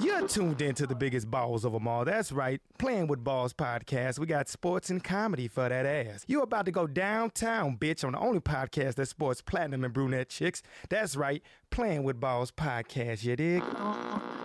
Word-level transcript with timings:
You're 0.00 0.28
tuned 0.28 0.62
in 0.62 0.74
to 0.76 0.86
the 0.86 0.94
biggest 0.94 1.28
balls 1.28 1.64
of 1.64 1.72
them 1.72 1.88
all. 1.88 2.04
That's 2.04 2.30
right. 2.30 2.60
Playing 2.78 3.08
with 3.08 3.24
Balls 3.24 3.52
podcast. 3.52 4.20
We 4.20 4.26
got 4.26 4.48
sports 4.48 4.90
and 4.90 5.02
comedy 5.02 5.48
for 5.48 5.68
that 5.68 5.86
ass. 5.86 6.24
You're 6.28 6.44
about 6.44 6.66
to 6.66 6.70
go 6.70 6.86
downtown, 6.86 7.76
bitch, 7.76 8.04
on 8.04 8.12
the 8.12 8.18
only 8.18 8.40
podcast 8.40 8.94
that 8.94 9.06
sports 9.06 9.40
platinum 9.40 9.82
and 9.84 9.92
brunette 9.92 10.28
chicks. 10.28 10.62
That's 10.88 11.16
right. 11.16 11.42
Playing 11.70 12.04
with 12.04 12.20
Balls 12.20 12.52
podcast, 12.52 13.24
you 13.24 13.34
dig? 13.34 14.37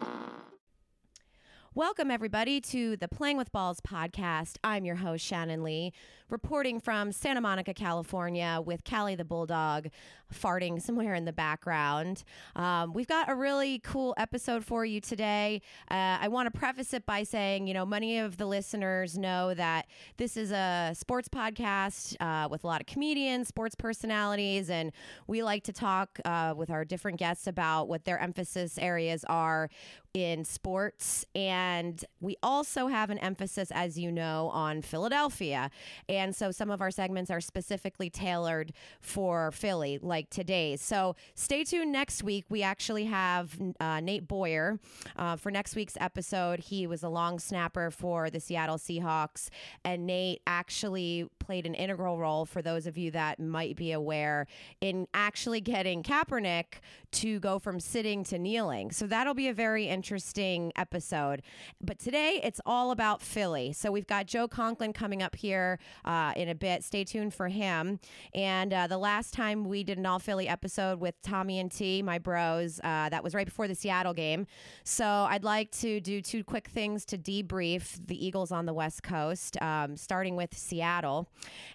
Welcome, 1.76 2.12
everybody, 2.12 2.62
to 2.62 2.98
the 2.98 3.08
Playing 3.08 3.36
with 3.36 3.52
Balls 3.52 3.80
podcast. 3.82 4.58
I'm 4.64 4.86
your 4.86 4.98
host, 4.98 5.26
Shannon 5.26 5.64
Lee, 5.64 5.92
reporting 6.30 6.80
from 6.80 7.12
Santa 7.12 7.42
Monica, 7.42 7.74
California, 7.74 8.62
with 8.64 8.84
Callie 8.84 9.16
the 9.16 9.26
Bulldog 9.26 9.88
farting 10.32 10.80
somewhere 10.80 11.16
in 11.16 11.26
the 11.26 11.34
background. 11.34 12.24
Um, 12.56 12.94
we've 12.94 13.08
got 13.08 13.30
a 13.30 13.36
really 13.36 13.80
cool 13.80 14.14
episode 14.18 14.64
for 14.64 14.86
you 14.86 15.02
today. 15.02 15.62
Uh, 15.90 16.18
I 16.22 16.28
want 16.28 16.52
to 16.52 16.60
preface 16.60 16.94
it 16.94 17.08
by 17.08 17.24
saying, 17.24 17.68
you 17.68 17.74
know, 17.74 17.86
many 17.86 18.20
of 18.20 18.38
the 18.38 18.46
listeners 18.46 19.18
know 19.18 19.56
that 19.56 19.88
this 20.18 20.38
is 20.38 20.52
a 20.52 20.92
sports 20.94 21.28
podcast 21.28 22.16
uh, 22.20 22.48
with 22.50 22.64
a 22.64 22.68
lot 22.68 22.82
of 22.82 22.88
comedians, 22.88 23.48
sports 23.48 23.74
personalities, 23.74 24.70
and 24.70 24.92
we 25.26 25.42
like 25.42 25.64
to 25.64 25.74
talk 25.74 26.20
uh, 26.26 26.54
with 26.56 26.70
our 26.70 26.86
different 26.86 27.18
guests 27.18 27.48
about 27.48 27.88
what 27.88 28.06
their 28.06 28.20
emphasis 28.20 28.78
areas 28.78 29.26
are 29.28 29.70
in 30.14 30.46
sports. 30.46 31.26
And 31.34 32.04
we 32.22 32.38
also 32.44 32.88
have 32.88 33.10
an 33.10 33.18
emphasis, 33.18 33.72
as 33.72 33.98
you 33.98 34.12
know, 34.12 34.50
on 34.54 34.82
Philadelphia. 34.82 35.72
And 36.08 36.36
so 36.36 36.52
some 36.52 36.70
of 36.70 36.82
our 36.82 36.92
segments 36.92 37.32
are 37.32 37.42
specifically 37.42 38.10
tailored 38.10 38.74
for 39.02 39.52
Philly, 39.52 40.00
like 40.02 40.30
today's. 40.30 40.82
So 40.82 41.16
stay 41.34 41.64
tuned 41.64 41.92
next 41.92 42.24
week. 42.24 42.46
We 42.50 42.62
actually 42.62 43.06
have 43.06 43.58
uh, 43.80 44.00
Nate 44.02 44.28
Boyer 44.28 44.80
uh, 45.18 45.36
for 45.36 45.50
next 45.50 45.76
week's 45.76 45.98
episode. 46.00 46.60
He 46.60 46.86
was 46.86 47.02
a 47.02 47.10
long 47.10 47.40
snapper 47.40 47.90
for 47.90 48.30
the 48.30 48.40
Seattle 48.40 48.78
Seahawks. 48.78 49.50
And 49.84 50.06
Nate 50.06 50.42
actually 50.46 51.28
played 51.46 51.66
an 51.66 51.74
integral 51.74 52.18
role, 52.18 52.46
for 52.46 52.62
those 52.62 52.88
of 52.88 52.98
you 52.98 53.12
that 53.12 53.40
might 53.40 53.76
be 53.76 53.92
aware, 53.92 54.48
in 54.82 55.08
actually 55.14 55.62
getting 55.62 56.04
Kaepernick 56.04 56.80
to 57.12 57.40
go 57.40 57.60
from 57.60 57.80
sitting 57.80 58.24
to 58.24 58.40
kneeling. 58.40 58.92
So 58.92 59.06
that'll 59.08 59.34
be 59.34 59.48
a 59.48 59.54
very 59.54 59.88
interesting 59.88 60.72
episode. 60.76 61.42
But 61.80 62.00
today 62.00 62.40
it's 62.44 62.60
all 62.66 62.92
about 62.92 63.22
Philly. 63.22 63.74
So 63.74 63.92
we've 63.92 64.08
got 64.08 64.26
Joe 64.26 64.48
Conklin 64.48 64.94
coming 64.94 65.22
up 65.22 65.36
here 65.36 65.80
uh, 66.06 66.34
in 66.36 66.50
a 66.50 66.56
bit. 66.56 66.84
Stay 66.84 67.04
tuned 67.04 67.34
for 67.34 67.50
him. 67.50 68.00
And 68.34 68.74
uh, 68.74 68.88
the 68.88 68.98
last 68.98 69.34
time 69.34 69.64
we 69.64 69.84
did 69.84 69.98
an 69.98 70.06
all 70.06 70.20
Philly 70.20 70.48
episode 70.48 71.00
with 71.00 71.22
Tommy 71.22 71.60
and 71.60 71.72
T, 71.72 72.02
my 72.02 72.18
bros, 72.18 72.80
uh, 72.84 73.10
that 73.10 73.24
was 73.24 73.36
right 73.36 73.46
before 73.46 73.68
the 73.68 73.76
Seattle 73.76 74.14
game. 74.14 74.48
So 74.84 75.06
I'd 75.06 75.44
like 75.44 75.72
to 75.80 76.00
do 76.00 76.22
two 76.22 76.44
quick 76.44 76.68
things 76.68 77.06
to 77.06 77.18
debrief 77.18 78.00
the 78.08 78.26
Eagles 78.26 78.52
on 78.52 78.66
the 78.66 78.74
West 78.74 79.04
Coast, 79.04 79.62
um, 79.62 79.96
starting 79.98 80.36
with 80.36 80.58
Seattle. 80.58 81.30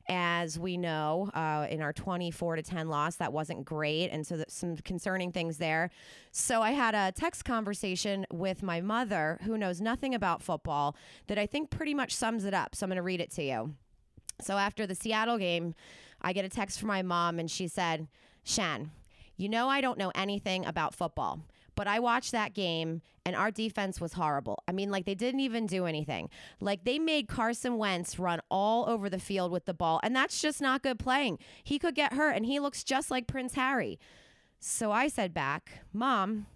As 0.09 0.59
we 0.59 0.77
know, 0.77 1.31
uh, 1.35 1.67
in 1.69 1.83
our 1.83 1.93
24 1.93 2.57
to 2.57 2.63
10 2.63 2.89
loss, 2.89 3.17
that 3.17 3.33
wasn't 3.33 3.65
great. 3.65 4.09
And 4.11 4.27
so 4.27 4.43
some 4.49 4.77
concerning 4.79 5.33
things 5.33 5.59
there. 5.59 5.91
So 6.33 6.63
I 6.63 6.71
had 6.71 6.95
a 6.95 7.13
text 7.13 7.45
conversation 7.45 8.27
with 8.33 8.63
my 8.63 8.81
mother, 8.81 9.39
who 9.43 9.59
knows 9.59 9.81
nothing 9.81 10.15
about 10.15 10.43
football, 10.43 10.97
that 11.27 11.39
I 11.39 11.47
think 11.47 11.71
pretty 11.71 11.95
much 11.95 12.15
sums 12.15 12.45
it 12.45 12.55
up. 12.55 12.75
So 12.75 12.85
I'm 12.85 12.91
going 12.91 12.97
to 12.97 13.03
read 13.03 13.21
it 13.21 13.31
to 13.33 13.43
you. 13.43 13.75
So 14.41 14.57
after 14.57 14.87
the 14.87 14.95
Seattle 14.95 15.37
game, 15.37 15.75
I 16.23 16.33
get 16.33 16.45
a 16.45 16.49
text 16.49 16.79
from 16.81 16.89
my 16.89 17.03
mom, 17.03 17.39
and 17.39 17.51
she 17.51 17.69
said, 17.69 18.09
Shan, 18.45 18.91
you 19.37 19.49
know 19.49 19.69
I 19.69 19.81
don't 19.81 19.99
know 19.99 20.13
anything 20.15 20.65
about 20.65 20.95
football. 20.95 21.41
But 21.79 21.87
I 21.87 22.01
watched 22.01 22.33
that 22.33 22.55
game 22.55 23.03
and 23.25 23.37
our 23.37 23.53
defense 23.53 24.01
was 24.01 24.15
horrible. 24.15 24.65
I 24.67 24.73
mean, 24.73 24.91
like 24.91 25.05
they 25.05 25.15
didn't 25.15 25.39
even 25.39 25.65
do 25.65 25.87
anything. 25.87 26.29
Like 26.61 26.83
they 26.83 26.99
made 26.99 27.29
Carson 27.29 27.79
Wentz 27.79 28.19
run 28.19 28.41
all 28.51 28.89
over 28.89 29.09
the 29.09 29.21
field 29.21 29.53
with 29.53 29.65
the 29.65 29.75
ball, 29.75 30.01
and 30.03 30.17
that's 30.17 30.43
just 30.43 30.61
not 30.61 30.83
good 30.83 30.99
playing. 30.99 31.39
He 31.63 31.79
could 31.79 31.95
get 31.95 32.15
hurt, 32.15 32.33
and 32.33 32.45
he 32.45 32.59
looks 32.59 32.83
just 32.83 33.13
like 33.13 33.29
Prince 33.29 33.55
Harry. 33.55 34.01
So 34.59 34.91
I 34.91 35.07
said 35.07 35.33
back, 35.33 35.85
Mom, 35.93 36.47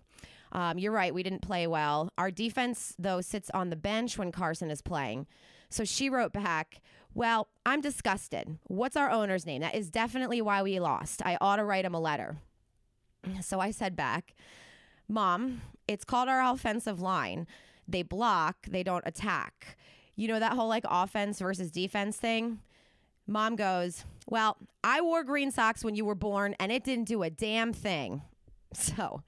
um, 0.50 0.76
you're 0.76 0.91
right. 0.91 1.14
We 1.14 1.22
didn't 1.22 1.42
play 1.42 1.69
well. 1.69 2.10
Our 2.19 2.32
defense, 2.32 2.96
though, 2.98 3.20
sits 3.20 3.48
on 3.54 3.70
the 3.70 3.76
bench 3.76 4.19
when 4.19 4.32
Carson 4.32 4.72
is 4.72 4.82
playing. 4.82 5.28
So 5.70 5.84
she 5.84 6.10
wrote 6.10 6.32
back, 6.32 6.80
Well, 7.14 7.46
I'm 7.64 7.80
disgusted. 7.80 8.58
What's 8.66 8.96
our 8.96 9.08
owner's 9.08 9.46
name? 9.46 9.60
That 9.60 9.76
is 9.76 9.88
definitely 9.88 10.42
why 10.42 10.64
we 10.64 10.80
lost. 10.80 11.22
I 11.25 11.38
ought 11.41 11.56
to 11.56 11.64
write 11.64 11.84
him 11.84 11.94
a 11.94 12.00
letter. 12.00 12.38
So 13.41 13.60
I 13.60 13.70
said 13.70 13.94
back, 13.94 14.34
Mom, 15.12 15.60
it's 15.86 16.04
called 16.06 16.30
our 16.30 16.42
offensive 16.42 17.00
line. 17.00 17.46
They 17.86 18.02
block, 18.02 18.56
they 18.66 18.82
don't 18.82 19.06
attack. 19.06 19.76
You 20.16 20.26
know 20.26 20.38
that 20.38 20.54
whole 20.54 20.68
like 20.68 20.84
offense 20.88 21.38
versus 21.38 21.70
defense 21.70 22.16
thing? 22.16 22.60
Mom 23.26 23.54
goes, 23.54 24.06
Well, 24.26 24.56
I 24.82 25.02
wore 25.02 25.22
green 25.22 25.50
socks 25.50 25.84
when 25.84 25.94
you 25.94 26.06
were 26.06 26.14
born 26.14 26.54
and 26.58 26.72
it 26.72 26.82
didn't 26.82 27.08
do 27.08 27.22
a 27.22 27.28
damn 27.28 27.74
thing. 27.74 28.22
So 28.74 29.22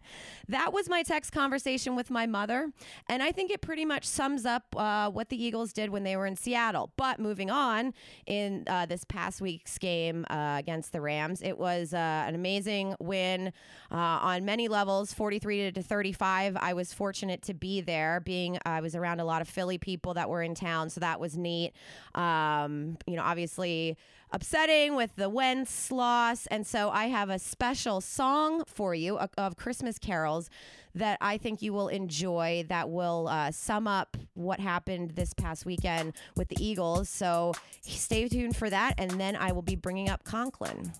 that 0.48 0.72
was 0.72 0.88
my 0.88 1.02
text 1.02 1.32
conversation 1.32 1.96
with 1.96 2.10
my 2.10 2.26
mother. 2.26 2.70
And 3.08 3.22
I 3.22 3.32
think 3.32 3.50
it 3.50 3.60
pretty 3.60 3.84
much 3.84 4.04
sums 4.04 4.44
up 4.44 4.74
uh, 4.76 5.10
what 5.10 5.28
the 5.28 5.42
Eagles 5.42 5.72
did 5.72 5.90
when 5.90 6.04
they 6.04 6.16
were 6.16 6.26
in 6.26 6.36
Seattle. 6.36 6.90
But 6.96 7.18
moving 7.18 7.50
on, 7.50 7.94
in 8.26 8.64
uh, 8.66 8.86
this 8.86 9.04
past 9.04 9.40
week's 9.40 9.78
game 9.78 10.24
uh, 10.30 10.56
against 10.58 10.92
the 10.92 11.00
Rams, 11.00 11.42
it 11.42 11.58
was 11.58 11.94
uh, 11.94 12.24
an 12.26 12.34
amazing 12.34 12.94
win 13.00 13.52
uh, 13.90 13.94
on 13.94 14.44
many 14.44 14.68
levels 14.68 15.12
43 15.12 15.72
to 15.72 15.82
35. 15.82 16.56
I 16.56 16.72
was 16.74 16.92
fortunate 16.92 17.42
to 17.42 17.54
be 17.54 17.80
there, 17.80 18.20
being 18.20 18.58
I 18.64 18.80
was 18.80 18.94
around 18.94 19.20
a 19.20 19.24
lot 19.24 19.42
of 19.42 19.48
Philly 19.48 19.78
people 19.78 20.14
that 20.14 20.28
were 20.28 20.42
in 20.42 20.54
town. 20.54 20.90
So 20.90 21.00
that 21.00 21.20
was 21.20 21.36
neat. 21.36 21.72
Um, 22.14 22.98
you 23.06 23.16
know, 23.16 23.22
obviously 23.22 23.96
upsetting 24.34 24.96
with 24.96 25.14
the 25.14 25.28
Wentz 25.28 25.92
loss. 25.92 26.46
And 26.46 26.66
so 26.66 26.90
I 26.90 27.04
have 27.04 27.30
a 27.30 27.38
special 27.38 28.00
song 28.00 28.64
for 28.66 28.92
you 28.92 29.16
of, 29.16 29.30
of 29.38 29.56
Christmas 29.56 29.96
carols 29.96 30.50
that 30.92 31.18
I 31.20 31.38
think 31.38 31.62
you 31.62 31.72
will 31.72 31.86
enjoy 31.86 32.64
that 32.68 32.90
will 32.90 33.28
uh, 33.28 33.52
sum 33.52 33.86
up 33.86 34.16
what 34.34 34.58
happened 34.58 35.12
this 35.12 35.34
past 35.34 35.64
weekend 35.64 36.14
with 36.36 36.48
the 36.48 36.56
Eagles. 36.58 37.08
So 37.08 37.52
stay 37.82 38.28
tuned 38.28 38.56
for 38.56 38.68
that. 38.68 38.94
And 38.98 39.12
then 39.12 39.36
I 39.36 39.52
will 39.52 39.62
be 39.62 39.76
bringing 39.76 40.08
up 40.08 40.24
Conklin. 40.24 40.92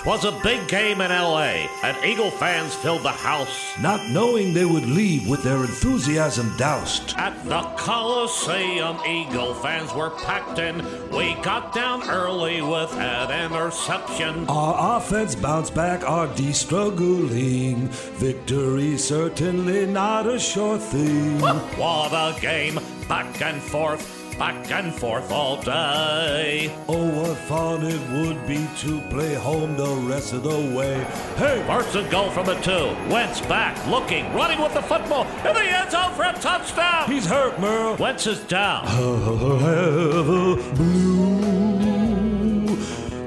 Twas 0.00 0.24
a 0.24 0.32
big 0.42 0.66
game 0.66 1.02
in 1.02 1.10
LA, 1.10 1.68
and 1.82 1.94
Eagle 2.04 2.30
fans 2.30 2.74
filled 2.74 3.02
the 3.02 3.10
house. 3.10 3.78
not 3.82 4.00
knowing 4.08 4.54
they 4.54 4.64
would 4.64 4.86
leave 4.86 5.28
with 5.28 5.42
their 5.42 5.58
enthusiasm 5.58 6.56
doused. 6.56 7.14
At 7.18 7.44
the 7.44 7.60
Coliseum, 7.76 8.98
Eagle 9.06 9.52
fans 9.54 9.92
were 9.92 10.08
packed 10.10 10.58
in. 10.58 10.78
We 11.10 11.34
got 11.42 11.74
down 11.74 12.08
early 12.08 12.62
with 12.62 12.92
an 12.94 13.44
interception. 13.44 14.46
Our 14.48 14.96
offense 14.96 15.34
bounced 15.34 15.74
back, 15.74 16.02
our 16.08 16.26
D 16.34 16.52
struggling. 16.52 17.88
Victory 18.16 18.96
certainly 18.96 19.84
not 19.84 20.26
a 20.26 20.38
sure 20.38 20.78
thing. 20.78 21.40
What 21.40 22.12
a 22.12 22.34
game, 22.40 22.80
back 23.06 23.42
and 23.42 23.60
forth, 23.60 24.19
back 24.40 24.72
and 24.72 24.92
forth 24.94 25.30
all 25.30 25.60
day. 25.60 26.74
Oh, 26.88 27.10
what 27.10 27.36
fun 27.36 27.84
it 27.84 28.00
would 28.10 28.46
be 28.46 28.66
to 28.78 28.98
play 29.10 29.34
home 29.34 29.76
the 29.76 29.94
rest 30.08 30.32
of 30.32 30.44
the 30.44 30.74
way. 30.74 30.94
Hey, 31.36 31.62
and 31.94 32.10
goal 32.10 32.30
from 32.30 32.46
the 32.46 32.54
two. 32.54 32.86
Wentz 33.12 33.42
back, 33.42 33.76
looking, 33.86 34.32
running 34.32 34.58
with 34.62 34.72
the 34.72 34.80
football 34.80 35.26
in 35.46 35.52
the 35.52 35.60
end 35.60 35.90
zone 35.90 36.14
for 36.14 36.22
a 36.22 36.32
touchdown. 36.32 37.10
he's 37.10 37.26
hurt, 37.26 37.60
Merle. 37.60 37.96
Wentz 37.96 38.26
is 38.26 38.38
down. 38.44 38.86
Have 38.86 40.28
a 40.30 40.56
blue 40.74 42.78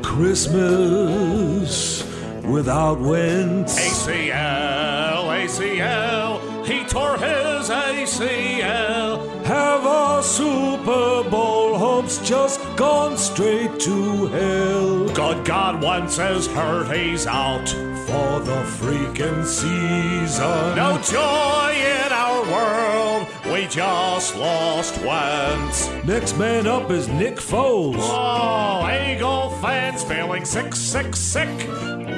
Christmas 0.01 2.03
without 2.43 2.99
Wentz. 2.99 3.79
ACL, 3.79 5.25
ACL. 5.45 6.52
He 6.65 6.85
tore 6.85 7.17
his 7.17 7.69
ACL. 7.69 9.43
Have 9.43 9.85
our 9.85 10.23
Super 10.23 11.29
Bowl 11.29 11.77
hopes 11.77 12.17
just 12.27 12.61
gone 12.77 13.17
straight 13.17 13.79
to 13.81 14.27
hell? 14.27 15.09
Good 15.09 15.45
God, 15.45 15.83
Wentz 15.83 16.17
is 16.17 16.47
hurt. 16.47 16.95
He's 16.95 17.27
out. 17.27 17.67
For 17.69 18.39
the 18.39 18.63
freaking 18.79 19.45
season. 19.45 20.75
No 20.75 20.97
joy 21.01 21.73
in 21.75 22.11
our 22.11 22.41
world. 22.43 23.27
Just 23.69 24.35
lost 24.35 24.97
Wentz. 25.03 25.89
Next 26.05 26.37
man 26.37 26.67
up 26.67 26.91
is 26.91 27.07
Nick 27.07 27.35
Foles. 27.35 27.95
Oh, 27.99 28.87
Eagle 28.87 29.49
fans 29.61 30.03
feeling 30.03 30.45
sick, 30.45 30.75
sick, 30.75 31.15
sick. 31.15 31.49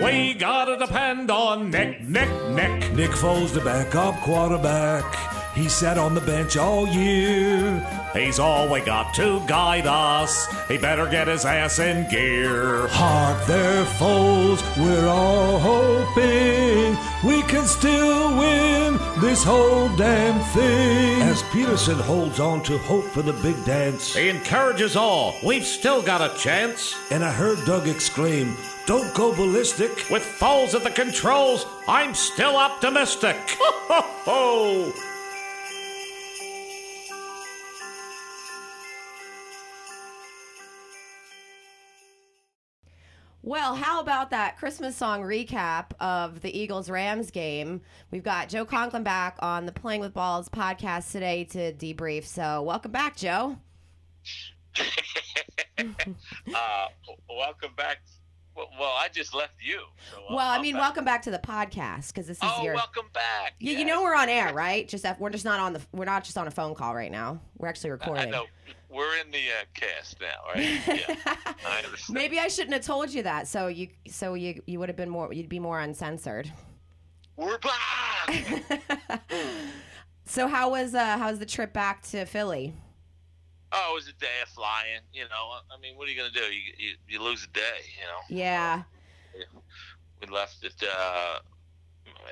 We 0.04 0.34
gotta 0.34 0.78
depend 0.78 1.32
on 1.32 1.70
Nick, 1.72 2.02
Nick, 2.02 2.30
Nick. 2.50 2.94
Nick 2.94 3.12
Foles, 3.12 3.54
the 3.54 3.62
backup 3.62 4.16
quarterback. 4.22 5.35
He 5.56 5.70
sat 5.70 5.98
on 5.98 6.14
the 6.14 6.22
bench 6.22 6.58
all 6.58 6.86
year. 6.86 7.80
He's 8.14 8.40
all 8.40 8.70
we 8.70 8.82
got 8.82 9.14
to 9.16 9.42
guide 9.48 9.88
us. 9.88 10.48
He 10.68 10.78
better 10.78 11.08
get 11.08 11.30
his 11.30 11.46
ass 11.46 11.80
in 11.80 12.10
gear. 12.10 12.88
Hark 12.90 13.46
their 13.48 13.86
foes, 13.86 14.62
we're 14.78 15.08
all 15.08 15.60
hoping 15.60 16.98
we 17.26 17.42
can 17.44 17.66
still 17.66 18.38
win 18.38 19.00
this 19.20 19.44
whole 19.44 19.88
damn 19.96 20.40
thing. 20.54 21.22
As 21.22 21.42
Pederson 21.44 22.00
holds 22.02 22.40
on 22.40 22.62
to 22.64 22.78
hope 22.78 23.06
for 23.06 23.22
the 23.22 23.34
big 23.34 23.64
dance. 23.66 24.14
He 24.14 24.30
encourages 24.30 24.96
all. 24.96 25.36
We've 25.44 25.66
still 25.66 26.02
got 26.02 26.22
a 26.22 26.38
chance. 26.38 26.96
And 27.12 27.24
I 27.24 27.32
heard 27.32 27.64
Doug 27.66 27.88
exclaim, 27.88 28.56
Don't 28.86 29.14
go 29.16 29.34
ballistic. 29.34 30.10
With 30.12 30.24
Foles 30.24 30.76
at 30.76 30.84
the 30.84 30.92
controls, 30.92 31.66
I'm 31.88 32.14
still 32.14 32.58
optimistic. 32.58 33.38
Ho, 33.88 34.02
ho, 34.26 34.92
ho. 34.92 35.15
Well, 43.48 43.76
how 43.76 44.00
about 44.02 44.32
that 44.32 44.58
Christmas 44.58 44.96
song 44.96 45.22
recap 45.22 45.92
of 46.00 46.42
the 46.42 46.58
Eagles 46.58 46.90
Rams 46.90 47.30
game? 47.30 47.82
We've 48.10 48.24
got 48.24 48.50
Joe 48.50 48.66
Conklin 48.66 49.04
back 49.04 49.38
on 49.40 49.68
the 49.68 49.72
Playing 49.72 50.02
with 50.02 50.16
Balls 50.16 50.50
podcast 50.50 51.12
today 51.12 51.44
to 51.52 51.72
debrief. 51.72 52.24
So, 52.26 52.64
welcome 52.64 52.92
back, 52.92 53.16
Joe. 53.16 53.58
uh, 55.78 56.88
welcome 57.30 57.70
back. 57.78 58.00
Well, 58.56 58.94
I 58.98 59.10
just 59.14 59.36
left 59.36 59.54
you. 59.62 59.82
So 60.12 60.24
well, 60.32 60.50
I 60.50 60.60
mean, 60.60 60.74
back. 60.74 60.82
welcome 60.82 61.06
back 61.06 61.22
to 61.24 61.32
the 61.32 61.38
podcast 61.38 62.08
because 62.08 62.26
this 62.26 62.38
is 62.38 62.44
Oh, 62.44 62.64
your. 62.64 62.74
welcome 62.74 63.06
back. 63.14 63.54
You, 63.60 63.74
you 63.74 63.86
know 63.86 64.02
we're 64.02 64.16
on 64.16 64.28
air, 64.28 64.54
right? 64.56 64.88
Just 64.88 65.06
we're 65.20 65.30
just 65.30 65.46
not 65.46 65.60
on 65.60 65.74
the 65.74 65.82
we're 65.92 66.06
not 66.06 66.24
just 66.24 66.36
on 66.36 66.48
a 66.48 66.52
phone 66.52 66.74
call 66.74 66.96
right 66.96 67.12
now. 67.12 67.42
We're 67.60 67.68
actually 67.68 67.92
I 67.92 67.94
recording. 67.94 68.32
know. 68.32 68.46
We're 68.96 69.18
in 69.18 69.30
the 69.32 69.38
uh, 69.38 69.66
cast 69.74 70.22
now, 70.22 70.28
right? 70.54 70.80
Yeah. 70.88 71.36
I. 71.66 71.84
Maybe 72.10 72.40
I 72.40 72.48
shouldn't 72.48 72.74
have 72.74 72.86
told 72.86 73.14
you 73.14 73.24
that, 73.24 73.48
so 73.48 73.68
you 73.68 73.90
so 74.08 74.36
you 74.36 74.62
you 74.66 74.80
would 74.80 74.90
have 74.90 74.96
been 74.96 75.10
more 75.10 75.34
you'd 75.34 75.50
be 75.50 75.60
more 75.60 75.80
uncensored. 75.82 76.52
We're 77.36 77.58
back. 77.58 78.64
So 80.26 80.48
how 80.48 80.72
was 80.72 80.96
uh 80.96 81.18
how 81.18 81.30
was 81.30 81.40
the 81.40 81.46
trip 81.46 81.72
back 81.72 82.02
to 82.10 82.26
Philly? 82.26 82.74
oh, 83.72 83.92
it 83.92 83.96
was 83.96 84.08
a 84.08 84.14
day 84.14 84.42
of 84.42 84.50
flying. 84.50 85.02
You 85.14 85.24
know, 85.24 85.52
I 85.70 85.80
mean, 85.80 85.98
what 85.98 86.08
are 86.08 86.12
you 86.12 86.18
gonna 86.18 86.32
do? 86.32 86.54
You 86.54 86.74
you, 86.78 86.96
you 87.08 87.22
lose 87.22 87.44
a 87.44 87.54
day. 87.54 87.82
You 88.00 88.08
know. 88.08 88.44
Yeah. 88.44 88.84
We 90.22 90.34
left 90.34 90.64
at 90.64 90.72
uh, 90.82 91.40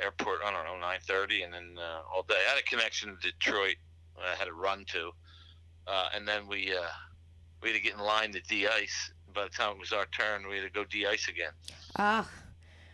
airport. 0.01 0.39
I 0.43 0.51
don't 0.51 0.65
know, 0.65 0.79
nine 0.79 0.99
thirty, 1.05 1.43
and 1.43 1.53
then 1.53 1.77
uh, 1.77 2.01
all 2.13 2.23
day. 2.23 2.35
I 2.47 2.49
had 2.49 2.59
a 2.59 2.63
connection 2.63 3.15
to 3.21 3.31
Detroit. 3.31 3.75
I 4.17 4.35
had 4.35 4.45
to 4.45 4.53
run 4.53 4.85
to, 4.89 5.11
uh, 5.87 6.09
and 6.13 6.27
then 6.27 6.47
we 6.47 6.71
uh, 6.75 6.81
we 7.61 7.69
had 7.69 7.75
to 7.75 7.81
get 7.81 7.93
in 7.93 7.99
line 7.99 8.31
to 8.33 8.41
de-ice. 8.41 9.11
By 9.33 9.43
the 9.45 9.49
time 9.49 9.71
it 9.73 9.79
was 9.79 9.91
our 9.91 10.05
turn, 10.07 10.47
we 10.47 10.57
had 10.57 10.63
to 10.65 10.69
go 10.69 10.83
de-ice 10.85 11.27
again. 11.27 11.51
Ah, 11.97 12.29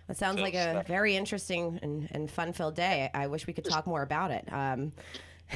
that 0.08 0.18
sounds 0.18 0.38
So 0.38 0.44
like 0.44 0.54
a 0.54 0.84
very 0.88 1.16
interesting 1.18 1.80
and, 1.82 2.08
and 2.12 2.32
fun-filled 2.32 2.76
day. 2.76 3.10
I 3.14 3.28
wish 3.28 3.46
we 3.46 3.52
could 3.54 3.66
talk 3.66 3.86
more 3.86 4.02
about 4.04 4.32
it. 4.32 4.52
Um, 4.52 4.94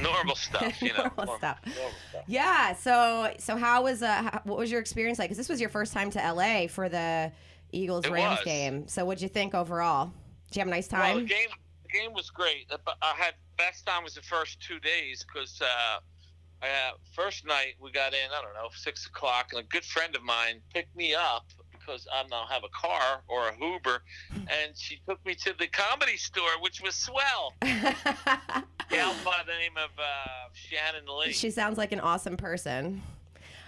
Normal 0.00 0.34
stuff, 0.34 0.82
you 0.82 0.88
know. 0.98 1.10
Normal 1.16 1.36
stuff. 1.38 1.58
normal 1.64 1.92
stuff. 2.10 2.24
yeah. 2.26 2.74
So 2.74 3.32
so 3.38 3.56
how 3.56 3.84
was 3.84 4.02
uh 4.02 4.22
how, 4.24 4.40
what 4.44 4.58
was 4.58 4.70
your 4.70 4.80
experience 4.80 5.18
like? 5.20 5.26
Because 5.28 5.38
this 5.38 5.48
was 5.48 5.60
your 5.60 5.70
first 5.70 5.92
time 5.92 6.10
to 6.10 6.18
LA 6.32 6.66
for 6.66 6.88
the 6.88 7.30
Eagles 7.70 8.08
Rams 8.08 8.40
game. 8.44 8.88
So 8.88 9.04
what'd 9.04 9.22
you 9.22 9.28
think 9.28 9.54
overall? 9.54 10.12
Did 10.48 10.56
you 10.56 10.60
have 10.60 10.68
a 10.68 10.70
nice 10.72 10.88
time? 10.88 11.14
Well, 11.14 11.24
the 11.24 11.28
game 11.28 11.48
the 11.84 11.88
game 11.96 12.12
was 12.12 12.28
great. 12.30 12.66
I 13.02 13.14
had 13.16 13.34
best 13.56 13.86
time 13.86 14.02
was 14.02 14.14
the 14.16 14.22
first 14.22 14.60
two 14.60 14.80
days 14.80 15.24
because 15.24 15.60
uh, 15.62 16.00
uh, 16.62 16.92
first 17.14 17.46
night 17.46 17.74
we 17.80 17.90
got 17.92 18.12
in 18.14 18.28
I 18.36 18.42
don't 18.42 18.54
know 18.54 18.68
six 18.74 19.06
o'clock 19.06 19.48
and 19.52 19.60
a 19.60 19.64
good 19.64 19.84
friend 19.84 20.14
of 20.16 20.22
mine 20.22 20.60
picked 20.72 20.94
me 20.96 21.14
up 21.14 21.46
because 21.72 22.06
I 22.12 22.22
don't 22.26 22.48
have 22.48 22.62
a 22.64 22.68
car 22.68 23.22
or 23.28 23.48
a 23.48 23.52
Uber, 23.60 24.02
and 24.34 24.72
she 24.74 25.00
took 25.06 25.24
me 25.26 25.34
to 25.34 25.52
the 25.58 25.66
comedy 25.66 26.16
store, 26.16 26.48
which 26.60 26.80
was 26.80 26.94
swell. 26.94 27.52
Gal 27.62 29.14
by 29.22 29.42
the 29.46 29.52
name 29.52 29.76
of 29.76 29.90
uh, 29.98 30.48
Shannon 30.54 31.04
Lee. 31.20 31.32
She 31.32 31.50
sounds 31.50 31.76
like 31.76 31.92
an 31.92 32.00
awesome 32.00 32.36
person. 32.38 33.02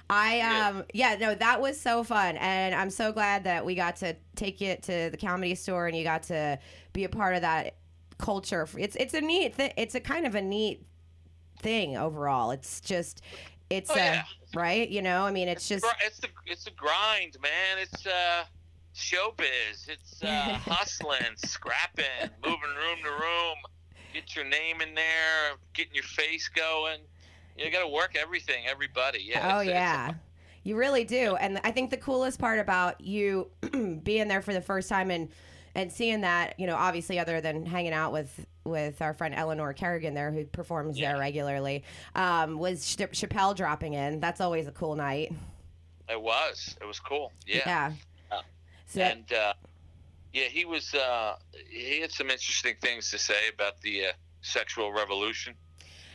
I 0.09 0.37
Yeah. 0.37 0.69
um 0.69 0.85
yeah 0.95 1.17
no 1.19 1.35
that 1.35 1.61
was 1.61 1.81
so 1.81 2.05
fun 2.05 2.37
and 2.37 2.77
I'm 2.77 2.91
so 2.91 3.11
glad 3.11 3.43
that 3.43 3.67
we 3.67 3.75
got 3.75 3.97
to 3.97 4.15
take 4.37 4.61
you 4.61 4.77
to 4.83 5.11
the 5.11 5.17
comedy 5.17 5.57
store 5.57 5.89
and 5.89 5.97
you 5.97 6.05
got 6.05 6.23
to 6.25 6.61
be 6.93 7.03
a 7.03 7.09
part 7.09 7.35
of 7.35 7.41
that 7.41 7.75
culture. 8.17 8.69
It's 8.79 8.95
it's 8.97 9.15
a 9.15 9.21
neat 9.21 9.57
th- 9.57 9.73
it's 9.77 9.97
a 9.97 10.01
kind 10.01 10.25
of 10.25 10.37
a 10.37 10.41
neat 10.41 10.87
thing 11.67 11.97
overall. 11.97 12.53
It's 12.53 12.81
just 12.81 13.23
it's 13.71 13.91
Oh, 13.91 13.95
a 13.95 13.97
yeah. 13.99 14.23
right 14.55 14.89
you 14.89 15.03
know 15.03 15.23
I 15.25 15.33
mean 15.33 15.49
it's 15.49 15.67
just 15.69 15.85
it's 16.05 16.21
the 16.21 16.29
it's 16.47 16.67
a 16.69 16.71
grind, 16.71 17.37
man. 17.43 17.79
It's 17.81 18.07
uh, 18.07 18.45
showbiz. 18.95 19.89
It's 19.89 20.23
uh, 20.23 20.27
hustling, 20.65 21.35
scrapping, 21.37 22.31
moving 22.45 22.61
room 22.61 22.99
to 23.03 23.11
room. 23.11 23.57
Get 24.15 24.37
your 24.37 24.45
name 24.45 24.81
in 24.81 24.95
there, 24.95 25.57
getting 25.75 25.95
your 25.95 26.05
face 26.05 26.49
going. 26.49 27.01
You 27.59 27.71
got 27.71 27.81
to 27.83 27.89
work 27.89 28.15
everything, 28.17 28.65
everybody. 28.69 29.21
Yeah. 29.25 29.41
Oh 29.57 29.61
it's- 29.61 29.69
it's- 29.69 29.75
yeah. 29.75 30.15
You 30.63 30.77
really 30.77 31.05
do. 31.05 31.37
And 31.37 31.61
I 31.63 31.71
think 31.71 31.91
the 31.91 31.97
coolest 31.97 32.41
part 32.41 32.59
about 32.59 33.01
you 33.01 33.49
being 34.03 34.27
there 34.29 34.43
for 34.43 34.53
the 34.53 34.61
first 34.61 34.89
time 34.89 35.11
and 35.13 35.29
and 35.77 35.93
seeing 35.93 36.23
that, 36.23 36.59
you 36.59 36.67
know, 36.67 36.75
obviously 36.75 37.19
other 37.19 37.41
than 37.41 37.65
hanging 37.67 37.93
out 37.93 38.13
with 38.13 38.45
with 38.65 39.01
our 39.01 39.15
friend 39.15 39.33
Eleanor 39.35 39.73
Kerrigan 39.73 40.15
there 40.15 40.33
who 40.33 40.45
performs 40.47 40.99
there 40.99 41.19
regularly, 41.19 41.85
um, 42.17 42.59
was 42.59 42.97
Ch- 42.97 42.99
Chappelle 43.13 43.55
dropping 43.55 43.93
in. 43.95 44.19
That's 44.19 44.41
always 44.41 44.67
a 44.67 44.73
cool 44.73 44.97
night. 44.97 45.33
It 46.09 46.21
was. 46.21 46.75
It 46.81 46.85
was 46.87 46.99
cool. 46.99 47.31
Yeah. 47.47 47.63
Yeah. 47.67 47.93
Uh, 48.33 48.43
So 48.87 49.03
And 49.03 49.33
uh, 49.33 49.53
yeah, 50.33 50.45
he 50.49 50.65
was. 50.65 50.95
Uh, 50.95 51.37
he 51.71 52.01
had 52.01 52.11
some 52.11 52.31
interesting 52.31 52.75
things 52.81 53.11
to 53.13 53.19
say 53.19 53.49
about 53.55 53.81
the 53.83 54.07
uh, 54.07 54.13
sexual 54.41 54.93
revolution. 54.93 55.55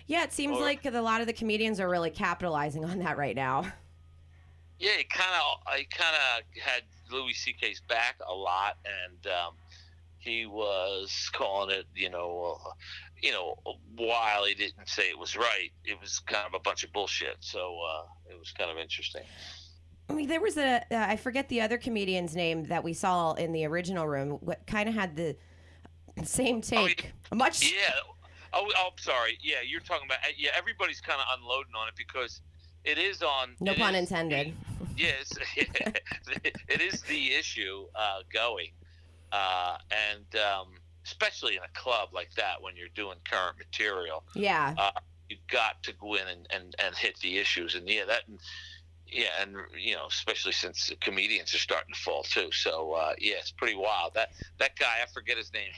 yeah, 0.07 0.23
it 0.23 0.33
seems 0.33 0.53
Well- 0.53 0.61
like 0.61 0.83
a 0.85 0.91
lot 1.01 1.21
of 1.21 1.27
the 1.27 1.33
comedians 1.33 1.79
are 1.79 1.87
really 1.89 2.09
capitalizing 2.11 2.83
on 2.83 2.99
that 2.99 3.17
right 3.17 3.35
now. 3.35 3.65
Yeah, 4.79 4.97
he 4.97 5.03
kind 5.03 5.29
of 5.35 5.75
He 5.77 5.85
kind 5.85 6.15
of 6.15 6.61
had 6.61 6.81
Louis 7.11 7.33
C.K.'s 7.33 7.81
back 7.87 8.15
a 8.27 8.33
lot, 8.33 8.77
and 8.85 9.27
um, 9.27 9.53
he 10.17 10.45
was 10.45 11.29
calling 11.33 11.75
it, 11.75 11.85
you 11.95 12.09
know, 12.09 12.57
uh, 12.65 12.69
you 13.21 13.31
know, 13.31 13.55
while 13.95 14.45
he 14.45 14.53
didn't 14.53 14.87
say 14.87 15.09
it 15.09 15.17
was 15.17 15.35
right, 15.35 15.71
it 15.85 15.99
was 15.99 16.19
kind 16.19 16.45
of 16.47 16.53
a 16.53 16.59
bunch 16.59 16.83
of 16.83 16.91
bullshit. 16.91 17.37
So 17.39 17.79
uh, 17.87 18.03
it 18.31 18.39
was 18.39 18.51
kind 18.51 18.71
of 18.71 18.77
interesting. 18.77 19.23
I 20.09 20.13
mean, 20.13 20.27
there 20.27 20.41
was 20.41 20.57
a 20.57 20.83
uh, 20.91 21.05
I 21.07 21.15
forget 21.15 21.47
the 21.47 21.61
other 21.61 21.77
comedian's 21.77 22.35
name 22.35 22.65
that 22.65 22.83
we 22.83 22.93
saw 22.93 23.33
in 23.33 23.53
the 23.53 23.65
original 23.65 24.07
room. 24.07 24.31
What 24.41 24.65
kind 24.67 24.89
of 24.89 24.95
had 24.95 25.15
the 25.15 25.37
same 26.23 26.57
Oh, 26.57 26.61
take? 26.61 27.11
Much 27.33 27.63
Yeah. 27.63 27.93
Oh, 28.53 28.69
oh, 28.75 28.89
I'm 28.91 28.97
sorry. 28.97 29.37
Yeah, 29.41 29.61
you're 29.65 29.79
talking 29.79 30.07
about. 30.07 30.19
Yeah, 30.37 30.49
everybody's 30.57 30.99
kind 30.99 31.21
of 31.21 31.39
unloading 31.39 31.73
on 31.77 31.87
it 31.87 31.93
because 31.95 32.41
it 32.85 32.97
is 32.97 33.21
on. 33.21 33.55
no 33.59 33.73
pun 33.73 33.95
is- 33.95 34.01
intended. 34.09 34.53
Yes, 34.97 35.31
it 35.55 36.81
is 36.81 37.01
the 37.03 37.31
issue 37.33 37.85
uh, 37.95 38.19
going, 38.31 38.69
uh, 39.31 39.77
and 39.91 40.25
um, 40.41 40.67
especially 41.05 41.55
in 41.55 41.63
a 41.63 41.79
club 41.79 42.09
like 42.13 42.31
that 42.35 42.61
when 42.61 42.75
you're 42.75 42.89
doing 42.93 43.17
current 43.29 43.57
material, 43.57 44.23
Yeah. 44.35 44.75
you've 45.29 45.45
got 45.47 45.81
to 45.83 45.93
go 45.93 46.15
in 46.15 46.27
and, 46.27 46.47
and, 46.53 46.75
and 46.83 46.95
hit 46.95 47.17
the 47.19 47.37
issues. 47.37 47.73
And 47.75 47.87
yeah, 47.89 48.05
that, 48.05 48.23
yeah, 49.07 49.27
and 49.41 49.55
you 49.79 49.95
know, 49.95 50.05
especially 50.07 50.51
since 50.51 50.91
comedians 51.01 51.53
are 51.55 51.59
starting 51.59 51.93
to 51.93 51.99
fall 51.99 52.23
too. 52.23 52.51
So 52.51 52.91
uh, 52.93 53.13
yeah, 53.17 53.35
it's 53.39 53.51
pretty 53.51 53.75
wild. 53.75 54.13
That 54.13 54.29
that 54.59 54.77
guy, 54.77 54.97
I 55.01 55.07
forget 55.11 55.37
his 55.37 55.51
name. 55.53 55.69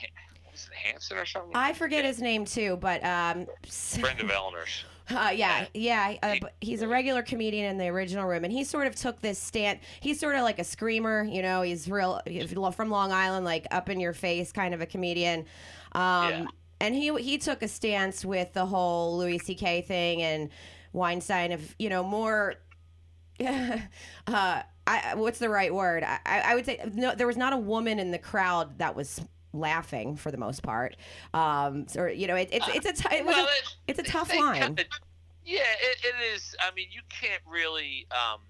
Was 0.50 0.68
it 0.70 0.76
Hanson 0.76 1.16
or 1.18 1.24
something? 1.26 1.52
I 1.54 1.72
forget 1.72 2.04
his 2.04 2.20
name 2.20 2.44
too, 2.44 2.76
but 2.80 3.02
um, 3.04 3.46
Friend 3.68 4.20
of 4.20 4.30
Eleanor's. 4.30 4.84
Uh, 5.10 5.32
yeah, 5.34 5.66
yeah. 5.74 6.16
Uh, 6.22 6.36
but 6.40 6.54
he's 6.60 6.82
a 6.82 6.88
regular 6.88 7.22
comedian 7.22 7.66
in 7.70 7.78
the 7.78 7.88
original 7.88 8.26
room, 8.26 8.44
and 8.44 8.52
he 8.52 8.64
sort 8.64 8.86
of 8.86 8.94
took 8.94 9.20
this 9.20 9.38
stand. 9.38 9.80
He's 10.00 10.18
sort 10.18 10.34
of 10.36 10.42
like 10.42 10.58
a 10.58 10.64
screamer, 10.64 11.24
you 11.24 11.42
know. 11.42 11.62
He's 11.62 11.88
real 11.88 12.20
he's 12.26 12.52
from 12.52 12.90
Long 12.90 13.12
Island, 13.12 13.44
like 13.44 13.66
up 13.70 13.88
in 13.90 14.00
your 14.00 14.12
face 14.14 14.52
kind 14.52 14.74
of 14.74 14.80
a 14.80 14.86
comedian. 14.86 15.40
Um, 15.92 16.30
Yeah. 16.30 16.46
And 16.80 16.94
he 16.94 17.14
he 17.22 17.38
took 17.38 17.62
a 17.62 17.68
stance 17.68 18.24
with 18.24 18.52
the 18.52 18.66
whole 18.66 19.16
Louis 19.18 19.38
C.K. 19.38 19.82
thing 19.82 20.22
and 20.22 20.50
Weinstein 20.92 21.52
of 21.52 21.74
you 21.78 21.88
know 21.88 22.02
more. 22.02 22.56
uh, 23.46 24.62
I, 24.86 25.14
what's 25.14 25.38
the 25.38 25.48
right 25.48 25.74
word? 25.74 26.04
I, 26.04 26.18
I 26.26 26.54
would 26.54 26.66
say 26.66 26.80
no. 26.92 27.14
There 27.14 27.26
was 27.26 27.36
not 27.36 27.52
a 27.52 27.56
woman 27.56 27.98
in 27.98 28.10
the 28.10 28.18
crowd 28.18 28.78
that 28.78 28.94
was 28.94 29.20
laughing 29.54 30.16
for 30.16 30.30
the 30.30 30.36
most 30.36 30.62
part. 30.62 30.96
Um, 31.32 31.86
or 31.96 32.08
you 32.10 32.26
know, 32.26 32.36
it, 32.36 32.48
it's 32.52 32.68
it's 32.68 32.86
a 32.86 32.92
t- 33.08 33.16
it 33.16 33.24
was 33.24 33.34
Well, 33.34 33.46
a, 33.46 33.48
it's 33.88 33.98
a 33.98 34.02
tough 34.02 34.28
line. 34.34 34.60
kinda- 34.60 34.84
yeah, 35.46 35.60
it, 35.60 35.98
it 36.04 36.34
is. 36.34 36.54
I 36.60 36.74
mean, 36.74 36.88
you 36.90 37.02
can't 37.08 37.42
really. 37.46 38.06
Um, 38.10 38.40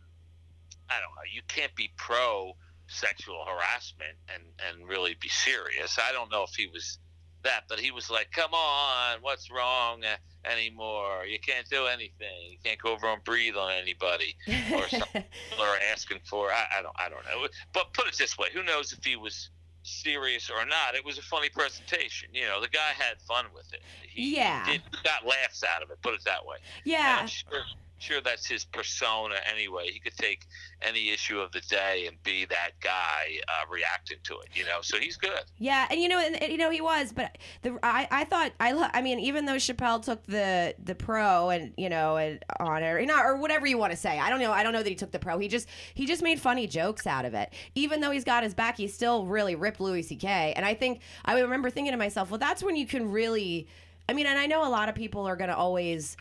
I 0.90 1.00
don't 1.00 1.14
know. 1.16 1.22
You 1.32 1.42
can't 1.48 1.74
be 1.74 1.90
pro 1.96 2.56
sexual 2.86 3.44
harassment 3.46 4.16
and 4.32 4.42
and 4.68 4.88
really 4.88 5.16
be 5.20 5.28
serious. 5.28 5.98
I 5.98 6.12
don't 6.12 6.30
know 6.30 6.42
if 6.44 6.50
he 6.54 6.66
was 6.66 6.98
that, 7.42 7.64
but 7.68 7.80
he 7.80 7.90
was 7.90 8.10
like, 8.10 8.30
"Come 8.30 8.54
on, 8.54 9.18
what's 9.22 9.50
wrong 9.50 10.02
uh, 10.04 10.16
anymore? 10.48 11.24
You 11.26 11.38
can't 11.40 11.68
do 11.68 11.86
anything. 11.86 12.50
You 12.52 12.58
can't 12.64 12.80
go 12.80 12.92
over 12.92 13.06
and 13.08 13.22
breathe 13.24 13.56
on 13.56 13.72
anybody." 13.72 14.36
Or 14.74 14.88
something 14.88 15.24
are 15.60 15.76
asking 15.92 16.20
for. 16.28 16.50
I, 16.52 16.78
I 16.78 16.82
don't. 16.82 16.94
I 16.98 17.08
don't 17.08 17.24
know. 17.24 17.48
But 17.72 17.92
put 17.92 18.06
it 18.06 18.16
this 18.16 18.38
way: 18.38 18.48
Who 18.54 18.62
knows 18.62 18.92
if 18.92 19.04
he 19.04 19.16
was 19.16 19.50
serious 19.84 20.50
or 20.50 20.64
not? 20.66 20.94
It 20.94 21.04
was 21.04 21.18
a 21.18 21.22
funny 21.22 21.48
presentation. 21.48 22.28
You 22.32 22.46
know, 22.46 22.60
the 22.60 22.68
guy 22.68 22.90
had 22.96 23.18
fun 23.20 23.46
with 23.54 23.72
it. 23.72 23.80
He, 24.08 24.36
Yeah. 24.36 24.64
Did, 24.66 24.82
got 25.04 25.24
laughs 25.26 25.62
out 25.64 25.82
of 25.82 25.90
it. 25.90 26.00
Put 26.02 26.14
it 26.14 26.24
that 26.24 26.44
way. 26.44 26.56
Yeah. 26.84 27.26
Sure, 27.26 27.60
sure 28.04 28.20
that's 28.20 28.46
his 28.46 28.64
persona 28.64 29.36
anyway. 29.50 29.90
He 29.90 29.98
could 29.98 30.16
take 30.16 30.46
any 30.82 31.10
issue 31.10 31.38
of 31.40 31.52
the 31.52 31.60
day 31.62 32.04
and 32.06 32.22
be 32.22 32.44
that 32.46 32.72
guy 32.80 33.38
uh, 33.48 33.66
reacting 33.70 34.18
to 34.24 34.34
it. 34.40 34.48
You 34.54 34.64
know, 34.64 34.80
so 34.82 34.98
he's 34.98 35.16
good. 35.16 35.42
Yeah, 35.58 35.86
and 35.90 36.00
you 36.00 36.08
know, 36.08 36.18
and, 36.18 36.50
you 36.50 36.58
know, 36.58 36.70
he 36.70 36.80
was, 36.80 37.12
but 37.12 37.38
the 37.62 37.78
I, 37.82 38.06
I 38.10 38.24
thought 38.24 38.52
I, 38.60 38.90
I 38.92 39.00
mean, 39.00 39.18
even 39.20 39.46
though 39.46 39.54
Chappelle 39.54 40.02
took 40.02 40.24
the 40.26 40.74
the 40.82 40.94
pro 40.94 41.50
and 41.50 41.72
you 41.76 41.88
know 41.88 42.16
and 42.16 42.44
honor, 42.60 43.00
you 43.00 43.06
know, 43.06 43.20
or 43.20 43.36
whatever 43.36 43.66
you 43.66 43.78
want 43.78 43.92
to 43.92 43.96
say, 43.96 44.18
I 44.18 44.28
don't 44.30 44.40
know, 44.40 44.52
I 44.52 44.62
don't 44.62 44.72
know 44.72 44.82
that 44.82 44.88
he 44.88 44.94
took 44.94 45.12
the 45.12 45.18
pro. 45.18 45.38
He 45.38 45.48
just 45.48 45.68
he 45.94 46.06
just 46.06 46.22
made 46.22 46.40
funny 46.40 46.66
jokes 46.66 47.06
out 47.06 47.24
of 47.24 47.34
it. 47.34 47.52
Even 47.74 48.00
though 48.00 48.10
he's 48.10 48.24
got 48.24 48.42
his 48.42 48.54
back, 48.54 48.76
he 48.76 48.86
still 48.88 49.26
really 49.26 49.54
ripped 49.54 49.80
Louis 49.80 50.02
C.K. 50.02 50.52
And 50.56 50.64
I 50.64 50.74
think 50.74 51.00
I 51.24 51.40
remember 51.40 51.70
thinking 51.70 51.92
to 51.92 51.98
myself, 51.98 52.30
well, 52.30 52.38
that's 52.38 52.62
when 52.62 52.76
you 52.76 52.86
can 52.86 53.10
really. 53.10 53.66
I 54.08 54.12
mean, 54.12 54.26
and 54.26 54.38
I 54.38 54.46
know 54.46 54.66
a 54.66 54.70
lot 54.70 54.88
of 54.88 54.94
people 54.94 55.26
are 55.26 55.36
going 55.36 55.50
to 55.50 55.56
always 55.56 56.16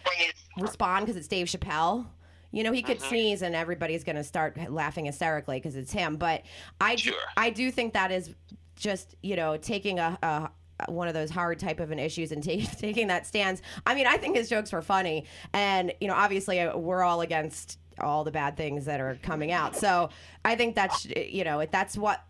respond 0.58 1.06
because 1.06 1.18
it's 1.18 1.28
Dave 1.28 1.48
Chappelle. 1.48 2.06
You 2.52 2.64
know, 2.64 2.72
he 2.72 2.82
could 2.84 3.02
sneeze 3.02 3.42
and 3.42 3.56
everybody's 3.56 4.04
going 4.04 4.16
to 4.16 4.24
start 4.24 4.58
laughing 4.72 5.06
hysterically 5.06 5.58
because 5.58 5.76
it's 5.76 5.92
him. 5.92 6.18
But 6.18 6.44
I 6.80 6.96
do, 6.96 7.02
Sure. 7.04 7.16
I 7.36 7.50
do 7.50 7.72
think 7.72 7.94
that 7.94 8.12
is 8.12 8.34
just 8.76 9.16
you 9.22 9.36
know 9.36 9.58
taking 9.58 10.00
a. 10.00 10.18
a 10.22 10.52
one 10.90 11.08
of 11.08 11.14
those 11.14 11.30
hard 11.30 11.60
type 11.60 11.80
of 11.80 11.92
an 11.92 12.00
issues 12.00 12.32
and 12.32 12.44
ta- 12.44 12.68
taking 12.80 13.08
that 13.08 13.26
stance. 13.28 13.62
I 13.86 13.94
mean, 13.96 14.08
I 14.08 14.18
think 14.18 14.36
his 14.36 14.50
jokes 14.50 14.74
were 14.74 14.82
funny, 14.82 15.26
and 15.54 15.94
you 16.02 16.08
know, 16.08 16.16
obviously, 16.16 16.60
uh, 16.60 16.76
we're 16.76 17.04
all 17.04 17.22
against 17.22 17.80
all 18.00 18.24
the 18.24 18.32
bad 18.32 18.58
things 18.58 18.84
that 18.86 19.00
are 19.00 19.18
coming 19.22 19.52
out. 19.52 19.76
So 19.78 20.10
I 20.44 20.56
think 20.56 20.76
that's 20.76 21.06
you 21.06 21.44
know, 21.44 21.64
that's 21.72 21.96
what, 21.96 22.24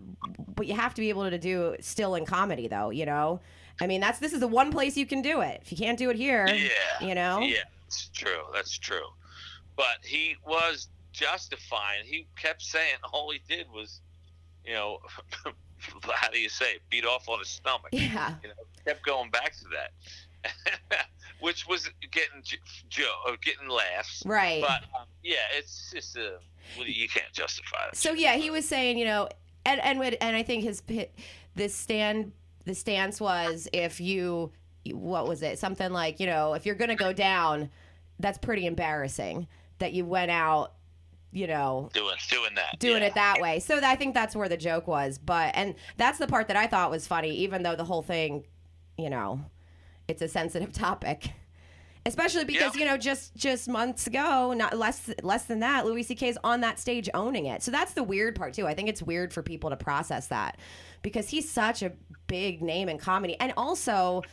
but 0.55 0.67
you 0.67 0.75
have 0.75 0.93
to 0.93 1.01
be 1.01 1.09
able 1.09 1.27
to 1.29 1.37
do 1.39 1.77
still 1.79 2.15
in 2.15 2.25
comedy, 2.25 2.67
though. 2.67 2.89
You 2.91 3.05
know, 3.07 3.39
I 3.81 3.87
mean, 3.87 4.01
that's 4.01 4.19
this 4.19 4.33
is 4.33 4.39
the 4.39 4.47
one 4.47 4.71
place 4.71 4.95
you 4.97 5.05
can 5.05 5.21
do 5.21 5.41
it. 5.41 5.61
If 5.63 5.71
you 5.71 5.77
can't 5.77 5.97
do 5.97 6.09
it 6.09 6.15
here, 6.15 6.47
Yeah. 6.47 7.07
you 7.07 7.15
know, 7.15 7.39
Yeah, 7.39 7.63
that's 7.83 8.09
true. 8.13 8.43
That's 8.53 8.77
true. 8.77 9.07
But 9.75 9.97
he 10.03 10.35
was 10.45 10.89
justifying. 11.11 12.05
He 12.05 12.27
kept 12.35 12.61
saying 12.61 12.95
all 13.13 13.31
he 13.31 13.41
did 13.47 13.67
was, 13.71 14.01
you 14.65 14.73
know, 14.73 14.99
how 16.13 16.29
do 16.29 16.39
you 16.39 16.49
say 16.49 16.73
it? 16.73 16.81
Beat 16.89 17.05
off 17.05 17.27
on 17.29 17.39
his 17.39 17.49
stomach. 17.49 17.89
yeah. 17.91 18.35
You 18.43 18.49
know, 18.49 18.55
kept 18.85 19.05
going 19.05 19.29
back 19.31 19.53
to 19.57 19.65
that, 19.73 21.07
which 21.39 21.67
was 21.67 21.89
getting 22.11 22.41
j- 22.43 22.57
jo- 22.89 23.03
uh, 23.27 23.35
getting 23.43 23.67
laughs. 23.67 24.23
Right. 24.25 24.61
But 24.61 24.83
um, 24.99 25.07
yeah, 25.23 25.35
it's 25.57 25.91
just 25.93 26.17
uh, 26.17 26.37
you 26.85 27.07
can't 27.09 27.31
justify 27.33 27.87
it. 27.91 27.95
So 27.95 28.11
yeah, 28.13 28.35
he 28.35 28.49
was 28.49 28.67
saying, 28.67 28.97
you 28.97 29.05
know, 29.05 29.29
and 29.65 29.81
and 29.81 30.01
and 30.21 30.35
I 30.35 30.43
think 30.43 30.63
his 30.63 30.83
this 31.55 31.75
stand 31.75 32.31
the 32.65 32.73
stance 32.75 33.19
was 33.19 33.67
if 33.73 33.99
you 33.99 34.51
what 34.91 35.27
was 35.27 35.41
it 35.41 35.59
something 35.59 35.91
like 35.91 36.19
you 36.19 36.25
know 36.25 36.53
if 36.53 36.65
you're 36.65 36.75
gonna 36.75 36.95
go 36.95 37.13
down, 37.13 37.69
that's 38.19 38.37
pretty 38.37 38.65
embarrassing 38.65 39.47
that 39.79 39.93
you 39.93 40.05
went 40.05 40.31
out, 40.31 40.73
you 41.31 41.47
know, 41.47 41.89
doing 41.93 42.15
doing 42.29 42.55
that. 42.55 42.79
doing 42.79 43.01
yeah. 43.01 43.07
it 43.07 43.15
that 43.15 43.41
way. 43.41 43.59
So 43.59 43.79
I 43.83 43.95
think 43.95 44.13
that's 44.13 44.35
where 44.35 44.49
the 44.49 44.57
joke 44.57 44.87
was. 44.87 45.17
But 45.17 45.51
and 45.55 45.75
that's 45.97 46.19
the 46.19 46.27
part 46.27 46.47
that 46.47 46.57
I 46.57 46.67
thought 46.67 46.91
was 46.91 47.07
funny, 47.07 47.31
even 47.37 47.63
though 47.63 47.75
the 47.75 47.85
whole 47.85 48.01
thing, 48.03 48.45
you 48.97 49.09
know, 49.09 49.41
it's 50.07 50.21
a 50.21 50.27
sensitive 50.27 50.71
topic. 50.87 51.31
Especially 52.05 52.43
because 52.43 52.75
Yeah. 52.75 52.81
you 52.81 52.85
know, 52.85 52.97
just 52.97 53.33
just 53.35 53.69
months 53.69 54.07
ago, 54.07 54.51
not 54.53 54.77
less 54.77 55.09
less 55.23 55.45
than 55.45 55.59
that, 55.61 55.85
Louis 55.85 56.03
C.K.'s 56.03 56.37
on 56.43 56.59
that 56.61 56.77
stage 56.77 57.09
owning 57.13 57.45
it. 57.45 57.63
So 57.63 57.71
that's 57.71 57.93
the 57.93 58.03
weird 58.03 58.35
part 58.35 58.53
too. 58.53 58.67
I 58.67 58.73
think 58.73 58.89
it's 58.89 59.01
weird 59.01 59.31
for 59.33 59.41
people 59.41 59.69
to 59.69 59.77
process 59.77 60.27
that 60.27 60.57
because 61.01 61.29
he's 61.29 61.49
such 61.49 61.81
a 61.81 61.93
big 62.33 62.63
name 62.63 62.89
in 62.89 62.97
comedy, 62.97 63.35
and 63.39 63.53
also 63.55 64.23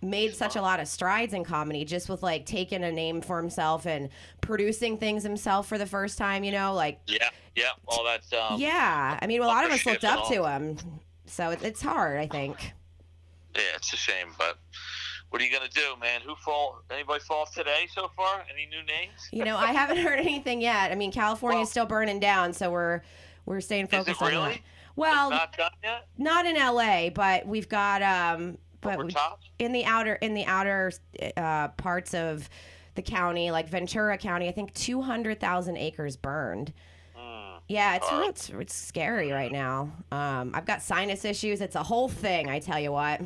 made 0.00 0.32
such 0.32 0.54
a 0.54 0.62
lot 0.62 0.78
of 0.78 0.86
strides 0.86 1.34
in 1.34 1.42
comedy 1.42 1.84
just 1.84 2.08
with 2.08 2.22
like 2.22 2.46
taking 2.46 2.84
a 2.84 2.92
name 2.92 3.20
for 3.20 3.36
himself 3.36 3.84
and 3.84 4.10
producing 4.40 4.96
things 4.96 5.24
himself 5.24 5.66
for 5.66 5.76
the 5.76 5.86
first 5.86 6.16
time. 6.16 6.44
You 6.44 6.52
know, 6.52 6.72
like 6.72 7.00
Yeah, 7.08 7.28
yeah, 7.56 7.70
all 7.88 8.04
that. 8.04 8.22
Um, 8.32 8.60
yeah, 8.60 9.18
I 9.20 9.26
mean, 9.26 9.42
a 9.42 9.46
lot 9.46 9.64
of 9.64 9.72
us 9.72 9.84
looked 9.84 10.04
up 10.04 10.28
to 10.28 10.44
him, 10.46 10.76
so 11.26 11.50
it, 11.50 11.62
it's 11.64 11.82
hard. 11.82 12.20
I 12.20 12.28
think. 12.28 12.72
Yeah, 13.56 13.62
it's 13.74 13.92
a 13.92 13.96
shame, 13.96 14.28
but 14.38 14.56
what 15.30 15.42
are 15.42 15.44
you 15.44 15.50
gonna 15.52 15.68
do, 15.68 15.94
man? 16.00 16.20
Who 16.24 16.36
fall? 16.36 16.80
Anybody 16.92 17.18
fall 17.24 17.46
today 17.52 17.88
so 17.92 18.08
far? 18.16 18.44
Any 18.54 18.66
new 18.66 18.82
names? 18.86 19.28
You 19.32 19.44
know, 19.44 19.56
I 19.56 19.72
haven't 19.80 19.96
heard 19.98 20.20
anything 20.20 20.60
yet. 20.60 20.92
I 20.92 20.94
mean, 20.94 21.10
California's 21.10 21.58
Well- 21.66 21.66
still 21.66 21.86
burning 21.86 22.20
down, 22.20 22.52
so 22.52 22.70
we're 22.70 23.02
we're 23.46 23.60
staying 23.60 23.88
focused 23.88 24.22
on 24.22 24.30
that. 24.32 24.58
Well, 24.98 25.30
Not 25.30 25.56
done 25.56 25.70
yet. 25.82 26.06
not 26.18 26.44
in 26.44 26.56
LA, 26.56 27.10
but 27.10 27.46
we've 27.46 27.68
got 27.68 28.02
um, 28.02 28.58
but 28.80 28.98
we- 29.04 29.14
in 29.60 29.72
the 29.72 29.84
outer 29.84 30.14
in 30.14 30.34
the 30.34 30.44
outer 30.46 30.92
uh, 31.36 31.68
parts 31.68 32.14
of 32.14 32.48
the 32.96 33.02
county, 33.02 33.52
like 33.52 33.68
Ventura 33.68 34.18
County, 34.18 34.48
I 34.48 34.52
think 34.52 34.74
two 34.74 35.00
hundred 35.00 35.38
thousand 35.38 35.76
acres 35.76 36.16
burned. 36.16 36.72
Mm. 37.16 37.60
Yeah, 37.68 37.94
it's, 37.94 38.10
right. 38.10 38.28
it's 38.28 38.50
it's 38.50 38.74
scary 38.74 39.30
right 39.30 39.52
now. 39.52 39.92
Um, 40.10 40.50
I've 40.52 40.66
got 40.66 40.82
sinus 40.82 41.24
issues. 41.24 41.60
It's 41.60 41.76
a 41.76 41.82
whole 41.84 42.08
thing. 42.08 42.48
I 42.50 42.58
tell 42.58 42.80
you 42.80 42.90
what. 42.90 43.20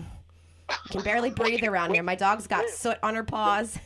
Can 0.91 1.03
barely 1.03 1.31
breathe 1.31 1.65
around 1.65 1.95
here. 1.95 2.03
My 2.03 2.15
dog's 2.15 2.47
got 2.47 2.69
soot 2.69 2.99
on 3.03 3.15
her 3.15 3.25
paws. 3.25 3.79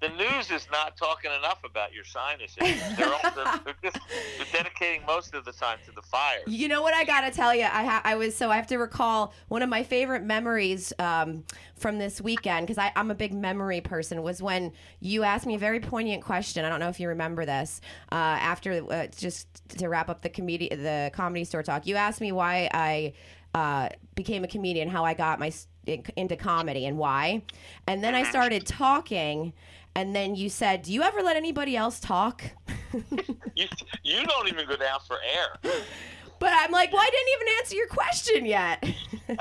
The 0.00 0.08
news 0.08 0.50
is 0.50 0.66
not 0.72 0.96
talking 0.96 1.30
enough 1.30 1.62
about 1.64 1.92
your 1.92 2.04
sinus 2.04 2.56
issues. 2.60 2.96
They're, 2.96 3.12
all, 3.12 3.20
they're, 3.34 3.60
they're, 3.64 3.90
just, 3.90 3.98
they're 4.38 4.62
dedicating 4.62 5.04
most 5.06 5.34
of 5.34 5.44
the 5.44 5.52
time 5.52 5.78
to 5.86 5.92
the 5.92 6.02
fire. 6.02 6.38
You 6.46 6.68
know 6.68 6.82
what 6.82 6.94
I 6.94 7.04
gotta 7.04 7.30
tell 7.30 7.54
you? 7.54 7.64
I 7.64 7.84
ha- 7.84 8.00
I 8.04 8.14
was 8.16 8.34
so 8.36 8.50
I 8.50 8.56
have 8.56 8.66
to 8.68 8.78
recall 8.78 9.34
one 9.48 9.62
of 9.62 9.68
my 9.68 9.82
favorite 9.82 10.22
memories 10.22 10.92
um, 10.98 11.44
from 11.76 11.98
this 11.98 12.20
weekend 12.20 12.66
because 12.66 12.90
I'm 12.96 13.10
a 13.10 13.14
big 13.14 13.32
memory 13.34 13.80
person. 13.80 14.22
Was 14.22 14.42
when 14.42 14.72
you 15.00 15.22
asked 15.22 15.46
me 15.46 15.54
a 15.54 15.58
very 15.58 15.80
poignant 15.80 16.22
question. 16.22 16.64
I 16.64 16.68
don't 16.68 16.80
know 16.80 16.88
if 16.88 17.00
you 17.00 17.08
remember 17.08 17.44
this. 17.44 17.80
Uh, 18.10 18.14
after 18.14 18.84
uh, 18.90 19.06
just 19.16 19.48
to 19.78 19.88
wrap 19.88 20.08
up 20.08 20.22
the 20.22 20.28
comedy 20.28 20.68
the 20.68 21.10
comedy 21.12 21.44
store 21.44 21.62
talk, 21.62 21.86
you 21.86 21.96
asked 21.96 22.20
me 22.20 22.32
why 22.32 22.70
I 22.72 23.12
uh, 23.54 23.88
became 24.14 24.44
a 24.44 24.48
comedian, 24.48 24.88
how 24.88 25.04
I 25.04 25.14
got 25.14 25.38
my 25.38 25.52
into 25.86 26.36
comedy, 26.36 26.86
and 26.86 26.98
why. 26.98 27.42
And 27.86 28.02
then 28.02 28.14
I 28.14 28.22
started 28.24 28.66
talking. 28.66 29.52
And 29.96 30.14
then 30.14 30.36
you 30.36 30.48
said, 30.48 30.82
"Do 30.82 30.92
you 30.92 31.02
ever 31.02 31.20
let 31.20 31.36
anybody 31.36 31.76
else 31.76 32.00
talk?" 32.00 32.42
You, 33.56 33.66
you 34.02 34.24
don't 34.26 34.48
even 34.48 34.66
go 34.66 34.76
down 34.76 35.00
for 35.06 35.16
air. 35.16 35.72
But 36.40 36.52
I'm 36.54 36.72
like, 36.72 36.92
well, 36.92 37.02
I 37.02 37.10
didn't 37.10 37.28
even 37.36 37.48
answer 37.58 37.76
your 37.76 37.88
question 37.88 38.46
yet. 38.46 38.82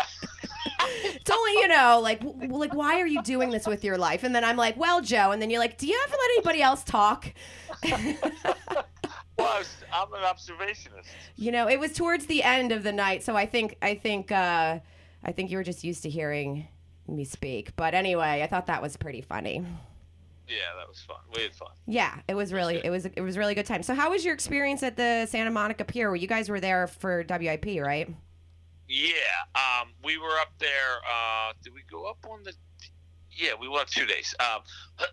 it's 1.06 1.30
only, 1.32 1.52
you 1.54 1.68
know, 1.70 2.00
like, 2.04 2.20
w- 2.20 2.58
like, 2.58 2.74
why 2.74 3.00
are 3.00 3.08
you 3.08 3.24
doing 3.24 3.50
this 3.50 3.66
with 3.66 3.84
your 3.84 3.98
life? 3.98 4.24
And 4.24 4.36
then 4.36 4.44
I'm 4.44 4.58
like, 4.58 4.76
well, 4.78 5.02
Joe. 5.02 5.32
And 5.32 5.42
then 5.42 5.50
you're 5.50 5.62
like, 5.62 5.78
do 5.78 5.88
you 5.88 6.00
ever 6.06 6.16
let 6.20 6.32
anybody 6.32 6.62
else 6.62 6.84
talk? 6.84 7.34
Well, 9.38 9.64
I'm 9.94 10.14
an 10.14 10.20
observationist. 10.24 11.08
You 11.38 11.54
know, 11.54 11.70
it 11.70 11.80
was 11.80 11.94
towards 11.94 12.26
the 12.26 12.44
end 12.44 12.74
of 12.74 12.84
the 12.84 12.92
night, 12.92 13.24
so 13.24 13.38
I 13.38 13.46
think, 13.46 13.78
I 13.82 13.96
think, 13.96 14.34
uh, 14.34 14.80
I 15.24 15.32
think 15.32 15.52
you 15.52 15.58
were 15.58 15.64
just 15.64 15.84
used 15.84 16.04
to 16.04 16.10
hearing 16.10 16.68
me 17.08 17.26
speak. 17.26 17.76
But 17.76 17.94
anyway, 17.94 18.42
I 18.44 18.48
thought 18.48 18.68
that 18.68 18.82
was 18.82 18.98
pretty 18.98 19.22
funny. 19.22 19.66
Yeah, 20.48 20.74
that 20.78 20.88
was 20.88 21.00
fun. 21.02 21.18
We 21.36 21.44
had 21.44 21.54
fun. 21.54 21.70
Yeah, 21.86 22.16
it 22.28 22.34
was 22.34 22.52
really, 22.52 22.82
it 22.84 22.90
was, 22.90 23.06
it 23.06 23.22
was 23.22 23.38
really 23.38 23.54
good 23.54 23.68
time. 23.68 23.84
So, 23.84 23.94
how 23.94 24.10
was 24.10 24.26
your 24.26 24.34
experience 24.34 24.82
at 24.82 24.98
the 24.98 25.28
Santa 25.28 25.52
Monica 25.52 25.86
Pier? 25.86 26.10
Where 26.10 26.16
you 26.16 26.28
guys 26.28 26.50
were 26.50 26.60
there 26.60 26.88
for 26.88 27.24
WIP, 27.30 27.84
right? 27.84 28.10
Yeah, 28.88 29.14
um, 29.54 29.90
we 30.04 30.18
were 30.18 30.40
up 30.42 30.52
there. 30.58 30.98
Uh, 31.08 31.54
did 31.64 31.74
we 31.76 31.82
go 31.90 32.06
up 32.06 32.18
on 32.28 32.42
the? 32.44 32.54
Yeah, 33.32 33.52
we 33.62 33.70
went 33.70 33.88
two 33.88 34.08
days. 34.08 34.34
Um, 34.40 34.62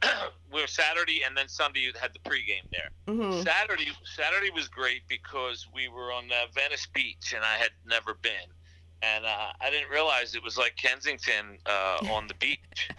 we 0.52 0.62
were 0.62 0.66
Saturday 0.66 1.20
and 1.24 1.36
then 1.36 1.48
Sunday. 1.48 1.80
You 1.80 1.92
had 2.00 2.12
the 2.14 2.18
pregame 2.28 2.68
there. 2.72 2.88
Mm-hmm. 3.06 3.42
Saturday, 3.42 3.88
Saturday 4.16 4.50
was 4.50 4.68
great 4.68 5.02
because 5.06 5.68
we 5.74 5.88
were 5.88 6.10
on 6.10 6.24
uh, 6.32 6.46
Venice 6.54 6.86
Beach 6.92 7.34
and 7.36 7.44
I 7.44 7.56
had 7.56 7.70
never 7.86 8.14
been, 8.14 8.48
and 9.02 9.24
uh, 9.24 9.52
I 9.60 9.70
didn't 9.70 9.90
realize 9.90 10.34
it 10.34 10.42
was 10.42 10.56
like 10.56 10.76
Kensington 10.76 11.58
uh, 11.66 11.98
on 12.10 12.26
the 12.26 12.34
beach. 12.34 12.90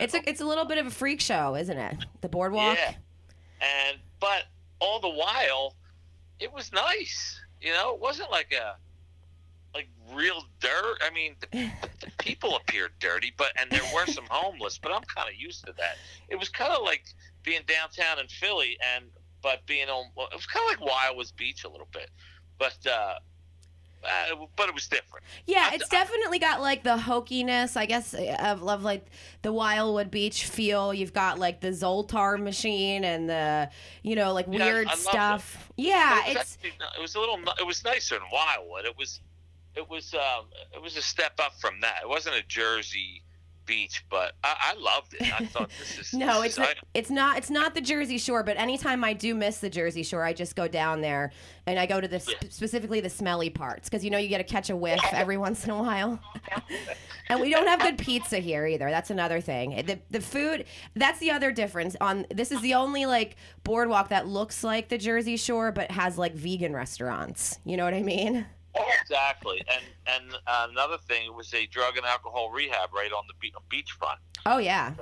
It's 0.00 0.14
know? 0.14 0.20
a, 0.20 0.30
it's 0.30 0.40
a 0.40 0.46
little 0.46 0.64
bit 0.64 0.78
of 0.78 0.86
a 0.86 0.90
freak 0.90 1.20
show, 1.20 1.56
isn't 1.56 1.76
it? 1.76 1.96
The 2.20 2.28
boardwalk. 2.28 2.78
Yeah. 2.78 2.94
And 3.60 3.98
but 4.20 4.44
all 4.78 5.00
the 5.00 5.08
while, 5.08 5.74
it 6.38 6.52
was 6.52 6.72
nice. 6.72 7.40
You 7.60 7.72
know, 7.72 7.94
it 7.94 8.00
wasn't 8.00 8.30
like 8.30 8.52
a 8.52 8.76
like 9.74 9.88
real 10.14 10.44
dirt. 10.60 10.98
I 11.04 11.10
mean, 11.10 11.34
the, 11.40 11.70
the 12.00 12.10
people 12.18 12.56
appeared 12.56 12.92
dirty, 13.00 13.32
but 13.36 13.48
and 13.60 13.70
there 13.70 13.82
were 13.94 14.06
some 14.06 14.26
homeless, 14.30 14.78
but 14.78 14.92
I'm 14.92 15.02
kind 15.02 15.28
of 15.28 15.34
used 15.34 15.66
to 15.66 15.72
that. 15.78 15.96
It 16.28 16.36
was 16.36 16.48
kind 16.48 16.72
of 16.72 16.82
like 16.84 17.04
being 17.42 17.62
downtown 17.66 18.18
in 18.20 18.28
Philly, 18.28 18.78
and 18.94 19.06
but 19.42 19.66
being 19.66 19.88
on. 19.88 20.06
It 20.16 20.34
was 20.34 20.46
kind 20.46 20.64
of 20.64 20.80
like 20.80 20.88
Wildwood 20.88 21.32
Beach 21.36 21.64
a 21.64 21.68
little 21.68 21.88
bit, 21.92 22.10
but 22.58 22.76
uh, 22.86 23.14
uh, 24.04 24.36
but 24.56 24.68
it 24.68 24.74
was 24.74 24.86
different. 24.88 25.24
Yeah, 25.46 25.68
I- 25.70 25.74
it's 25.74 25.88
definitely 25.88 26.38
got 26.38 26.60
like 26.60 26.82
the 26.84 26.96
hokiness, 26.96 27.76
I 27.76 27.86
guess, 27.86 28.14
of, 28.14 28.62
of 28.68 28.82
like 28.82 29.06
the 29.42 29.52
Wildwood 29.52 30.10
Beach 30.10 30.44
feel. 30.46 30.92
You've 30.94 31.12
got 31.12 31.38
like 31.38 31.60
the 31.60 31.68
Zoltar 31.68 32.40
machine 32.42 33.04
and 33.04 33.28
the, 33.28 33.70
you 34.02 34.14
know, 34.16 34.32
like 34.32 34.46
Yeah, 34.50 34.64
I- 34.64 34.72
weird 34.72 34.86
I 34.86 34.90
loved 34.90 35.00
it. 35.00 35.08
stuff. 35.10 35.72
Yeah, 35.76 36.18
it 36.26 36.28
was 36.28 36.36
it's 36.36 36.58
actually, 36.64 36.70
it 36.98 37.00
was 37.02 37.14
a 37.14 37.20
little 37.20 37.38
it 37.58 37.66
was 37.66 37.84
nicer 37.84 38.14
than 38.18 38.28
Wildwood. 38.32 38.84
It 38.84 38.96
was 38.96 39.20
it 39.76 39.88
was 39.88 40.14
um 40.14 40.46
it 40.74 40.80
was 40.82 40.96
a 40.96 41.02
step 41.02 41.34
up 41.40 41.54
from 41.60 41.80
that. 41.82 42.00
It 42.02 42.08
wasn't 42.08 42.36
a 42.36 42.42
Jersey 42.42 43.22
beach, 43.68 44.04
but 44.10 44.32
I, 44.42 44.72
I 44.74 44.80
loved 44.80 45.14
it. 45.14 45.40
I 45.40 45.44
thought 45.44 45.70
this 45.78 45.98
is 46.08 46.12
no, 46.18 46.42
this 46.42 46.46
it's 46.46 46.54
is- 46.54 46.58
not, 46.58 46.68
I- 46.68 46.80
it's 46.94 47.10
not 47.10 47.38
it's 47.38 47.50
not 47.50 47.74
the 47.76 47.80
Jersey 47.80 48.18
Shore. 48.18 48.42
But 48.42 48.56
anytime 48.56 49.04
I 49.04 49.12
do 49.12 49.34
miss 49.36 49.58
the 49.58 49.70
Jersey 49.70 50.02
Shore, 50.02 50.24
I 50.24 50.32
just 50.32 50.56
go 50.56 50.66
down 50.66 51.00
there 51.00 51.30
and 51.66 51.78
I 51.78 51.86
go 51.86 52.00
to 52.00 52.08
the 52.08 52.16
Yeah. 52.26 52.48
specifically 52.50 53.00
the 53.00 53.10
smelly 53.10 53.50
parts 53.50 53.88
because 53.88 54.04
you 54.04 54.10
know 54.10 54.18
you 54.18 54.28
get 54.28 54.38
to 54.38 54.44
catch 54.44 54.70
a 54.70 54.76
whiff 54.76 55.00
every 55.12 55.36
once 55.36 55.64
in 55.64 55.70
a 55.70 55.78
while. 55.80 56.18
and 57.28 57.40
we 57.40 57.50
don't 57.50 57.66
have 57.68 57.80
good 57.80 57.98
pizza 57.98 58.38
here 58.38 58.66
either. 58.66 58.90
That's 58.90 59.10
another 59.10 59.40
thing. 59.40 59.84
The 59.86 59.98
the 60.10 60.20
food 60.20 60.64
that's 60.96 61.18
the 61.20 61.30
other 61.30 61.52
difference. 61.52 61.94
On 62.00 62.26
this 62.30 62.50
is 62.50 62.60
the 62.62 62.74
only 62.74 63.06
like 63.06 63.36
boardwalk 63.64 64.08
that 64.08 64.26
looks 64.26 64.64
like 64.64 64.88
the 64.88 64.98
Jersey 64.98 65.36
Shore 65.36 65.70
but 65.70 65.90
has 65.90 66.16
like 66.18 66.34
vegan 66.34 66.74
restaurants. 66.74 67.58
You 67.64 67.76
know 67.76 67.84
what 67.84 67.94
I 67.94 68.02
mean? 68.02 68.46
Exactly. 69.00 69.62
And 69.72 69.84
and 70.06 70.34
uh, 70.46 70.66
another 70.70 70.98
thing 70.98 71.34
was 71.34 71.52
a 71.54 71.66
drug 71.66 71.96
and 71.96 72.06
alcohol 72.06 72.50
rehab 72.50 72.92
right 72.92 73.12
on 73.12 73.24
the 73.26 73.34
be- 73.40 73.54
beachfront. 73.70 74.16
Oh 74.46 74.58
yeah. 74.58 74.92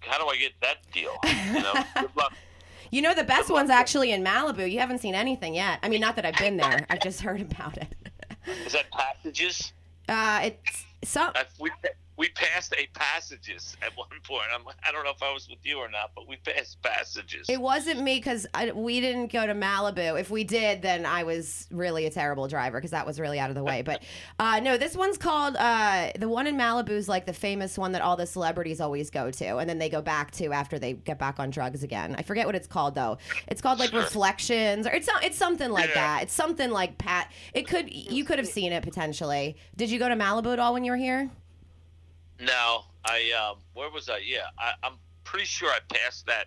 How 0.00 0.18
do 0.18 0.26
I 0.26 0.36
get 0.36 0.52
that 0.60 0.78
deal? 0.92 1.16
You 1.52 1.62
know, 1.62 1.74
good 1.94 2.10
luck. 2.16 2.32
You 2.90 3.02
know 3.02 3.12
the 3.12 3.22
best 3.24 3.50
one's 3.50 3.68
actually 3.68 4.12
in 4.12 4.24
Malibu. 4.24 4.70
You 4.70 4.78
haven't 4.78 5.00
seen 5.00 5.14
anything 5.14 5.54
yet. 5.54 5.78
I 5.82 5.90
mean, 5.90 6.00
not 6.00 6.16
that 6.16 6.24
I've 6.24 6.38
been 6.38 6.56
there. 6.56 6.86
I've 6.90 7.02
just 7.02 7.20
heard 7.20 7.42
about 7.42 7.76
it. 7.76 7.94
Is 8.64 8.72
that 8.72 8.90
passages? 8.90 9.74
Uh, 10.08 10.40
it's 10.44 10.86
some. 11.04 11.32
I, 11.34 11.44
we 11.60 11.70
we 12.18 12.28
passed 12.30 12.74
a 12.76 12.86
passages 12.94 13.76
at 13.80 13.96
one 13.96 14.08
point. 14.24 14.42
I'm, 14.52 14.62
I 14.86 14.90
don't 14.90 15.04
know 15.04 15.12
if 15.12 15.22
I 15.22 15.32
was 15.32 15.48
with 15.48 15.60
you 15.62 15.78
or 15.78 15.88
not, 15.88 16.10
but 16.16 16.26
we 16.28 16.36
passed 16.36 16.82
passages. 16.82 17.46
It 17.48 17.60
wasn't 17.60 18.02
me 18.02 18.16
because 18.16 18.44
we 18.74 19.00
didn't 19.00 19.32
go 19.32 19.46
to 19.46 19.54
Malibu. 19.54 20.18
If 20.18 20.28
we 20.28 20.42
did, 20.42 20.82
then 20.82 21.06
I 21.06 21.22
was 21.22 21.68
really 21.70 22.06
a 22.06 22.10
terrible 22.10 22.48
driver 22.48 22.78
because 22.78 22.90
that 22.90 23.06
was 23.06 23.20
really 23.20 23.38
out 23.38 23.50
of 23.50 23.54
the 23.56 23.62
way. 23.62 23.82
But 23.82 24.02
uh, 24.40 24.58
no, 24.60 24.76
this 24.76 24.96
one's 24.96 25.16
called 25.16 25.54
uh, 25.56 26.10
the 26.18 26.28
one 26.28 26.48
in 26.48 26.56
Malibu 26.56 26.90
is 26.90 27.08
like 27.08 27.24
the 27.24 27.32
famous 27.32 27.78
one 27.78 27.92
that 27.92 28.02
all 28.02 28.16
the 28.16 28.26
celebrities 28.26 28.80
always 28.80 29.10
go 29.10 29.30
to, 29.30 29.58
and 29.58 29.70
then 29.70 29.78
they 29.78 29.88
go 29.88 30.02
back 30.02 30.32
to 30.32 30.52
after 30.52 30.78
they 30.80 30.94
get 30.94 31.20
back 31.20 31.38
on 31.38 31.50
drugs 31.50 31.84
again. 31.84 32.16
I 32.18 32.22
forget 32.22 32.46
what 32.46 32.56
it's 32.56 32.66
called 32.66 32.96
though. 32.96 33.18
It's 33.46 33.60
called 33.62 33.78
like 33.78 33.90
Sure. 33.90 34.00
Reflections, 34.00 34.88
or 34.88 34.90
it's 34.90 35.06
not. 35.06 35.22
It's 35.22 35.38
something 35.38 35.70
like 35.70 35.90
Yeah. 35.90 35.94
that. 35.94 36.22
It's 36.24 36.34
something 36.34 36.70
like 36.70 36.98
Pat. 36.98 37.30
It 37.54 37.68
could 37.68 37.92
you 37.94 38.24
could 38.24 38.38
have 38.38 38.48
seen 38.48 38.72
it 38.72 38.82
potentially. 38.82 39.56
Did 39.76 39.88
you 39.90 40.00
go 40.00 40.08
to 40.08 40.16
Malibu 40.16 40.52
at 40.52 40.58
all 40.58 40.72
when 40.72 40.82
you 40.84 40.90
were 40.90 40.96
here? 40.98 41.30
No, 42.40 42.84
I 43.04 43.32
um, 43.32 43.58
where 43.74 43.90
was 43.90 44.08
I? 44.08 44.18
Yeah, 44.18 44.46
I, 44.58 44.72
I'm 44.82 44.94
pretty 45.24 45.46
sure 45.46 45.70
I 45.70 45.78
passed 45.92 46.26
that 46.26 46.46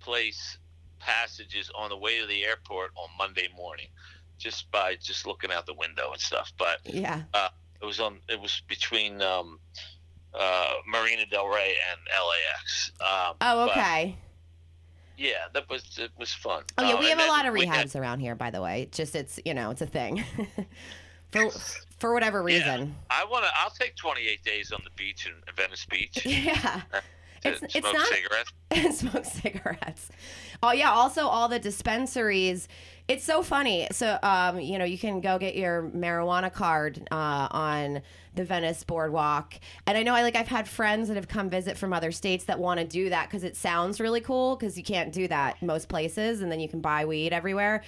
place 0.00 0.58
passages 0.98 1.70
on 1.76 1.90
the 1.90 1.96
way 1.96 2.20
to 2.20 2.26
the 2.26 2.44
airport 2.44 2.90
on 2.96 3.08
Monday 3.16 3.48
morning, 3.56 3.86
just 4.38 4.70
by 4.70 4.96
just 4.96 5.26
looking 5.26 5.52
out 5.52 5.66
the 5.66 5.74
window 5.74 6.10
and 6.12 6.20
stuff. 6.20 6.52
But 6.58 6.80
Yeah. 6.84 7.22
it 7.80 7.84
was 7.86 8.00
on. 8.00 8.18
It 8.28 8.40
was 8.40 8.62
between 8.68 9.22
um, 9.22 9.60
uh, 10.34 10.72
Marina 10.86 11.24
Del 11.26 11.46
Rey 11.46 11.76
and 11.90 12.00
LAX. 12.10 12.92
Um, 13.00 13.36
Oh, 13.40 13.68
okay. 13.70 14.16
yeah, 15.16 15.46
that 15.54 15.68
was 15.70 15.98
it 16.00 16.10
was 16.18 16.32
fun. 16.34 16.64
Oh 16.78 16.82
yeah, 16.82 16.94
Uh, 16.94 16.98
we 17.00 17.08
have 17.10 17.20
a 17.20 17.26
lot 17.26 17.46
of 17.46 17.52
we 17.54 17.64
had- 17.64 17.86
rehabs 17.86 17.98
around 18.00 18.18
here, 18.20 18.34
by 18.34 18.50
the 18.50 18.60
way. 18.60 18.82
It's 18.82 18.96
just 18.96 19.14
it's 19.14 19.38
you 19.44 19.54
know 19.54 19.70
it's 19.70 19.82
a 19.82 19.86
thing 19.86 20.24
for 21.30 21.50
for 21.98 22.12
whatever 22.14 22.38
Yeah. 22.48 22.56
reason. 22.58 22.96
I 23.10 23.24
want 23.24 23.44
to. 23.44 23.50
I'll 23.58 23.70
take 23.70 23.96
28 23.96 24.42
days 24.44 24.72
on 24.72 24.80
the 24.84 24.90
beach 24.90 25.26
in 25.26 25.32
Venice 25.54 25.86
Beach. 25.86 26.24
Yeah, 26.26 26.82
to 27.42 27.48
It's- 27.50 27.62
it's 27.62 27.72
smoke 27.88 27.94
not- 27.94 28.06
cigarettes. 28.08 28.52
and 28.70 28.94
smoke 28.94 29.24
cigarettes. 29.24 30.10
Oh 30.62 30.72
yeah, 30.72 30.90
also 30.90 31.26
all 31.26 31.48
the 31.48 31.58
dispensaries. 31.58 32.68
It's 33.06 33.24
so 33.24 33.42
funny. 33.42 33.86
So 33.92 34.18
um, 34.22 34.60
you 34.60 34.76
know, 34.78 34.84
you 34.84 34.98
can 34.98 35.20
go 35.20 35.38
get 35.38 35.56
your 35.56 35.90
marijuana 35.94 36.52
card 36.52 37.06
uh, 37.10 37.48
on 37.50 38.02
the 38.34 38.44
Venice 38.44 38.84
Boardwalk, 38.84 39.54
and 39.86 39.96
I 39.96 40.02
know 40.02 40.14
I 40.14 40.22
like 40.22 40.36
I've 40.36 40.48
had 40.48 40.68
friends 40.68 41.08
that 41.08 41.14
have 41.14 41.26
come 41.28 41.48
visit 41.48 41.76
from 41.78 41.92
other 41.92 42.12
states 42.12 42.44
that 42.44 42.58
want 42.58 42.78
to 42.80 42.86
do 42.86 43.08
that 43.10 43.28
because 43.28 43.42
it 43.44 43.56
sounds 43.56 43.98
really 44.00 44.20
cool 44.20 44.56
because 44.56 44.76
you 44.76 44.84
can't 44.84 45.12
do 45.12 45.26
that 45.28 45.60
most 45.62 45.88
places, 45.88 46.42
and 46.42 46.52
then 46.52 46.60
you 46.60 46.68
can 46.68 46.80
buy 46.80 47.04
weed 47.04 47.32
everywhere. 47.32 47.82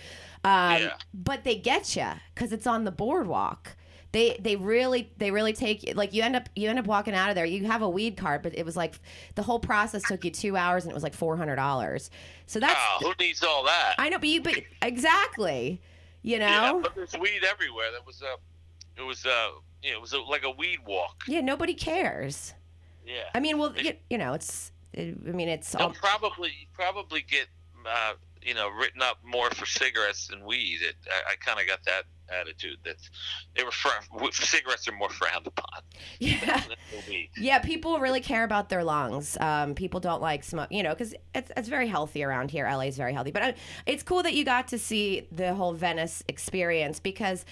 Um, 0.45 0.81
Yeah. 0.83 0.95
But 1.13 1.45
they 1.45 1.57
get 1.57 1.95
you 1.97 2.09
because 2.35 2.53
it's 2.53 2.67
on 2.67 2.85
the 2.85 2.91
boardwalk. 2.93 3.77
They 4.13 4.37
they 4.41 4.57
really 4.57 5.13
they 5.19 5.31
really 5.31 5.53
take 5.53 5.85
you 5.85 5.95
like 5.95 6.13
you 6.13 6.23
end 6.23 6.35
up 6.35 6.49
you 6.57 6.69
end 6.69 6.79
up 6.81 6.87
walking 6.87 7.15
out 7.15 7.29
of 7.29 7.37
there. 7.37 7.45
You 7.45 7.67
have 7.67 7.83
a 7.83 7.89
weed 7.89 8.17
card, 8.17 8.43
but 8.43 8.59
it 8.59 8.65
was 8.65 8.77
like 8.77 8.99
the 9.37 9.43
whole 9.43 9.61
process 9.61 10.03
took 10.03 10.25
you 10.25 10.33
two 10.33 10.57
hours 10.57 10.85
and 10.85 10.91
it 10.91 10.95
was 10.95 11.05
like 11.05 11.15
four 11.15 11.37
hundred 11.37 11.57
dollars. 11.57 12.11
So 12.47 12.59
that's 12.59 12.75
Oh, 12.77 12.99
who 13.01 13.25
needs 13.25 13.45
all 13.45 13.65
that? 13.65 13.95
I 13.99 14.09
know, 14.09 14.19
but 14.19 14.29
you 14.29 14.43
but 14.43 14.55
exactly, 14.83 15.81
you 16.23 16.41
know. 16.41 16.47
Yeah, 16.47 16.81
but 16.83 16.95
there's 16.97 17.17
weed 17.21 17.43
everywhere. 17.49 17.93
That 17.93 18.05
was 18.05 18.21
a, 18.23 19.01
it 19.01 19.05
was 19.05 19.25
a, 19.25 19.51
you 19.83 19.93
know, 19.93 19.99
it 19.99 20.01
was 20.01 20.13
a, 20.13 20.19
like 20.19 20.43
a 20.43 20.51
weed 20.51 20.81
walk. 20.85 21.23
Yeah, 21.29 21.41
nobody 21.41 21.75
cares. 21.75 22.55
Yeah. 23.07 23.25
I 23.35 23.41
mean, 23.41 23.59
well, 23.59 23.73
you, 23.77 23.95
you 24.09 24.19
know, 24.19 24.33
it's. 24.33 24.73
It, 24.93 25.17
I 25.27 25.31
mean, 25.31 25.49
it's. 25.49 25.73
They'll 25.73 25.89
All, 25.89 25.93
probably 25.93 26.69
probably 26.75 27.23
get, 27.23 27.47
uh, 27.87 28.15
you 28.43 28.55
know, 28.55 28.69
written 28.69 29.03
up 29.03 29.19
more 29.25 29.51
for 29.51 29.67
cigarettes 29.67 30.29
than 30.29 30.45
weed. 30.45 30.79
It, 30.83 30.97
I, 31.09 31.33
I 31.33 31.37
kind 31.37 31.61
of 31.61 31.67
got 31.67 31.85
that 31.85 32.05
attitude 32.33 32.79
that 32.85 32.97
they 33.57 33.65
were 33.65 33.71
fr- 33.71 33.89
cigarettes 34.33 34.87
are 34.89 34.93
more 34.93 35.11
frowned 35.11 35.47
upon 35.47 35.83
yeah. 36.19 36.61
than 36.61 36.77
the 36.91 37.11
weed. 37.11 37.31
Yeah, 37.37 37.59
people 37.59 37.99
really 37.99 38.21
care 38.21 38.45
about 38.45 38.69
their 38.69 38.85
lungs. 38.85 39.37
Um, 39.41 39.75
people 39.75 40.01
don't 40.01 40.23
like 40.23 40.45
smoke, 40.45 40.69
you 40.71 40.83
know, 40.83 40.91
because 40.91 41.15
it's, 41.35 41.51
it's 41.57 41.69
very 41.69 41.89
healthy 41.89 42.23
around 42.23 42.51
here. 42.51 42.67
LA 42.67 42.83
is 42.83 42.97
very 42.97 43.13
healthy. 43.13 43.31
But 43.31 43.43
uh, 43.43 43.53
it's 43.87 44.03
cool 44.03 44.23
that 44.23 44.35
you 44.35 44.45
got 44.45 44.69
to 44.69 44.79
see 44.79 45.27
the 45.33 45.55
whole 45.55 45.73
Venice 45.73 46.23
experience 46.29 47.01
because 47.01 47.45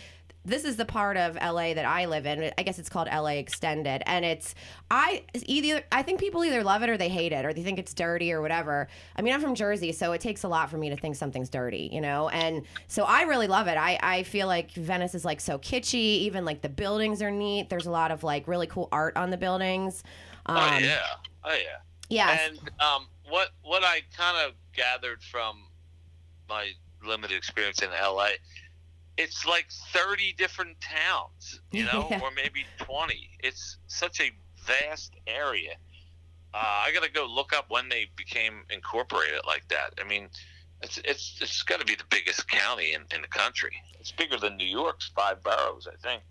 this 0.44 0.64
is 0.64 0.76
the 0.76 0.84
part 0.84 1.16
of 1.16 1.34
LA 1.34 1.74
that 1.74 1.84
I 1.84 2.06
live 2.06 2.24
in. 2.24 2.52
I 2.56 2.62
guess 2.62 2.78
it's 2.78 2.88
called 2.88 3.08
LA 3.08 3.32
Extended, 3.32 4.02
and 4.06 4.24
it's 4.24 4.54
I 4.90 5.24
either 5.34 5.82
I 5.92 6.02
think 6.02 6.20
people 6.20 6.44
either 6.44 6.62
love 6.64 6.82
it 6.82 6.88
or 6.88 6.96
they 6.96 7.08
hate 7.08 7.32
it 7.32 7.44
or 7.44 7.52
they 7.52 7.62
think 7.62 7.78
it's 7.78 7.92
dirty 7.92 8.32
or 8.32 8.40
whatever. 8.40 8.88
I 9.16 9.22
mean, 9.22 9.34
I'm 9.34 9.40
from 9.40 9.54
Jersey, 9.54 9.92
so 9.92 10.12
it 10.12 10.20
takes 10.20 10.44
a 10.44 10.48
lot 10.48 10.70
for 10.70 10.78
me 10.78 10.88
to 10.90 10.96
think 10.96 11.16
something's 11.16 11.50
dirty, 11.50 11.90
you 11.92 12.00
know. 12.00 12.28
And 12.30 12.64
so 12.86 13.04
I 13.04 13.22
really 13.22 13.46
love 13.46 13.66
it. 13.66 13.76
I 13.76 13.98
I 14.02 14.22
feel 14.22 14.46
like 14.46 14.72
Venice 14.72 15.14
is 15.14 15.24
like 15.24 15.40
so 15.40 15.58
kitschy. 15.58 15.94
Even 15.94 16.44
like 16.44 16.62
the 16.62 16.68
buildings 16.68 17.20
are 17.20 17.30
neat. 17.30 17.68
There's 17.68 17.86
a 17.86 17.90
lot 17.90 18.10
of 18.10 18.22
like 18.22 18.48
really 18.48 18.66
cool 18.66 18.88
art 18.92 19.16
on 19.16 19.30
the 19.30 19.36
buildings. 19.36 20.02
Um, 20.46 20.56
oh 20.56 20.78
yeah, 20.78 20.98
oh 21.44 21.54
yeah. 21.54 21.78
yeah. 22.08 22.38
And 22.46 22.58
um, 22.80 23.06
what 23.28 23.50
what 23.62 23.84
I 23.84 24.00
kind 24.16 24.36
of 24.46 24.54
gathered 24.74 25.22
from 25.22 25.64
my 26.48 26.70
limited 27.04 27.36
experience 27.36 27.82
in 27.82 27.90
LA, 27.90 28.30
it's 29.18 29.44
like 29.44 29.66
thirty 29.92 30.32
different 30.38 30.76
towns, 30.80 31.60
you 31.72 31.84
know, 31.84 32.06
Yeah. 32.10 32.20
or 32.22 32.30
maybe 32.30 32.64
twenty. 32.78 33.28
It's 33.40 33.76
such 33.88 34.20
a 34.20 34.30
vast 34.64 35.12
area. 35.26 35.74
Uh, 36.54 36.56
I 36.86 36.92
got 36.94 37.02
to 37.02 37.10
go 37.12 37.26
look 37.26 37.52
up 37.52 37.66
when 37.68 37.88
they 37.90 38.06
became 38.16 38.62
incorporated 38.70 39.40
like 39.46 39.68
that. 39.68 39.92
I 40.02 40.08
mean, 40.08 40.28
it's 40.82 40.98
it's 41.04 41.36
it's 41.42 41.62
got 41.62 41.80
to 41.80 41.84
be 41.86 41.94
the 41.94 42.04
biggest 42.08 42.48
county 42.48 42.94
in, 42.94 43.02
in 43.14 43.20
the 43.20 43.28
country. 43.28 43.72
It's 44.00 44.12
bigger 44.12 44.38
than 44.38 44.56
New 44.56 44.66
York's 44.66 45.10
five 45.14 45.42
boroughs, 45.42 45.86
I 45.86 45.96
think. 46.02 46.22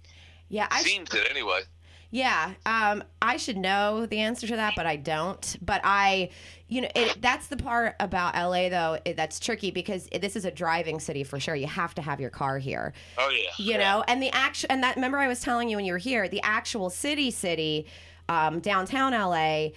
Yeah, 0.50 0.68
I 0.72 0.82
sh- 0.82 0.86
Seems 0.86 1.14
it 1.14 1.28
anyway. 1.30 1.62
yeah. 2.10 2.54
Um, 2.66 3.04
I 3.22 3.36
should 3.38 3.58
know 3.58 4.06
the 4.06 4.20
answer 4.20 4.48
to 4.48 4.56
that, 4.56 4.74
but 4.78 4.86
I 4.86 4.96
don't. 4.96 5.58
But 5.62 5.82
I, 5.84 6.30
you 6.70 6.82
know, 6.82 6.90
it, 6.96 7.22
that's 7.22 7.48
the 7.48 7.58
part 7.58 7.96
about 8.00 8.36
LA 8.36 8.70
though 8.70 8.98
it, 9.06 9.16
that's 9.16 9.40
tricky 9.40 9.72
because 9.72 10.08
it, 10.12 10.20
this 10.22 10.36
is 10.36 10.44
a 10.46 10.52
driving 10.52 11.00
city 11.00 11.24
for 11.24 11.40
sure. 11.40 11.56
You 11.56 11.68
have 11.68 11.96
to 11.96 12.02
have 12.02 12.20
your 12.20 12.30
car 12.30 12.58
here, 12.60 12.94
Oh 13.18 13.30
yeah. 13.30 13.50
you 13.58 13.72
yeah. 13.72 13.78
know. 13.78 14.04
And 14.08 14.22
the 14.22 14.30
actual 14.32 14.68
and 14.70 14.84
that 14.84 14.96
remember 14.96 15.18
I 15.18 15.28
was 15.28 15.40
telling 15.40 15.70
you 15.70 15.78
when 15.78 15.86
you 15.86 15.94
were 15.94 15.98
here, 15.98 16.28
the 16.28 16.42
actual 16.44 16.90
city, 16.90 17.32
city, 17.32 17.86
um, 18.30 18.60
downtown 18.60 19.14
LA, 19.14 19.70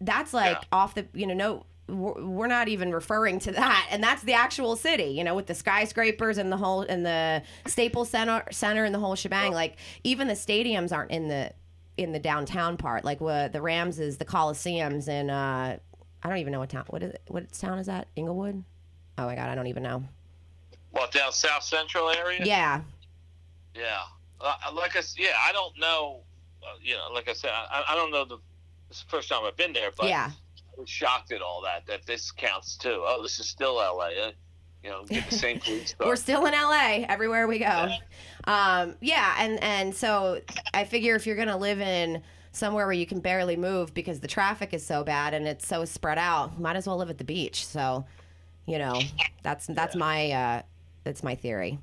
that's 0.00 0.32
like 0.32 0.56
Yeah. 0.56 0.64
off 0.72 0.94
the, 0.94 1.06
you 1.14 1.26
know, 1.26 1.34
no. 1.34 1.66
We're 1.88 2.46
not 2.46 2.68
even 2.68 2.92
referring 2.92 3.40
to 3.40 3.50
that, 3.50 3.88
and 3.90 4.00
that's 4.00 4.22
the 4.22 4.34
actual 4.34 4.76
city, 4.76 5.06
you 5.06 5.24
know, 5.24 5.34
with 5.34 5.48
the 5.48 5.56
skyscrapers 5.56 6.38
and 6.38 6.52
the 6.52 6.56
whole 6.56 6.82
and 6.82 7.04
the 7.04 7.42
Staples 7.66 8.10
Center 8.10 8.44
Center 8.52 8.84
and 8.84 8.94
the 8.94 9.00
whole 9.00 9.16
shebang. 9.16 9.52
Like 9.52 9.76
even 10.04 10.28
the 10.28 10.34
stadiums 10.34 10.92
aren't 10.92 11.10
in 11.10 11.26
the 11.26 11.52
in 11.96 12.12
the 12.12 12.20
downtown 12.20 12.76
part. 12.76 13.04
Like 13.04 13.20
what 13.20 13.52
the 13.52 13.60
Rams 13.60 13.98
is 13.98 14.18
the 14.18 14.24
Coliseums 14.24 15.08
and 15.08 15.32
uh, 15.32 15.78
I 16.22 16.28
don't 16.28 16.38
even 16.38 16.52
know 16.52 16.60
what 16.60 16.70
town. 16.70 16.84
What 16.88 17.02
is 17.02 17.10
it? 17.12 17.22
What 17.28 17.52
town 17.52 17.78
is 17.78 17.86
that? 17.86 18.08
Inglewood. 18.16 18.62
Oh 19.18 19.26
my 19.26 19.34
god, 19.34 19.48
I 19.48 19.54
don't 19.54 19.66
even 19.66 19.82
know. 19.82 20.04
What 20.92 21.12
down 21.12 21.32
South 21.32 21.62
Central 21.62 22.10
area? 22.10 22.40
Yeah, 22.44 22.80
Yeah, 23.74 24.00
uh, 24.40 24.54
like 24.74 24.96
I 24.96 25.02
yeah, 25.16 25.36
I 25.38 25.52
don't 25.52 25.78
know. 25.78 26.20
Uh, 26.62 26.76
you 26.82 26.94
know, 26.94 27.08
like 27.12 27.28
I 27.28 27.32
said, 27.32 27.50
I, 27.52 27.84
I 27.90 27.94
don't 27.94 28.10
know 28.10 28.24
the. 28.24 28.38
It's 28.90 29.04
the 29.04 29.08
first 29.08 29.28
time 29.28 29.44
I've 29.44 29.56
been 29.56 29.72
there, 29.72 29.90
but 29.96 30.08
yeah, 30.08 30.30
I 30.56 30.80
was 30.80 30.88
shocked 30.88 31.32
at 31.32 31.40
all 31.42 31.62
that. 31.62 31.86
That 31.86 32.06
this 32.06 32.32
counts 32.32 32.76
too. 32.76 33.02
Oh, 33.06 33.22
this 33.22 33.38
is 33.38 33.46
still 33.46 33.80
L.A. 33.80 34.28
Uh, 34.28 34.30
you 34.82 34.90
know, 34.90 35.04
get 35.04 35.28
the 35.28 35.36
same 35.36 35.60
police. 35.64 35.94
We're 36.00 36.16
still 36.16 36.46
in 36.46 36.52
LA 36.52 37.04
everywhere 37.08 37.46
we 37.46 37.58
go. 37.58 37.88
Um, 38.44 38.96
yeah, 39.00 39.36
and 39.38 39.62
and 39.62 39.94
so 39.94 40.40
I 40.74 40.84
figure 40.84 41.14
if 41.14 41.26
you're 41.26 41.36
gonna 41.36 41.56
live 41.56 41.80
in 41.80 42.22
somewhere 42.52 42.86
where 42.86 42.92
you 42.92 43.06
can 43.06 43.20
barely 43.20 43.56
move 43.56 43.94
because 43.94 44.20
the 44.20 44.28
traffic 44.28 44.74
is 44.74 44.84
so 44.84 45.04
bad 45.04 45.34
and 45.34 45.46
it's 45.46 45.66
so 45.66 45.84
spread 45.84 46.18
out, 46.18 46.60
might 46.60 46.76
as 46.76 46.86
well 46.86 46.96
live 46.96 47.10
at 47.10 47.18
the 47.18 47.24
beach. 47.24 47.66
So, 47.66 48.04
you 48.66 48.78
know, 48.78 49.00
that's 49.42 49.66
that's 49.66 49.94
my 49.96 50.30
uh, 50.30 50.62
that's 51.04 51.22
my 51.22 51.34
theory. 51.34 51.78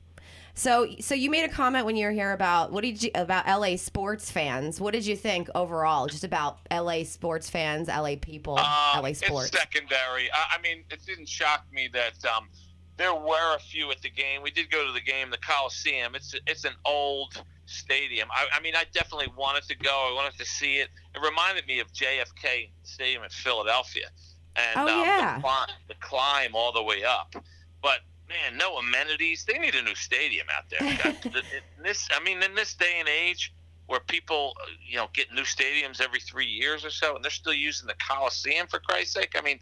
So, 0.57 0.87
so 0.99 1.13
you 1.13 1.29
made 1.29 1.43
a 1.43 1.53
comment 1.53 1.85
when 1.85 1.95
you 1.95 2.07
were 2.07 2.11
here 2.11 2.31
about 2.31 2.71
what 2.71 2.83
did 2.83 3.03
you 3.03 3.11
about 3.13 3.45
LA 3.47 3.75
sports 3.75 4.31
fans? 4.31 4.81
What 4.81 4.91
did 4.93 5.05
you 5.05 5.15
think 5.15 5.49
overall, 5.53 6.07
just 6.07 6.23
about 6.23 6.57
LA 6.71 7.03
sports 7.03 7.47
fans, 7.47 7.89
LA 7.89 8.15
people, 8.19 8.57
Um, 8.57 9.03
LA 9.03 9.13
sports? 9.13 9.49
It's 9.49 9.59
secondary. 9.59 10.31
I, 10.33 10.55
I 10.57 10.61
mean, 10.63 10.83
it 10.89 11.05
didn't 11.05 11.29
shock 11.29 11.65
me 11.71 11.89
that 11.93 12.25
um, 12.25 12.49
there 12.97 13.13
were 13.13 13.55
a 13.55 13.59
few 13.59 13.91
at 13.91 14.01
the 14.01 14.09
game. 14.09 14.41
We 14.41 14.51
did 14.51 14.69
go 14.71 14.85
to 14.85 14.91
the 14.91 15.01
game, 15.01 15.29
the 15.29 15.37
Coliseum. 15.37 16.15
It's 16.15 16.35
it's 16.47 16.65
an 16.65 16.73
old 16.85 17.41
stadium. 17.65 18.27
I, 18.31 18.47
I 18.57 18.59
mean, 18.61 18.75
I 18.75 18.85
definitely 18.93 19.31
wanted 19.37 19.63
to 19.63 19.75
go. 19.75 20.09
I 20.11 20.13
wanted 20.15 20.37
to 20.39 20.45
see 20.45 20.75
it. 20.77 20.89
It 21.15 21.21
reminded 21.21 21.67
me 21.67 21.79
of 21.79 21.91
JFK 21.93 22.69
Stadium 22.83 23.23
in 23.23 23.29
Philadelphia, 23.29 24.07
and 24.55 24.77
Oh, 24.79 24.81
um, 25.01 25.05
yeah. 25.05 25.35
the, 25.35 25.41
climb, 25.41 25.67
the 25.87 25.95
climb 25.99 26.55
all 26.55 26.71
the 26.71 26.83
way 26.83 27.03
up. 27.03 27.33
But 27.81 27.99
man, 28.29 28.57
no 28.57 28.77
amenities. 28.77 29.45
They 29.45 29.57
need 29.59 29.75
a 29.75 29.81
new 29.81 29.95
stadium 29.95 30.47
out 30.57 30.65
there. 30.69 31.13
That- 31.33 31.43
in 31.77 31.83
this, 31.83 32.07
I 32.11 32.23
mean, 32.23 32.41
in 32.41 32.55
this 32.55 32.73
day 32.73 32.95
and 32.99 33.07
age, 33.07 33.53
where 33.87 33.99
people, 34.01 34.53
you 34.85 34.97
know, 34.97 35.07
get 35.13 35.31
new 35.33 35.43
stadiums 35.43 36.01
every 36.01 36.19
three 36.19 36.45
years 36.45 36.85
or 36.85 36.89
so, 36.89 37.15
and 37.15 37.23
they're 37.23 37.31
still 37.31 37.53
using 37.53 37.87
the 37.87 37.95
Coliseum 37.95 38.67
for 38.67 38.79
Christ's 38.79 39.13
sake. 39.13 39.35
I 39.37 39.41
mean, 39.41 39.59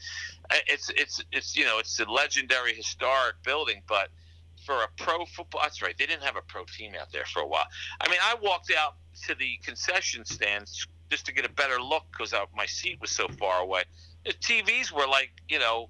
it's 0.67 0.89
it's 0.89 1.23
it's 1.31 1.55
you 1.55 1.65
know, 1.65 1.79
it's 1.79 1.99
a 1.99 2.05
legendary 2.05 2.73
historic 2.73 3.35
building, 3.43 3.81
but 3.87 4.09
for 4.65 4.83
a 4.83 4.87
pro 4.97 5.25
football, 5.25 5.61
that's 5.63 5.81
right. 5.81 5.95
They 5.97 6.05
didn't 6.05 6.23
have 6.23 6.35
a 6.35 6.41
pro 6.41 6.65
team 6.65 6.93
out 6.99 7.11
there 7.11 7.25
for 7.31 7.41
a 7.41 7.47
while. 7.47 7.67
I 8.01 8.09
mean, 8.09 8.19
I 8.21 8.35
walked 8.41 8.71
out 8.77 8.95
to 9.27 9.35
the 9.35 9.57
concession 9.63 10.25
stands 10.25 10.87
just 11.09 11.25
to 11.27 11.33
get 11.33 11.45
a 11.45 11.49
better 11.49 11.79
look 11.79 12.03
because 12.11 12.33
my 12.55 12.65
seat 12.65 12.99
was 12.99 13.11
so 13.11 13.27
far 13.39 13.61
away. 13.61 13.83
The 14.25 14.33
TVs 14.33 14.91
were 14.91 15.07
like, 15.07 15.31
you 15.47 15.59
know, 15.59 15.89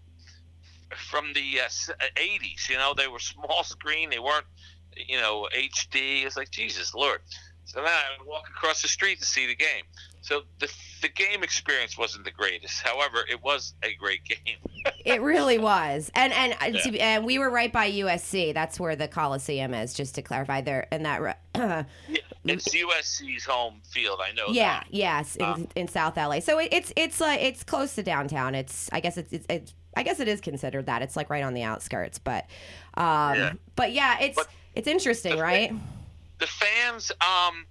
from 1.09 1.33
the 1.33 1.61
uh, 1.61 2.05
80s. 2.15 2.69
You 2.69 2.77
know, 2.77 2.93
they 2.95 3.07
were 3.07 3.19
small 3.19 3.63
screen. 3.63 4.09
They 4.09 4.19
weren't, 4.19 4.45
you 4.95 5.19
know, 5.19 5.47
HD. 5.55 6.25
It's 6.25 6.37
like 6.37 6.51
Jesus 6.51 6.93
Lord. 6.93 7.21
So 7.65 7.80
then 7.82 7.88
I 7.91 8.04
would 8.19 8.28
walk 8.28 8.47
across 8.49 8.82
the 8.82 8.88
street 8.88 9.19
to 9.19 9.25
see 9.25 9.47
the 9.47 9.56
game. 9.56 9.84
So 10.21 10.41
the 10.60 10.71
the 11.01 11.10
game 11.10 11.43
experience 11.43 11.97
wasn't 11.97 12.25
the 12.25 12.32
greatest. 12.32 12.82
However, 12.82 13.19
it 13.30 13.43
was 13.43 13.73
a 13.84 13.93
great 13.95 14.23
game. 14.25 14.58
It 15.04 15.21
really 15.21 15.58
was, 15.60 16.12
and 16.15 16.32
and 16.34 16.54
uh, 16.62 16.89
be- 16.91 16.99
and 17.01 17.25
we 17.25 17.38
were 17.39 17.49
right 17.49 17.71
by 17.71 17.91
USC. 17.91 18.54
That's 18.54 18.80
where 18.80 18.95
the 18.95 19.08
Coliseum 19.08 19.73
is. 19.73 19.93
Just 19.93 20.15
to 20.15 20.21
clarify, 20.21 20.62
there 20.62 20.88
and 20.91 21.06
that. 21.06 21.21
re- 21.21 21.36
It's 22.47 22.69
USC's 22.75 23.43
home 23.43 23.82
field. 23.89 24.19
I 24.23 24.32
know. 24.34 24.45
yeah, 24.49 24.82
that. 24.82 24.88
yes, 24.91 25.36
in, 25.36 25.67
in 25.75 25.88
South 25.88 26.15
LA. 26.15 26.39
So 26.41 26.60
it, 26.60 26.69
it's 26.71 26.93
it's 26.95 27.19
like 27.19 27.41
it's 27.41 27.63
close 27.63 27.95
to 27.95 28.04
downtown. 28.04 28.54
It's 28.54 28.88
I 28.93 28.99
guess 28.99 29.17
it's, 29.17 29.34
it's 29.34 29.45
it's 29.49 29.73
I 29.97 30.04
guess 30.04 30.19
it 30.19 30.28
is 30.28 30.41
considered 30.41 30.86
that. 30.86 31.01
It's 31.01 31.15
like 31.15 31.32
right 31.32 31.43
on 31.43 31.56
the 31.56 31.63
outskirts, 31.63 32.19
but 32.19 32.45
um, 32.95 33.36
Yeah. 33.36 33.54
but 33.75 33.93
yeah, 33.93 34.19
it's 34.19 34.36
But 34.36 34.47
it's 34.75 34.88
interesting, 34.88 35.39
right? 35.39 35.71
The 36.39 36.47
fans 36.47 37.11
um 37.21 37.65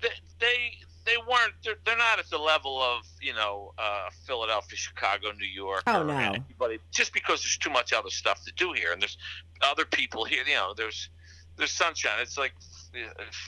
they 0.00 0.08
they, 0.40 0.72
they 1.06 1.16
weren't 1.28 1.52
they're, 1.64 1.74
they're 1.84 1.96
not 1.96 2.18
at 2.18 2.28
the 2.30 2.38
level 2.38 2.80
of 2.82 3.02
you 3.20 3.32
know 3.34 3.72
uh, 3.78 4.08
Philadelphia, 4.26 4.76
Chicago, 4.76 5.32
New 5.38 5.46
York. 5.46 5.82
Oh, 5.86 6.02
no. 6.02 6.16
anybody 6.16 6.78
just 6.90 7.12
because 7.12 7.42
there's 7.42 7.56
too 7.58 7.70
much 7.70 7.92
other 7.92 8.10
stuff 8.10 8.44
to 8.44 8.52
do 8.56 8.72
here, 8.72 8.92
and 8.92 9.00
there's 9.00 9.16
other 9.62 9.84
people 9.84 10.24
here. 10.24 10.42
You 10.46 10.54
know, 10.54 10.74
there's 10.76 11.08
there's 11.56 11.70
sunshine. 11.70 12.18
It's 12.20 12.36
like 12.38 12.52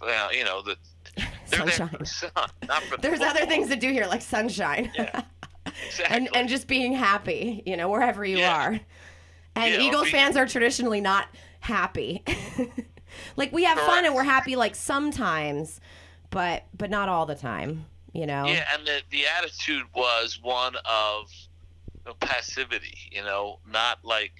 uh, 0.02 0.28
you 0.32 0.44
know 0.44 0.62
the 0.62 0.76
there 1.50 1.58
Sunshine. 1.60 1.88
for 1.88 1.98
the 1.98 2.06
sun, 2.06 2.30
not 2.68 2.82
for 2.84 2.96
the 2.96 3.02
There's 3.02 3.20
other 3.20 3.46
things 3.46 3.68
to 3.68 3.76
do 3.76 3.90
here, 3.92 4.06
like 4.06 4.22
sunshine, 4.22 4.90
Yeah. 4.96 5.22
Exactly. 5.86 6.16
and 6.16 6.28
and 6.36 6.48
just 6.48 6.66
being 6.68 6.92
happy, 6.92 7.62
you 7.66 7.76
know, 7.76 7.88
wherever 7.88 8.24
you 8.24 8.38
Yeah. 8.38 8.54
are. 8.56 8.80
And 9.56 9.74
Yeah, 9.74 9.80
Eagles 9.80 10.04
be- 10.06 10.10
fans 10.12 10.36
are 10.36 10.46
traditionally 10.46 11.00
not 11.00 11.28
happy. 11.60 12.22
like 13.36 13.52
we 13.52 13.64
have 13.64 13.78
fun 13.78 14.04
and 14.04 14.14
we're 14.14 14.24
happy 14.24 14.56
like 14.56 14.74
sometimes, 14.74 15.80
but 16.30 16.64
but 16.76 16.90
not 16.90 17.08
all 17.08 17.26
the 17.26 17.34
time, 17.34 17.86
you 18.12 18.26
know. 18.26 18.46
Yeah, 18.46 18.66
and 18.74 18.86
the 18.86 19.02
the 19.10 19.24
attitude 19.38 19.84
was 19.94 20.38
one 20.42 20.74
of 20.84 21.30
you 21.92 22.02
know, 22.06 22.14
passivity. 22.20 22.96
You 23.10 23.22
know, 23.22 23.58
not 23.70 23.98
like, 24.04 24.34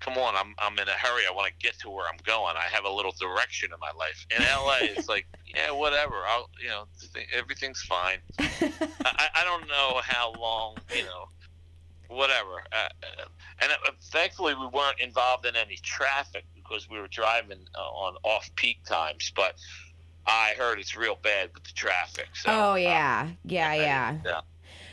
come 0.00 0.18
on, 0.18 0.34
I'm 0.36 0.54
I'm 0.58 0.78
in 0.78 0.88
a 0.88 0.92
hurry. 0.92 1.24
I 1.28 1.32
want 1.34 1.48
to 1.48 1.66
get 1.66 1.78
to 1.80 1.90
where 1.90 2.06
I'm 2.06 2.18
going. 2.24 2.56
I 2.56 2.68
have 2.72 2.84
a 2.84 2.90
little 2.90 3.14
direction 3.18 3.70
in 3.72 3.80
my 3.80 3.92
life. 3.98 4.26
In 4.36 4.42
LA, 4.42 4.78
it's 4.82 5.08
like, 5.08 5.26
yeah, 5.46 5.70
whatever. 5.70 6.16
I'll, 6.26 6.50
you 6.60 6.68
know, 6.68 6.84
th- 7.14 7.28
everything's 7.36 7.82
fine. 7.82 8.18
I, 8.38 9.28
I 9.34 9.44
don't 9.44 9.66
know 9.68 10.00
how 10.02 10.32
long, 10.38 10.76
you 10.94 11.04
know, 11.04 11.28
whatever. 12.08 12.62
Uh, 12.72 12.88
uh, 13.02 13.24
and 13.60 13.72
uh, 13.72 13.90
thankfully, 14.10 14.54
we 14.54 14.66
weren't 14.66 15.00
involved 15.00 15.46
in 15.46 15.56
any 15.56 15.76
traffic 15.76 16.44
because 16.70 16.88
we 16.88 16.98
were 17.00 17.08
driving 17.08 17.58
uh, 17.74 17.80
on 17.80 18.16
off-peak 18.22 18.84
times. 18.84 19.32
But 19.34 19.54
I 20.26 20.54
heard 20.56 20.78
it's 20.78 20.96
real 20.96 21.18
bad 21.22 21.50
with 21.54 21.64
the 21.64 21.72
traffic. 21.74 22.28
So, 22.34 22.50
oh 22.50 22.72
uh, 22.72 22.76
yeah, 22.76 23.28
yeah, 23.44 23.74
yeah. 23.74 24.18
yeah. 24.24 24.40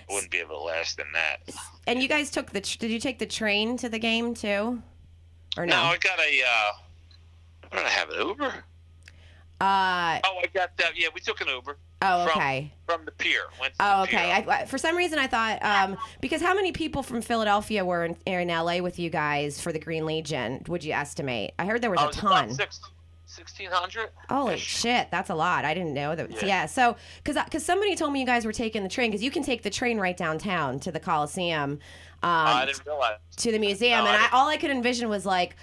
Wouldn't 0.10 0.32
be 0.32 0.40
able 0.40 0.58
to 0.58 0.64
last 0.64 1.00
in 1.00 1.06
that. 1.14 1.38
And 1.86 2.02
you 2.02 2.08
guys 2.08 2.32
took 2.32 2.52
the 2.52 2.62
tr- 2.62 2.78
did 2.80 2.92
you 2.92 3.00
take 3.00 3.20
the 3.20 3.26
train 3.26 3.78
to 3.78 3.90
the 3.90 4.00
game 4.00 4.34
too, 4.34 4.82
or 5.58 5.66
no? 5.66 5.76
No, 5.76 5.82
I 5.84 5.98
got 5.98 6.20
a. 6.20 6.42
Uh, 6.44 7.80
I 7.86 7.90
have? 7.90 8.10
An 8.10 8.28
Uber? 8.28 8.54
uh 9.60 10.20
Oh, 10.24 10.40
I 10.42 10.48
got 10.54 10.78
that. 10.78 10.92
Yeah, 10.96 11.10
we 11.14 11.20
took 11.20 11.42
an 11.42 11.48
Uber 11.50 11.78
oh 12.02 12.26
okay. 12.28 12.74
from 12.86 13.06
the 13.06 13.12
pier. 13.12 13.42
Oh, 13.80 14.04
the 14.04 14.04
okay. 14.04 14.32
I, 14.32 14.46
I- 14.62 14.66
for 14.66 14.78
some 14.78 14.96
reason, 14.96 15.20
I 15.20 15.28
thought 15.28 15.64
um, 15.64 15.98
because 16.22 16.42
how 16.42 16.54
many 16.54 16.72
people 16.72 17.04
from 17.04 17.22
Philadelphia 17.22 17.84
were 17.86 18.06
in, 18.06 18.16
in 18.26 18.48
LA 18.50 18.78
with 18.80 19.00
you 19.00 19.10
guys 19.10 19.60
for 19.62 19.72
the 19.72 19.80
Green 19.80 20.06
Legion? 20.06 20.64
Would 20.68 20.84
you 20.84 20.94
estimate? 20.94 21.54
I 21.60 21.66
heard 21.66 21.82
there 21.82 21.90
was 21.92 22.00
Oh, 22.00 22.04
a 22.04 22.06
it 22.06 22.10
was 22.10 22.18
about 22.20 22.30
ton. 22.48 22.54
six- 22.54 22.82
1600? 23.36 24.10
Holy 24.30 24.58
shit, 24.58 25.10
that's 25.12 25.30
a 25.30 25.36
lot. 25.36 25.66
I 25.66 25.74
didn't 25.74 25.94
know 25.94 26.16
that. 26.16 26.32
Yeah. 26.32 26.46
Yeah. 26.46 26.66
so 26.66 26.96
because 27.24 27.44
because 27.44 27.64
somebody 27.66 27.96
told 27.96 28.14
me 28.14 28.22
you 28.22 28.26
guys 28.26 28.46
were 28.46 28.54
taking 28.54 28.84
the 28.84 28.90
train 28.90 29.12
because 29.12 29.22
you 29.22 29.32
can 29.32 29.44
take 29.44 29.64
the 29.64 29.70
train 29.70 30.00
right 30.00 30.16
downtown 30.16 30.80
to 30.82 30.92
the 30.92 31.00
Coliseum, 31.00 31.72
um, 31.72 31.80
I 32.24 32.66
didn't 32.66 32.86
realize. 32.86 33.18
to 33.38 33.52
the 33.52 33.60
museum, 33.60 34.06
No, 34.06 34.10
and 34.12 34.22
I 34.24 34.28
I, 34.28 34.30
all 34.32 34.48
I 34.48 34.58
could 34.58 34.72
envision 34.72 35.10
was 35.10 35.26
like. 35.26 35.56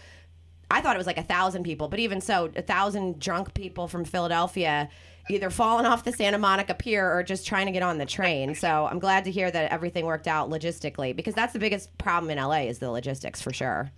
I 0.70 0.80
thought 0.80 0.96
it 0.96 0.98
was 0.98 1.06
like 1.06 1.18
a 1.18 1.22
thousand 1.22 1.62
people, 1.62 1.88
but 1.88 2.00
even 2.00 2.20
so, 2.22 2.50
a 2.56 2.62
thousand 2.62 3.20
drunk 3.20 3.52
people 3.54 3.86
from 3.86 4.04
Philadelphia 4.04 4.88
either 5.30 5.50
falling 5.50 5.86
off 5.86 6.04
the 6.04 6.12
Santa 6.12 6.38
Monica 6.38 6.74
Pier 6.74 7.10
or 7.10 7.22
just 7.22 7.46
trying 7.46 7.66
to 7.66 7.72
get 7.72 7.82
on 7.82 7.98
the 7.98 8.06
train. 8.06 8.54
So 8.54 8.86
I'm 8.90 8.98
glad 8.98 9.24
to 9.24 9.30
hear 9.30 9.50
that 9.50 9.70
everything 9.72 10.04
worked 10.04 10.28
out 10.28 10.50
logistically 10.50 11.14
because 11.16 11.34
that's 11.34 11.52
the 11.52 11.58
biggest 11.58 11.96
problem 11.98 12.30
in 12.30 12.38
LA 12.38 12.62
is 12.62 12.78
the 12.78 12.90
logistics 12.90 13.40
for 13.40 13.52
sure. 13.52 13.90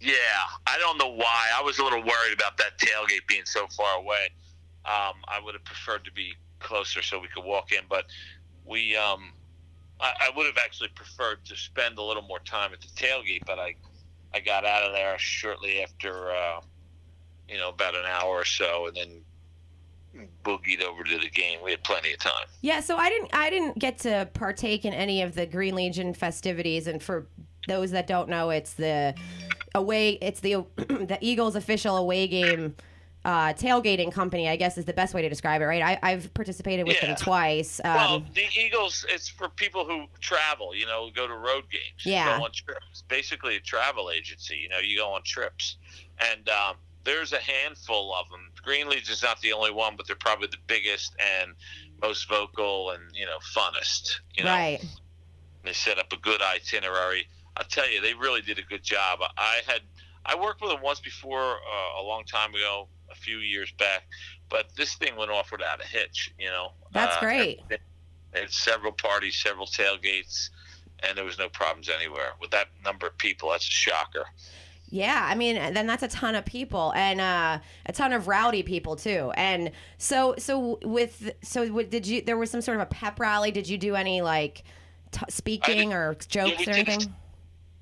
Yeah, 0.00 0.12
I 0.66 0.78
don't 0.78 0.98
know 0.98 1.10
why. 1.10 1.48
I 1.56 1.62
was 1.62 1.78
a 1.78 1.84
little 1.84 2.00
worried 2.00 2.34
about 2.34 2.56
that 2.58 2.78
tailgate 2.78 3.26
being 3.28 3.44
so 3.44 3.66
far 3.68 3.98
away. 3.98 4.28
Um, 4.84 5.14
I 5.28 5.40
would 5.42 5.54
have 5.54 5.64
preferred 5.64 6.04
to 6.04 6.12
be 6.12 6.34
closer 6.58 7.00
so 7.00 7.18
we 7.18 7.28
could 7.28 7.44
walk 7.44 7.72
in, 7.72 7.84
but 7.88 8.04
we. 8.64 8.96
Um, 8.96 9.32
I, 10.00 10.30
would 10.36 10.46
have 10.46 10.58
actually 10.58 10.88
preferred 10.88 11.44
to 11.46 11.56
spend 11.56 11.98
a 11.98 12.02
little 12.02 12.22
more 12.22 12.40
time 12.40 12.72
at 12.72 12.80
the 12.80 12.88
tailgate, 12.88 13.46
but 13.46 13.58
I, 13.58 13.74
I 14.34 14.40
got 14.40 14.66
out 14.66 14.82
of 14.82 14.92
there 14.92 15.18
shortly 15.18 15.82
after, 15.82 16.30
uh, 16.30 16.60
you 17.48 17.56
know, 17.56 17.70
about 17.70 17.94
an 17.94 18.04
hour 18.06 18.30
or 18.30 18.44
so, 18.44 18.88
and 18.88 18.96
then 18.96 19.22
boogied 20.44 20.82
over 20.82 21.02
to 21.04 21.18
the 21.18 21.30
game. 21.30 21.58
We 21.64 21.70
had 21.72 21.82
plenty 21.84 22.12
of 22.12 22.18
time. 22.18 22.46
Yeah, 22.60 22.80
so 22.80 22.96
I 22.96 23.08
didn't 23.08 23.30
I 23.32 23.50
didn't 23.50 23.78
get 23.78 23.98
to 24.00 24.28
partake 24.34 24.84
in 24.84 24.92
any 24.94 25.22
of 25.22 25.34
the 25.34 25.46
Green 25.46 25.74
Legion 25.74 26.14
festivities 26.14 26.86
and 26.86 27.02
for 27.02 27.26
those 27.66 27.92
that 27.92 28.06
don't 28.06 28.28
know 28.28 28.50
it's 28.50 28.74
the 28.74 29.14
away 29.74 30.10
it's 30.20 30.40
the 30.40 30.64
the 30.76 31.18
Eagles 31.20 31.56
official 31.56 31.96
away 31.96 32.26
game 32.28 32.74
uh, 33.26 33.54
tailgating 33.54 34.12
company, 34.12 34.50
I 34.50 34.56
guess 34.56 34.76
is 34.76 34.84
the 34.84 34.92
best 34.92 35.14
way 35.14 35.22
to 35.22 35.30
describe 35.30 35.62
it, 35.62 35.64
right? 35.64 35.80
I, 35.82 36.10
I've 36.12 36.34
participated 36.34 36.86
with 36.86 36.96
Yeah. 37.00 37.06
them 37.06 37.16
twice. 37.16 37.80
Um, 37.82 37.94
well, 37.94 38.22
the 38.34 38.44
Eagles, 38.54 39.06
it's 39.08 39.30
for 39.30 39.48
people 39.48 39.86
who 39.86 40.04
travel, 40.20 40.74
you 40.74 40.84
know, 40.84 41.08
go 41.10 41.26
to 41.26 41.32
road 41.34 41.64
games, 41.72 42.04
Yeah. 42.04 42.36
go 42.36 42.44
on 42.44 42.52
trips. 42.52 43.02
Basically, 43.08 43.56
a 43.56 43.60
travel 43.60 44.10
agency, 44.10 44.56
you 44.56 44.68
know, 44.68 44.78
you 44.78 44.98
go 44.98 45.08
on 45.10 45.22
trips. 45.24 45.78
And 46.20 46.46
um, 46.50 46.76
there's 47.04 47.32
a 47.32 47.38
handful 47.38 48.14
of 48.14 48.28
them. 48.30 48.50
Green 48.62 48.90
is 48.92 49.22
not 49.22 49.40
the 49.40 49.52
only 49.52 49.70
one, 49.70 49.94
but 49.96 50.06
they're 50.06 50.16
probably 50.16 50.48
the 50.48 50.56
biggest 50.66 51.14
and 51.18 51.52
most 52.00 52.28
vocal 52.28 52.90
and, 52.90 53.02
you 53.14 53.26
know, 53.26 53.38
funnest. 53.54 54.20
You 54.34 54.44
know, 54.44 54.50
right. 54.50 54.84
they 55.62 55.72
set 55.72 55.98
up 55.98 56.12
a 56.12 56.16
good 56.16 56.40
itinerary. 56.42 57.26
I'll 57.56 57.64
tell 57.64 57.88
you, 57.90 58.00
they 58.00 58.14
really 58.14 58.40
did 58.40 58.58
a 58.58 58.62
good 58.62 58.82
job. 58.82 59.20
I 59.36 59.60
had 59.66 59.82
I 60.26 60.34
worked 60.40 60.62
with 60.62 60.70
them 60.70 60.80
once 60.82 61.00
before 61.00 61.56
uh, 61.56 62.00
a 62.00 62.02
long 62.02 62.24
time 62.24 62.54
ago, 62.54 62.88
a 63.10 63.14
few 63.14 63.38
years 63.38 63.70
back, 63.78 64.04
but 64.48 64.74
this 64.76 64.94
thing 64.94 65.16
went 65.16 65.30
off 65.30 65.52
without 65.52 65.84
a 65.84 65.86
hitch. 65.86 66.32
You 66.38 66.48
know, 66.48 66.72
That's 66.92 67.16
Uh, 67.16 67.20
great. 67.20 67.60
They 67.68 67.78
had 68.40 68.50
several 68.50 68.92
parties, 68.92 69.40
several 69.40 69.66
tailgates, 69.66 70.48
and 71.00 71.16
there 71.16 71.24
was 71.24 71.38
no 71.38 71.48
problems 71.50 71.88
anywhere 71.88 72.32
with 72.40 72.50
that 72.52 72.68
number 72.82 73.06
of 73.06 73.16
people. 73.18 73.50
That's 73.50 73.66
a 73.66 73.70
shocker. 73.70 74.24
Yeah, 74.94 75.26
I 75.28 75.34
mean, 75.34 75.56
then 75.56 75.88
that's 75.88 76.04
a 76.04 76.08
ton 76.08 76.36
of 76.36 76.44
people 76.44 76.92
and 76.94 77.20
uh, 77.20 77.58
a 77.86 77.92
ton 77.92 78.12
of 78.12 78.28
rowdy 78.28 78.62
people 78.62 78.94
too. 78.94 79.32
And 79.34 79.72
so, 79.98 80.36
so 80.38 80.78
with, 80.84 81.32
so 81.42 81.66
what, 81.66 81.90
did 81.90 82.06
you? 82.06 82.22
There 82.22 82.36
was 82.36 82.48
some 82.48 82.60
sort 82.60 82.76
of 82.76 82.82
a 82.84 82.86
pep 82.86 83.18
rally. 83.18 83.50
Did 83.50 83.68
you 83.68 83.76
do 83.76 83.96
any 83.96 84.22
like 84.22 84.62
t- 85.10 85.26
speaking 85.28 85.88
did- 85.88 85.96
or 85.96 86.16
jokes 86.28 86.58
we 86.58 86.62
or 86.62 86.66
did. 86.66 86.88
anything? 86.88 87.12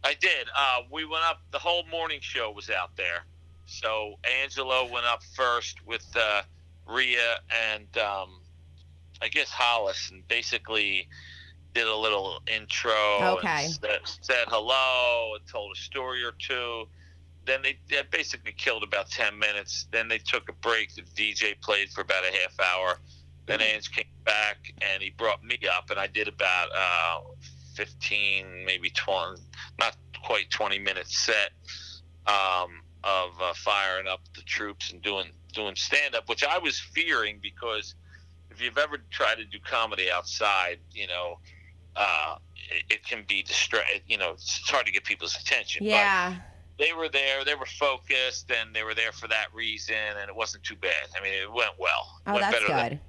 I 0.02 0.14
did. 0.14 0.48
Uh, 0.58 0.78
we 0.90 1.04
went 1.04 1.22
up. 1.24 1.42
The 1.50 1.58
whole 1.58 1.84
morning 1.90 2.20
show 2.22 2.50
was 2.50 2.70
out 2.70 2.96
there. 2.96 3.26
So 3.66 4.14
Angelo 4.42 4.90
went 4.90 5.04
up 5.04 5.22
first 5.36 5.86
with 5.86 6.06
uh, 6.16 6.40
Rhea 6.88 7.40
and 7.70 7.98
um, 7.98 8.40
I 9.20 9.28
guess 9.30 9.50
Hollis, 9.50 10.08
and 10.10 10.26
basically 10.28 11.08
did 11.74 11.86
a 11.86 11.94
little 11.94 12.40
intro. 12.46 12.92
Okay. 13.36 13.66
And 13.66 13.74
said, 13.74 14.00
said 14.22 14.44
hello 14.48 15.34
and 15.34 15.46
told 15.46 15.76
a 15.76 15.78
story 15.78 16.24
or 16.24 16.32
two. 16.38 16.86
Then 17.44 17.60
they, 17.62 17.78
they 17.88 18.02
basically 18.10 18.52
killed 18.52 18.82
about 18.82 19.10
ten 19.10 19.38
minutes. 19.38 19.86
Then 19.90 20.08
they 20.08 20.18
took 20.18 20.48
a 20.48 20.52
break. 20.52 20.94
The 20.94 21.02
DJ 21.02 21.60
played 21.60 21.90
for 21.90 22.02
about 22.02 22.24
a 22.24 22.32
half 22.32 22.58
hour. 22.60 22.98
Then 23.46 23.60
Ange 23.60 23.90
came 23.90 24.04
back 24.24 24.72
and 24.80 25.02
he 25.02 25.10
brought 25.10 25.42
me 25.42 25.58
up, 25.76 25.90
and 25.90 25.98
I 25.98 26.06
did 26.06 26.28
about 26.28 26.68
uh, 26.76 27.20
15, 27.74 28.64
maybe 28.64 28.90
20, 28.90 29.40
not 29.80 29.96
quite 30.24 30.48
20 30.50 30.78
minute 30.78 31.08
set 31.08 31.50
um, 32.26 32.82
of 33.02 33.30
uh, 33.40 33.52
firing 33.56 34.06
up 34.06 34.20
the 34.36 34.42
troops 34.42 34.92
and 34.92 35.02
doing 35.02 35.32
doing 35.52 35.74
stand 35.74 36.14
up, 36.14 36.28
which 36.28 36.44
I 36.44 36.58
was 36.58 36.78
fearing 36.78 37.38
because 37.42 37.94
if 38.50 38.62
you've 38.62 38.78
ever 38.78 38.98
tried 39.10 39.36
to 39.36 39.44
do 39.44 39.58
comedy 39.64 40.10
outside, 40.10 40.78
you 40.92 41.06
know, 41.08 41.38
uh, 41.96 42.36
it, 42.70 42.84
it 42.90 43.04
can 43.06 43.24
be 43.26 43.42
distra- 43.42 43.82
You 44.06 44.18
know, 44.18 44.32
it's 44.32 44.70
hard 44.70 44.86
to 44.86 44.92
get 44.92 45.04
people's 45.04 45.36
attention. 45.36 45.84
But 45.84 45.90
Yeah. 45.90 46.34
They 46.78 46.92
were 46.92 47.08
there, 47.08 47.44
they 47.44 47.54
were 47.54 47.66
focused, 47.66 48.50
and 48.50 48.74
they 48.74 48.82
were 48.82 48.94
there 48.94 49.12
for 49.12 49.28
that 49.28 49.48
reason, 49.54 49.94
and 50.20 50.28
it 50.28 50.34
wasn't 50.34 50.64
too 50.64 50.76
bad. 50.76 51.08
I 51.18 51.22
mean, 51.22 51.32
it 51.34 51.52
went 51.52 51.72
well. 51.78 52.20
Oh, 52.26 52.32
went 52.32 52.42
that's 52.42 52.54
better 52.54 52.68
than 52.68 52.88
good. 52.88 53.00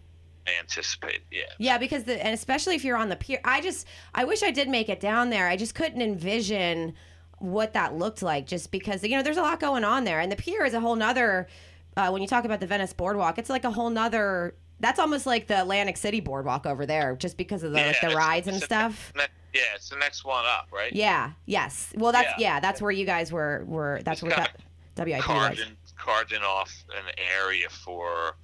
I 0.46 0.60
anticipate. 0.60 1.22
Yeah. 1.32 1.44
Yeah, 1.58 1.78
because 1.78 2.04
the 2.04 2.24
and 2.24 2.34
especially 2.34 2.76
if 2.76 2.84
you're 2.84 2.98
on 2.98 3.10
the 3.10 3.16
pier, 3.16 3.40
I 3.44 3.62
just 3.62 3.88
I 4.14 4.26
wish 4.26 4.44
I 4.44 4.52
did 4.52 4.70
make 4.70 4.90
it 4.90 5.00
down 5.00 5.30
there. 5.30 5.48
I 5.48 5.56
just 5.56 5.76
couldn't 5.76 6.02
envision 6.02 6.94
what 7.40 7.74
that 7.74 7.96
looked 7.98 8.22
like, 8.22 8.46
just 8.46 8.72
because 8.72 9.04
you 9.04 9.16
know 9.16 9.24
there's 9.24 9.38
a 9.38 9.42
lot 9.42 9.60
going 9.60 9.84
on 9.84 10.04
there, 10.04 10.20
and 10.20 10.32
the 10.32 10.36
pier 10.36 10.66
is 10.66 10.74
a 10.74 10.80
whole 10.80 10.96
nother. 10.96 11.48
Uh, 11.96 12.10
when 12.10 12.22
you 12.22 12.28
talk 12.28 12.44
about 12.44 12.60
the 12.60 12.68
Venice 12.68 12.92
Boardwalk, 12.92 13.38
it's 13.38 13.50
like 13.50 13.64
a 13.64 13.72
whole 13.72 13.90
nother. 13.90 14.56
That's 14.80 15.00
almost 15.00 15.26
like 15.26 15.48
the 15.48 15.62
Atlantic 15.62 15.96
City 15.96 16.20
Boardwalk 16.20 16.66
over 16.66 16.86
there, 16.86 17.16
just 17.16 17.38
because 17.38 17.64
of 17.64 17.72
the 17.72 17.78
like 17.78 18.02
the 18.02 18.16
rides 18.16 18.48
and 18.48 18.62
stuff. 18.62 19.14
Yeah, 19.54 19.62
it's 19.76 19.90
the 19.90 19.98
next 19.98 20.26
one 20.26 20.46
up, 20.46 20.68
right? 20.72 20.92
Yeah. 20.94 21.32
Yes. 21.46 21.94
Well, 21.96 22.12
that's 22.12 22.40
yeah. 22.40 22.56
Yeah. 22.56 22.60
that's 22.60 22.82
where 22.82 22.92
you 22.92 23.06
guys 23.06 23.32
were. 23.32 23.64
Were 23.68 24.02
that's 24.04 24.24
It's 24.24 24.24
where 24.24 24.36
that 24.36 24.60
WIP 24.98 25.28
was. 25.28 25.60
Carding, 25.96 26.42
off 26.42 26.84
an 26.90 27.14
area 27.40 27.70
for, 27.70 28.36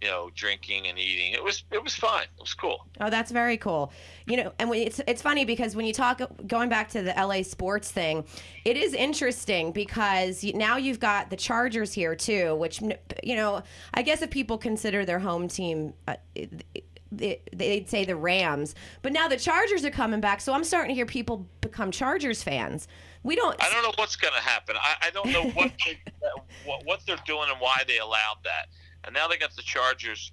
you 0.00 0.08
know, 0.08 0.30
drinking 0.34 0.86
and 0.86 0.98
eating. 0.98 1.32
It 1.32 1.42
was 1.42 1.64
it 1.72 1.82
was 1.82 1.94
fine. 1.94 2.22
It 2.22 2.40
was 2.40 2.54
cool. 2.54 2.86
Oh, 3.00 3.10
that's 3.10 3.30
very 3.32 3.56
cool. 3.56 3.92
You 4.26 4.36
know, 4.38 4.52
and 4.58 4.70
when 4.70 4.80
it's 4.80 5.00
it's 5.06 5.20
funny 5.20 5.44
because 5.44 5.74
when 5.74 5.84
you 5.84 5.92
talk 5.92 6.20
going 6.46 6.68
back 6.68 6.88
to 6.90 7.02
the 7.02 7.12
LA 7.12 7.42
sports 7.42 7.90
thing, 7.90 8.24
it 8.64 8.76
is 8.76 8.94
interesting 8.94 9.72
because 9.72 10.44
now 10.54 10.76
you've 10.76 11.00
got 11.00 11.28
the 11.28 11.36
Chargers 11.36 11.92
here 11.92 12.14
too, 12.14 12.54
which 12.54 12.80
you 13.22 13.36
know, 13.36 13.62
I 13.94 14.02
guess 14.02 14.22
if 14.22 14.30
people 14.30 14.58
consider 14.58 15.04
their 15.04 15.18
home 15.18 15.48
team. 15.48 15.92
Uh, 16.06 16.14
it, 17.18 17.48
they'd 17.52 17.88
say 17.88 18.04
the 18.04 18.16
Rams, 18.16 18.74
but 19.02 19.12
now 19.12 19.28
the 19.28 19.36
Chargers 19.36 19.84
are 19.84 19.90
coming 19.90 20.20
back, 20.20 20.40
so 20.40 20.52
I'm 20.52 20.64
starting 20.64 20.88
to 20.88 20.94
hear 20.94 21.06
people 21.06 21.46
become 21.60 21.90
Chargers 21.90 22.42
fans. 22.42 22.88
We 23.22 23.36
don't. 23.36 23.56
I 23.62 23.70
don't 23.70 23.82
know 23.82 23.92
what's 23.96 24.16
going 24.16 24.34
to 24.34 24.40
happen. 24.40 24.76
I, 24.78 25.06
I 25.06 25.10
don't 25.10 25.30
know 25.32 25.50
what, 25.50 25.72
they, 25.86 26.00
what 26.64 26.84
what 26.84 27.00
they're 27.06 27.16
doing 27.26 27.48
and 27.50 27.60
why 27.60 27.82
they 27.86 27.98
allowed 27.98 28.38
that. 28.44 28.66
And 29.04 29.14
now 29.14 29.28
they 29.28 29.36
got 29.36 29.54
the 29.54 29.62
Chargers 29.62 30.32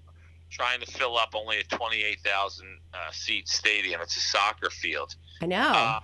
trying 0.50 0.80
to 0.80 0.88
fill 0.88 1.18
up 1.18 1.34
only 1.36 1.60
a 1.60 1.64
twenty-eight 1.64 2.22
thousand 2.22 2.80
uh, 2.94 3.12
seat 3.12 3.48
stadium. 3.48 4.02
It's 4.02 4.18
a 4.18 4.22
soccer 4.22 4.70
field. 4.70 5.16
I 5.42 5.46
know. 5.46 5.72
Uh, 5.72 6.00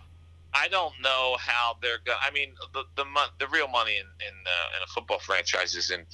I 0.53 0.69
don't 0.69 0.93
know 1.01 1.35
how 1.39 1.75
they're 1.81 1.99
going. 2.05 2.19
I 2.25 2.31
mean, 2.31 2.53
the 2.73 2.83
the 2.95 3.05
mon- 3.05 3.29
the 3.39 3.47
real 3.47 3.67
money 3.67 3.97
in 3.97 4.05
in, 4.05 4.33
uh, 4.45 4.77
in 4.77 4.83
a 4.83 4.87
football 4.87 5.19
franchise 5.19 5.75
is 5.75 5.91
in 5.91 6.05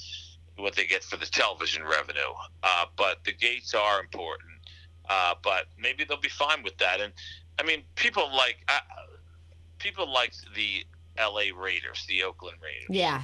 what 0.56 0.74
they 0.74 0.86
get 0.86 1.04
for 1.04 1.16
the 1.16 1.26
television 1.26 1.84
revenue. 1.84 2.20
Uh, 2.62 2.86
but 2.96 3.22
the 3.24 3.32
gates 3.32 3.74
are 3.74 4.00
important. 4.00 4.51
Uh, 5.12 5.34
but 5.42 5.66
maybe 5.78 6.04
they'll 6.04 6.16
be 6.20 6.28
fine 6.30 6.62
with 6.62 6.76
that. 6.78 7.00
And 7.00 7.12
I 7.58 7.64
mean, 7.64 7.82
people 7.96 8.30
like 8.34 8.56
uh, 8.68 8.78
people 9.78 10.10
like 10.10 10.32
the 10.54 10.84
L.A. 11.18 11.52
Raiders, 11.52 12.04
the 12.08 12.22
Oakland 12.22 12.56
Raiders. 12.62 12.86
yeah. 12.88 13.22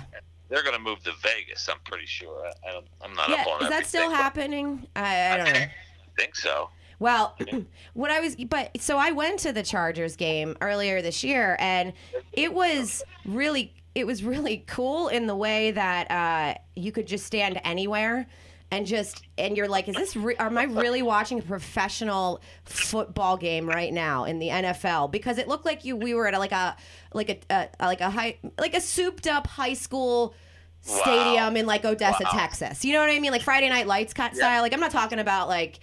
they're 0.51 0.63
going 0.63 0.77
to 0.77 0.83
move 0.83 1.03
to 1.05 1.13
Vegas. 1.23 1.67
I'm 1.69 1.79
pretty 1.85 2.07
sure. 2.07 2.47
I, 2.67 2.73
don't, 2.73 2.87
I'm 3.01 3.15
not 3.15 3.31
Yeah. 3.31 3.37
up 3.43 3.47
on 3.47 3.63
Is 3.63 3.69
that 3.71 3.87
still 3.87 4.11
happening? 4.11 4.87
I, 4.97 5.33
I 5.33 5.37
don't 5.39 5.47
know. 5.53 5.61
I 5.61 5.71
think 6.19 6.37
so. 6.37 6.69
Well, 6.99 7.37
what 7.95 8.11
I 8.11 8.21
was, 8.21 8.37
but 8.37 8.71
so 8.81 8.99
I 8.99 9.13
went 9.13 9.39
to 9.41 9.53
the 9.53 9.63
Chargers 9.63 10.17
game 10.17 10.57
earlier 10.61 11.01
this 11.01 11.23
year, 11.25 11.57
and 11.61 11.93
it 12.33 12.53
was 12.53 13.03
really, 13.25 13.73
it 13.95 14.07
was 14.07 14.23
really 14.25 14.65
cool 14.67 15.09
in 15.09 15.27
the 15.27 15.37
way 15.37 15.71
that 15.71 16.11
uh, 16.11 16.59
you 16.77 16.93
could 16.93 17.07
just 17.07 17.25
stand 17.25 17.61
anywhere 17.65 18.27
and 18.71 18.87
just, 18.87 19.23
and 19.39 19.57
you're 19.57 19.69
like, 19.69 19.89
is 19.89 19.97
this, 19.97 20.15
re- 20.15 20.37
am 20.39 20.59
I 20.59 20.65
really 20.65 21.01
watching 21.03 21.39
a 21.39 21.43
professional 21.43 22.41
football 22.65 23.37
game 23.37 23.67
right 23.69 23.93
now 23.93 24.25
in 24.25 24.39
the 24.39 24.49
NFL? 24.49 25.11
Because 25.11 25.39
it 25.39 25.49
looked 25.49 25.65
like 25.65 25.85
you, 25.85 25.97
we 25.97 26.13
were 26.15 26.27
at 26.29 26.35
a, 26.35 26.39
like 26.39 26.53
a, 26.53 26.77
like 27.15 27.31
a, 27.51 27.69
a 27.81 27.87
like 27.87 28.01
a 28.03 28.11
high, 28.11 28.37
like 28.59 28.75
a 28.75 28.81
souped 28.81 29.27
up 29.27 29.47
high 29.47 29.73
school 29.75 30.35
stadium 30.81 31.57
in 31.57 31.67
like 31.67 31.85
Odessa, 31.85 32.25
Wow. 32.25 32.31
Texas. 32.33 32.85
You 32.85 32.93
know 32.93 33.01
what 33.01 33.11
I 33.11 33.19
mean? 33.19 33.33
Like 33.33 33.43
Friday 33.43 33.69
Night 33.69 33.87
Lights 33.87 34.13
cut 34.15 34.35
style. 34.37 34.63
Like 34.63 34.73
I'm 34.73 34.81
not 34.81 34.91
talking 34.91 35.19
about 35.19 35.49
like, 35.49 35.81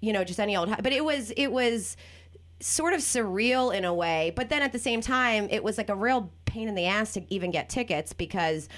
you 0.00 0.12
know, 0.12 0.24
just 0.24 0.38
any 0.40 0.56
old. 0.56 0.68
But 0.82 0.92
it 0.92 1.04
was 1.04 1.30
it 1.32 1.48
was 1.48 1.96
sort 2.60 2.92
of 2.94 3.00
surreal 3.00 3.74
in 3.74 3.84
a 3.84 3.92
way. 3.92 4.32
But 4.34 4.48
then 4.48 4.62
at 4.62 4.72
the 4.72 4.78
same 4.78 5.00
time, 5.00 5.48
it 5.50 5.62
was 5.64 5.78
like 5.78 5.88
a 5.88 5.94
real 5.96 6.30
pain 6.44 6.68
in 6.68 6.74
the 6.74 6.86
ass 6.86 7.12
to 7.14 7.34
even 7.34 7.50
get 7.50 7.68
tickets 7.68 8.12
because 8.12 8.68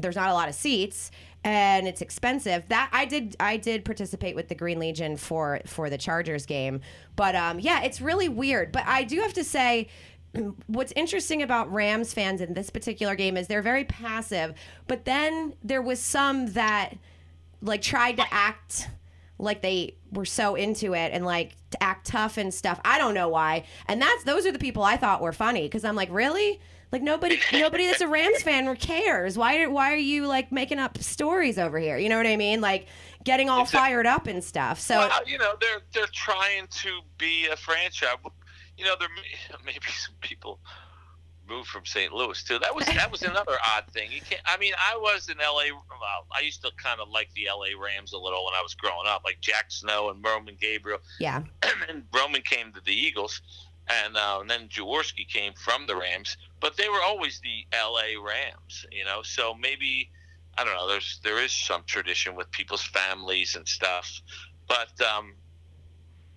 there's 0.00 0.16
not 0.16 0.30
a 0.30 0.34
lot 0.34 0.48
of 0.48 0.54
seats 0.54 1.10
and 1.44 1.88
it's 1.88 2.00
expensive. 2.00 2.68
That 2.68 2.88
I 2.92 3.04
did 3.04 3.36
I 3.40 3.56
did 3.56 3.84
participate 3.84 4.36
with 4.36 4.48
the 4.48 4.54
Green 4.54 4.78
Legion 4.78 5.16
for 5.16 5.60
for 5.66 5.90
the 5.90 5.98
Chargers 5.98 6.46
game. 6.46 6.80
But 7.16 7.34
um 7.34 7.58
yeah, 7.58 7.82
it's 7.82 8.00
really 8.00 8.28
weird. 8.28 8.72
But 8.72 8.84
I 8.86 9.04
do 9.04 9.20
have 9.20 9.32
to 9.34 9.44
say 9.44 9.88
what's 10.66 10.92
interesting 10.92 11.42
about 11.42 11.72
Rams 11.72 12.14
fans 12.14 12.40
in 12.40 12.54
this 12.54 12.70
particular 12.70 13.14
game 13.14 13.36
is 13.36 13.48
they're 13.48 13.62
very 13.62 13.84
passive, 13.84 14.54
but 14.86 15.04
then 15.04 15.54
there 15.62 15.82
was 15.82 15.98
some 15.98 16.46
that 16.52 16.94
like 17.60 17.82
tried 17.82 18.16
to 18.16 18.24
act 18.30 18.88
like 19.38 19.62
they 19.62 19.96
were 20.12 20.24
so 20.24 20.54
into 20.54 20.94
it 20.94 21.12
and 21.12 21.24
like 21.24 21.56
act 21.80 22.06
tough 22.06 22.36
and 22.38 22.54
stuff. 22.54 22.80
I 22.84 22.98
don't 22.98 23.14
know 23.14 23.28
why. 23.28 23.64
And 23.86 24.00
that's 24.00 24.22
those 24.24 24.46
are 24.46 24.52
the 24.52 24.58
people 24.58 24.84
I 24.84 24.96
thought 24.96 25.20
were 25.20 25.32
funny 25.32 25.62
because 25.62 25.84
I'm 25.84 25.96
like, 25.96 26.10
really? 26.12 26.60
Like 26.92 27.02
nobody 27.02 27.40
nobody 27.54 27.86
that's 27.86 28.02
a 28.02 28.06
Rams 28.06 28.42
fan 28.42 28.74
cares. 28.76 29.38
Why 29.38 29.66
why 29.66 29.92
are 29.92 29.96
you 29.96 30.26
like 30.26 30.52
making 30.52 30.78
up 30.78 30.98
stories 30.98 31.58
over 31.58 31.78
here? 31.78 31.96
You 31.96 32.10
know 32.10 32.18
what 32.18 32.26
I 32.26 32.36
mean? 32.36 32.60
Like 32.60 32.86
getting 33.24 33.48
all 33.48 33.62
It's 33.62 33.72
a- 33.72 33.76
fired 33.78 34.06
up 34.06 34.26
and 34.26 34.44
stuff. 34.44 34.78
So 34.78 34.98
well, 34.98 35.20
you 35.26 35.38
know, 35.38 35.54
they're 35.60 35.80
they're 35.94 36.06
trying 36.12 36.66
to 36.66 37.00
be 37.16 37.46
a 37.46 37.56
franchise. 37.56 38.16
You 38.76 38.84
know, 38.84 38.94
there 38.98 39.08
may- 39.16 39.56
maybe 39.64 39.86
some 39.88 40.14
people 40.20 40.60
moved 41.48 41.68
from 41.68 41.84
St. 41.86 42.12
Louis 42.12 42.42
too. 42.44 42.58
That 42.58 42.74
was 42.74 42.84
that 42.84 43.10
was 43.10 43.22
another 43.22 43.56
odd 43.74 43.84
thing. 43.92 44.12
You 44.12 44.20
can't. 44.20 44.42
I 44.44 44.58
mean, 44.58 44.74
I 44.76 44.94
was 44.96 45.30
in 45.30 45.40
L.A. 45.40 45.72
Well, 45.72 46.26
I 46.36 46.42
used 46.42 46.62
to 46.62 46.70
kind 46.76 47.00
of 47.00 47.08
like 47.08 47.32
the 47.34 47.48
L.A. 47.48 47.74
Rams 47.74 48.12
a 48.12 48.18
little 48.18 48.44
when 48.44 48.54
I 48.54 48.60
was 48.62 48.74
growing 48.74 49.06
up, 49.06 49.22
like 49.24 49.40
Jack 49.40 49.70
Snow 49.70 50.10
and 50.10 50.22
Roman 50.22 50.56
Gabriel. 50.60 50.98
yeah. 51.18 51.42
and 51.88 52.04
Roman 52.14 52.42
came 52.42 52.70
to 52.74 52.80
the 52.84 52.92
Eagles, 52.92 53.40
and, 53.88 54.14
uh, 54.16 54.38
and 54.42 54.50
then 54.50 54.68
Jaworski 54.68 55.26
came 55.26 55.54
from 55.54 55.86
the 55.86 55.96
Rams. 55.96 56.36
But 56.62 56.76
they 56.76 56.88
were 56.88 57.02
always 57.04 57.40
the 57.40 57.66
L.A. 57.76 58.16
Rams, 58.16 58.86
you 58.90 59.04
know. 59.04 59.20
So 59.22 59.52
maybe 59.52 60.10
I 60.56 60.64
don't 60.64 60.74
know. 60.74 60.88
There's 60.88 61.20
there 61.22 61.42
is 61.42 61.52
some 61.52 61.82
tradition 61.86 62.34
with 62.34 62.50
people's 62.52 62.84
families 62.84 63.56
and 63.56 63.68
stuff, 63.68 64.08
but 64.68 64.88
um, 65.02 65.34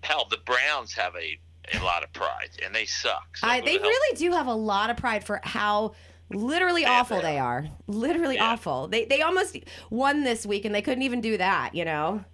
hell, 0.02 0.26
the 0.28 0.38
Browns 0.44 0.92
have 0.94 1.14
a 1.16 1.38
a 1.74 1.82
lot 1.84 2.02
of 2.04 2.12
pride, 2.12 2.50
and 2.64 2.74
they 2.74 2.86
suck. 2.86 3.36
So 3.36 3.48
I, 3.48 3.60
they 3.60 3.78
really 3.78 4.16
do 4.16 4.32
have 4.32 4.46
a 4.46 4.54
lot 4.54 4.90
of 4.90 4.96
pride 4.96 5.24
for 5.24 5.40
how 5.42 5.94
literally 6.30 6.82
Yeah, 6.82 7.00
awful 7.00 7.20
they 7.20 7.28
they 7.32 7.38
are. 7.38 7.66
Literally 7.86 8.36
Yeah. 8.36 8.52
awful. 8.52 8.88
They 8.88 9.04
they 9.04 9.22
almost 9.22 9.56
won 9.90 10.24
this 10.24 10.44
week 10.44 10.64
and 10.64 10.74
they 10.74 10.82
couldn't 10.82 11.02
even 11.02 11.20
do 11.20 11.36
that, 11.38 11.74
you 11.74 11.84
know. 11.84 12.24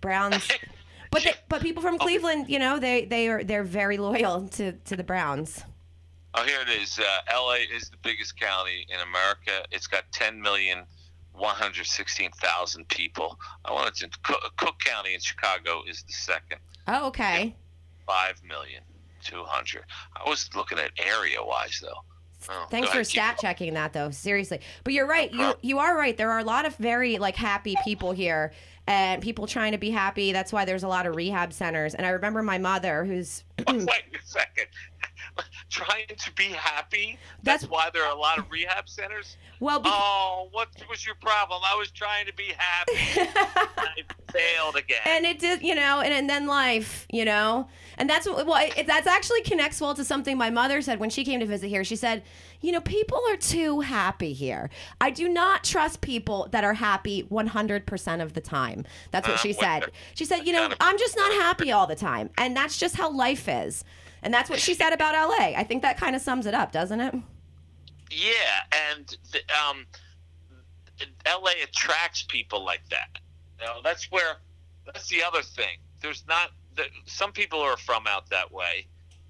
Browns 0.00 0.48
But 1.10 1.24
they, 1.24 1.34
but 1.48 1.62
people 1.62 1.82
from 1.82 1.98
Cleveland, 1.98 2.50
you 2.50 2.58
know, 2.58 2.78
they 2.78 3.06
they 3.06 3.28
are 3.28 3.42
they're 3.42 3.64
very 3.64 3.96
loyal 3.96 4.48
to 4.50 4.72
to 4.72 4.96
the 4.96 5.04
Browns. 5.04 5.64
Oh, 6.34 6.44
here 6.44 6.60
it 6.60 6.68
is. 6.68 6.98
Uh, 6.98 7.04
L.A. 7.32 7.60
is 7.74 7.88
the 7.90 7.96
biggest 8.02 8.38
county 8.38 8.86
in 8.88 9.00
America. 9.00 9.66
It's 9.70 9.86
got 9.86 10.04
10 10.12 10.40
million. 10.40 10.84
116,000 11.32 12.88
people. 12.88 13.38
I 13.64 13.72
wanted 13.72 13.94
to. 13.94 14.10
Cook, 14.24 14.40
Cook 14.56 14.74
County 14.84 15.14
in 15.14 15.20
Chicago 15.20 15.82
is 15.88 16.02
the 16.02 16.12
second. 16.12 16.58
Oh, 16.88 17.06
okay. 17.08 17.54
five 18.06 18.42
million 18.42 18.82
two 19.22 19.44
hundred. 19.44 19.84
I 20.16 20.28
was 20.28 20.48
looking 20.56 20.78
at 20.78 20.90
area 20.98 21.42
wise 21.42 21.78
though. 21.82 22.02
Oh, 22.50 22.66
Thanks 22.70 22.90
for 22.90 23.04
stat 23.04 23.38
checking 23.40 23.74
that 23.74 23.92
though. 23.92 24.10
Seriously. 24.10 24.60
But 24.84 24.94
you're 24.94 25.06
right. 25.06 25.32
You 25.32 25.54
you 25.60 25.78
are 25.78 25.96
right. 25.96 26.16
There 26.16 26.30
are 26.30 26.38
a 26.38 26.44
lot 26.44 26.66
of 26.66 26.76
very 26.76 27.18
like 27.18 27.36
happy 27.36 27.76
people 27.84 28.12
here 28.12 28.52
and 28.86 29.20
people 29.20 29.46
trying 29.46 29.72
to 29.72 29.78
be 29.78 29.90
happy. 29.90 30.32
That's 30.32 30.52
why 30.52 30.64
there's 30.64 30.84
a 30.84 30.88
lot 30.88 31.06
of 31.06 31.14
rehab 31.14 31.52
centers. 31.52 31.94
And 31.94 32.06
I 32.06 32.10
remember 32.10 32.42
my 32.42 32.58
mother 32.58 33.04
who's 33.04 33.44
Wait 33.68 33.88
a 33.88 34.24
second. 34.24 34.66
Trying 35.70 36.06
to 36.08 36.32
be 36.34 36.44
happy? 36.44 37.18
That's- 37.42 37.62
That's, 37.62 37.70
why 37.70 37.90
there 37.92 38.04
are 38.04 38.12
a 38.14 38.18
lot 38.18 38.38
of 38.38 38.50
rehab 38.50 38.88
centers? 38.88 39.36
well 39.60 39.80
Oh, 39.84 40.48
what 40.52 40.68
was 40.88 41.04
your 41.04 41.14
problem? 41.16 41.60
I 41.64 41.76
was 41.76 41.90
trying 41.90 42.26
to 42.26 42.32
be 42.34 42.52
happy. 42.56 43.30
I 43.76 44.02
failed 44.32 44.76
again. 44.76 45.00
and 45.06 45.24
it 45.24 45.38
did, 45.38 45.62
you 45.62 45.74
know, 45.74 46.00
and, 46.00 46.12
and 46.12 46.28
then 46.30 46.46
life, 46.46 47.06
you 47.10 47.24
know, 47.24 47.68
and 47.96 48.08
that's 48.08 48.28
what 48.28 48.46
well, 48.46 48.70
it, 48.76 48.86
that's 48.86 49.06
actually 49.06 49.42
connects 49.42 49.80
well 49.80 49.94
to 49.94 50.04
something 50.04 50.36
my 50.38 50.50
mother 50.50 50.80
said 50.82 51.00
when 51.00 51.10
she 51.10 51.24
came 51.24 51.40
to 51.40 51.46
visit 51.46 51.68
here. 51.68 51.82
She 51.84 51.96
said, 51.96 52.22
you 52.60 52.70
know, 52.72 52.80
people 52.80 53.20
are 53.28 53.36
too 53.36 53.80
happy 53.80 54.32
here. 54.32 54.70
I 55.00 55.10
do 55.10 55.28
not 55.28 55.64
trust 55.64 56.00
people 56.00 56.48
that 56.52 56.62
are 56.64 56.74
happy 56.74 57.24
100% 57.30 58.22
of 58.22 58.34
the 58.34 58.40
time. 58.40 58.84
That's 59.10 59.26
what 59.28 59.34
Uh, 59.34 59.38
she 59.38 59.52
said. 59.52 59.84
She 60.14 60.24
said, 60.24 60.46
you 60.46 60.52
know, 60.52 60.70
I'm 60.80 60.98
just 60.98 61.16
not 61.16 61.32
happy 61.32 61.72
all 61.72 61.86
the 61.86 61.96
time, 61.96 62.30
and 62.38 62.56
that's 62.56 62.76
just 62.78 62.96
how 62.96 63.10
life 63.10 63.48
is. 63.48 63.84
And 64.22 64.32
that's 64.32 64.50
what 64.50 64.58
she 64.58 64.74
said 64.74 64.92
about 64.92 65.14
LA. 65.14 65.54
I 65.56 65.64
think 65.64 65.82
that 65.82 65.96
kind 65.96 66.16
of 66.16 66.22
sums 66.22 66.46
it 66.46 66.54
up, 66.54 66.72
doesn't 66.72 67.00
it? 67.00 67.14
Yeah, 68.10 68.94
and 68.94 69.16
the, 69.32 69.38
um, 69.68 69.86
LA 71.26 71.52
attracts 71.62 72.22
people 72.22 72.64
like 72.64 72.82
that. 72.90 73.18
You 73.60 73.66
know, 73.66 73.80
that's 73.82 74.10
where 74.10 74.36
that's 74.86 75.08
the 75.08 75.22
other 75.22 75.42
thing. 75.42 75.78
There's 76.00 76.24
not 76.26 76.50
the, 76.74 76.84
some 77.04 77.32
people 77.32 77.60
are 77.60 77.76
from 77.76 78.06
out 78.06 78.30
that 78.30 78.50
way, 78.50 78.86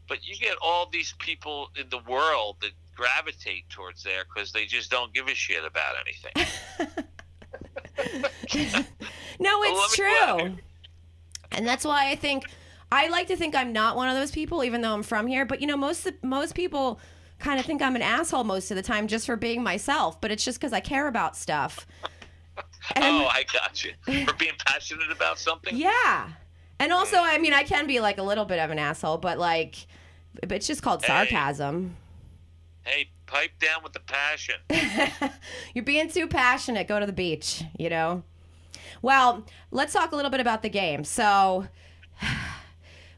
but 0.07 0.27
you 0.27 0.37
get 0.37 0.57
all 0.63 0.89
these 0.91 1.15
people 1.19 1.71
in 1.79 1.89
the 1.91 1.99
world 2.09 2.57
that 2.61 2.71
gravitate 2.95 3.69
towards 3.69 4.03
there 4.03 4.25
because 4.25 4.53
they 4.53 4.65
just 4.67 4.91
don't 4.91 5.13
give 5.13 5.29
a 5.29 5.35
shit 5.35 5.65
about 5.65 5.95
anything. 6.05 6.47
No, 9.41 9.63
it's 9.63 9.97
true. 9.97 10.57
And 11.53 11.67
that's 11.67 11.85
why 11.85 12.11
I 12.11 12.17
think 12.17 12.45
I 12.91 13.09
like 13.09 13.27
to 13.29 13.37
think 13.37 13.55
I'm 13.55 13.73
not 13.73 13.97
one 13.97 14.09
of 14.09 14.15
those 14.15 14.31
people, 14.31 14.65
even 14.65 14.81
though 14.81 14.95
I'm 14.95 15.03
from 15.03 15.27
here. 15.27 15.45
But 15.45 15.61
you 15.61 15.67
know, 15.67 15.77
most 15.77 16.09
most 16.23 16.55
people 16.55 17.01
kind 17.39 17.61
of 17.61 17.67
think 17.67 17.83
I'm 17.83 17.97
an 17.97 18.03
asshole 18.03 18.45
most 18.45 18.71
of 18.71 18.77
the 18.77 18.83
time 18.83 19.07
just 19.07 19.27
for 19.27 19.37
being 19.37 19.63
myself. 19.63 20.21
But 20.21 20.31
it's 20.31 20.45
just 20.45 20.59
because 20.59 20.73
I 20.73 20.81
care 20.81 21.07
about 21.07 21.37
stuff. 21.37 21.87
And 22.95 23.05
oh, 23.05 23.27
I 23.27 23.45
got 23.53 23.85
you. 23.85 23.93
For 24.05 24.35
being 24.35 24.55
passionate 24.67 25.11
about 25.11 25.39
something. 25.39 25.77
yeah. 25.77 26.31
And 26.81 26.93
also, 26.93 27.17
mm. 27.17 27.25
I 27.25 27.39
mean, 27.39 27.53
I 27.53 27.63
can 27.63 27.87
be 27.87 28.01
like 28.01 28.19
a 28.19 28.23
little 28.23 28.45
bit 28.45 28.59
of 28.59 28.71
an 28.71 28.79
asshole, 28.79 29.19
but 29.19 29.39
like, 29.39 29.87
but 30.41 30.53
it's 30.53 30.67
just 30.67 30.83
called 30.83 31.03
Hey. 31.03 31.09
sarcasm. 31.09 31.97
Hey, 32.85 33.11
pipe 33.27 33.51
down 33.61 33.83
with 33.83 33.93
the 33.93 34.01
passion. 34.01 34.55
You're 35.75 35.85
being 35.85 36.09
too 36.09 36.27
passionate. 36.27 36.89
Go 36.89 36.99
to 36.99 37.07
the 37.07 37.13
beach, 37.13 37.63
you 37.79 37.91
know? 37.91 38.23
Well, 39.03 39.45
let's 39.71 39.93
talk 39.93 40.13
a 40.13 40.17
little 40.17 40.31
bit 40.31 40.41
about 40.41 40.63
the 40.63 40.71
game. 40.71 41.05
So, 41.05 41.67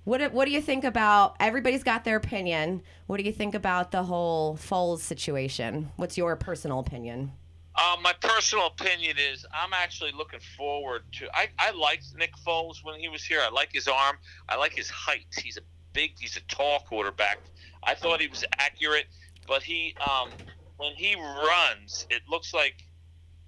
what, 0.05 0.33
what 0.33 0.47
do 0.47 0.51
you 0.51 0.63
think 0.63 0.85
about 0.85 1.37
everybody's 1.41 1.85
got 1.85 2.05
their 2.05 2.17
opinion? 2.17 2.83
What 3.07 3.19
do 3.19 3.25
you 3.25 3.33
think 3.33 3.55
about 3.55 3.91
the 3.91 4.03
whole 4.03 4.57
Foles 4.57 5.01
situation? 5.01 5.91
What's 5.97 6.17
your 6.17 6.37
personal 6.37 6.79
opinion? 6.79 7.33
Uh, 7.77 7.97
my 8.03 8.13
personal 8.21 8.67
opinion 8.67 9.17
is 9.19 9.47
I'm 9.55 9.73
actually 9.73 10.13
looking 10.13 10.41
forward 10.57 11.03
to. 11.13 11.29
I, 11.35 11.49
I 11.59 11.71
liked 11.71 12.07
Nick 12.17 12.33
Foles 12.47 12.85
when 12.85 12.99
he 12.99 13.09
was 13.09 13.23
here. 13.23 13.41
I 13.43 13.49
like 13.49 13.73
his 13.73 13.89
arm. 13.89 14.17
I 14.49 14.57
like 14.57 14.75
his 14.75 14.91
height. 14.91 15.27
He's 15.43 15.57
a 15.57 15.63
big. 15.93 16.13
He's 16.19 16.37
a 16.37 16.41
tall 16.43 16.81
quarterback. 16.81 17.39
I 17.83 17.95
thought 17.95 18.21
he 18.21 18.27
was 18.27 18.45
accurate, 18.59 19.07
but 19.47 19.63
he 19.63 19.95
um, 20.01 20.31
when 20.77 20.95
he 20.95 21.15
runs, 21.15 22.07
it 22.11 22.23
looks 22.29 22.53
like 22.53 22.85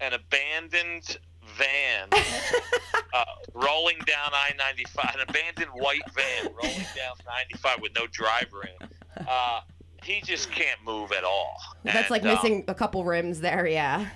an 0.00 0.12
abandoned 0.14 1.18
van 1.56 2.08
uh, 3.12 3.24
rolling 3.54 3.98
down 4.06 4.30
I-95, 4.32 5.14
an 5.14 5.20
abandoned 5.28 5.70
white 5.72 6.02
van 6.14 6.52
rolling 6.62 6.86
down 6.96 7.16
95 7.26 7.80
with 7.80 7.92
no 7.94 8.06
driver 8.06 8.62
in 8.62 8.86
it. 8.86 9.28
Uh, 9.28 9.60
he 10.02 10.20
just 10.22 10.50
can't 10.50 10.82
move 10.84 11.12
at 11.12 11.24
all. 11.24 11.56
That's 11.84 12.10
like 12.10 12.22
And, 12.22 12.30
um, 12.30 12.36
missing 12.36 12.64
a 12.68 12.74
couple 12.74 13.04
rims 13.04 13.40
there, 13.40 13.66
yeah. 13.66 14.08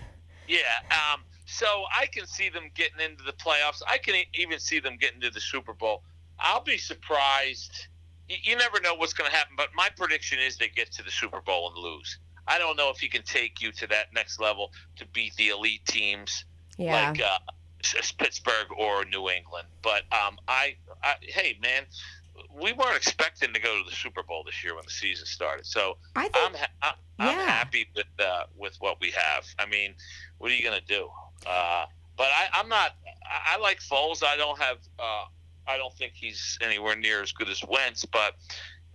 yeah. 0.49 0.59
Um, 0.90 1.20
so 1.44 1.66
I 1.96 2.07
can 2.07 2.27
see 2.27 2.49
them 2.49 2.70
getting 2.75 3.01
into 3.01 3.22
the 3.22 3.33
playoffs. 3.33 3.83
I 3.88 3.99
can 3.99 4.16
even 4.35 4.59
see 4.59 4.81
them 4.81 4.96
getting 4.96 5.20
to 5.20 5.31
the 5.31 5.40
Super 5.40 5.75
Bowl. 5.75 6.03
I'll 6.40 6.64
be 6.64 6.79
surprised. 6.79 7.87
You, 8.29 8.37
you 8.42 8.57
never 8.57 8.81
know 8.81 8.94
what's 8.94 9.12
going 9.12 9.31
to 9.31 9.37
happen, 9.37 9.55
but 9.57 9.68
my 9.75 9.88
prediction 9.96 10.38
is 10.40 10.57
they 10.57 10.68
get 10.68 10.90
to 10.92 11.03
the 11.05 11.11
Super 11.11 11.40
Bowl 11.40 11.72
and 11.72 11.79
lose. 11.79 12.18
I 12.49 12.59
don't 12.59 12.77
know 12.77 12.90
if 12.90 12.99
he 12.99 13.09
can 13.09 13.22
take 13.22 13.61
you 13.61 13.72
to 13.72 13.87
that 13.88 14.07
next 14.14 14.40
level 14.40 14.72
to 14.96 15.07
beat 15.07 15.35
the 15.37 15.49
elite 15.49 15.85
teams 15.87 16.45
Yeah. 16.76 17.10
like 17.10 17.20
uh, 17.22 17.38
Pittsburgh 18.18 18.66
or 18.76 19.04
New 19.04 19.28
England. 19.28 19.66
But 19.82 20.02
um, 20.12 20.38
I, 20.48 20.76
I, 21.02 21.14
hey 21.22 21.58
man, 21.62 21.84
we 22.60 22.72
weren't 22.72 22.96
expecting 22.96 23.52
to 23.52 23.60
go 23.60 23.78
to 23.82 23.88
the 23.88 23.94
Super 23.94 24.22
Bowl 24.22 24.42
this 24.44 24.62
year 24.64 24.74
when 24.74 24.84
the 24.84 24.90
season 24.90 25.26
started. 25.26 25.66
So 25.66 25.96
I 26.14 26.28
think 26.28 26.36
I'm 26.36 26.54
ha- 26.54 26.96
I'm 27.18 27.38
Yeah. 27.38 27.46
happy 27.46 27.86
with 27.94 28.06
uh, 28.18 28.44
with 28.56 28.76
what 28.80 29.00
we 29.00 29.10
have. 29.12 29.46
I 29.58 29.66
mean, 29.66 29.94
what 30.38 30.50
are 30.50 30.54
you 30.54 30.64
gonna 30.64 30.80
do? 30.86 31.08
Uh, 31.46 31.86
but 32.16 32.28
I, 32.28 32.48
I'm 32.52 32.68
not. 32.68 32.92
I, 33.24 33.54
I 33.54 33.58
like 33.58 33.80
Foles. 33.80 34.22
I 34.24 34.36
don't 34.36 34.58
have. 34.60 34.78
Uh, 34.98 35.24
I 35.68 35.76
don't 35.76 35.92
think 35.94 36.12
he's 36.14 36.58
anywhere 36.62 36.94
near 36.94 37.22
as 37.22 37.32
good 37.32 37.48
as 37.48 37.62
Wentz, 37.64 38.04
but 38.04 38.36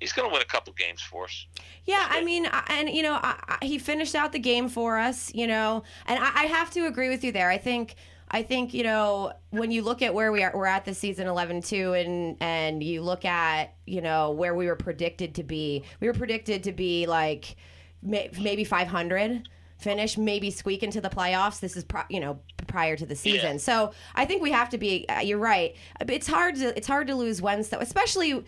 he's 0.02 0.12
gonna 0.12 0.28
win 0.28 0.42
a 0.42 0.46
couple 0.46 0.74
games 0.74 1.00
for 1.00 1.26
us. 1.26 1.46
Yeah, 1.86 2.06
I 2.10 2.22
mean, 2.24 2.48
and 2.68 2.90
you 2.90 3.04
know, 3.04 3.14
I, 3.14 3.58
I, 3.62 3.66
he 3.66 3.78
finished 3.78 4.16
out 4.16 4.34
the 4.34 4.40
game 4.40 4.68
for 4.68 4.98
us, 4.98 5.34
you 5.34 5.48
know, 5.48 5.84
and 6.08 6.20
I, 6.22 6.32
I 6.36 6.46
have 6.48 6.72
to 6.72 6.88
agree 6.88 7.08
with 7.08 7.24
you 7.24 7.32
there. 7.32 7.50
I 7.50 7.58
think, 7.58 7.96
I 8.30 8.44
think, 8.44 8.74
you 8.74 8.84
know, 8.84 9.32
when 9.52 9.72
you 9.72 9.84
look 9.84 10.02
at 10.02 10.14
where 10.14 10.32
we 10.32 10.44
are, 10.44 10.52
we're 10.54 10.66
at 10.66 10.84
the 10.84 10.94
season 10.94 11.28
11-2 11.28 12.02
and 12.04 12.38
and 12.42 12.84
you 12.84 13.02
look 13.02 13.24
at, 13.24 13.76
you 13.86 14.02
know, 14.02 14.32
where 14.32 14.56
we 14.56 14.68
were 14.68 14.76
predicted 14.76 15.36
to 15.36 15.44
be. 15.44 15.84
We 16.02 16.08
were 16.08 16.14
predicted 16.14 16.64
to 16.64 16.72
be 16.72 17.06
like 17.06 17.56
may, 18.02 18.30
maybe 18.42 18.64
500 18.64 19.48
finish, 19.78 20.18
maybe 20.18 20.52
squeak 20.52 20.84
into 20.84 21.02
the 21.02 21.10
playoffs. 21.10 21.60
This 21.60 21.76
is, 21.76 21.84
pro, 21.84 22.04
you 22.10 22.20
know, 22.20 22.40
prior 22.68 22.96
to 22.96 23.06
the 23.06 23.16
season. 23.16 23.54
Yeah. 23.54 23.58
So 23.58 23.92
I 24.16 24.26
think 24.26 24.42
we 24.42 24.52
have 24.52 24.70
to 24.70 24.78
be. 24.78 25.08
Uh, 25.10 25.20
you're 25.20 25.40
right. 25.40 25.76
It's 26.08 26.28
hard 26.28 26.56
to 26.58 26.76
it's 26.78 26.88
hard 26.88 27.08
to 27.08 27.16
lose 27.16 27.42
though, 27.42 27.80
especially 27.80 28.44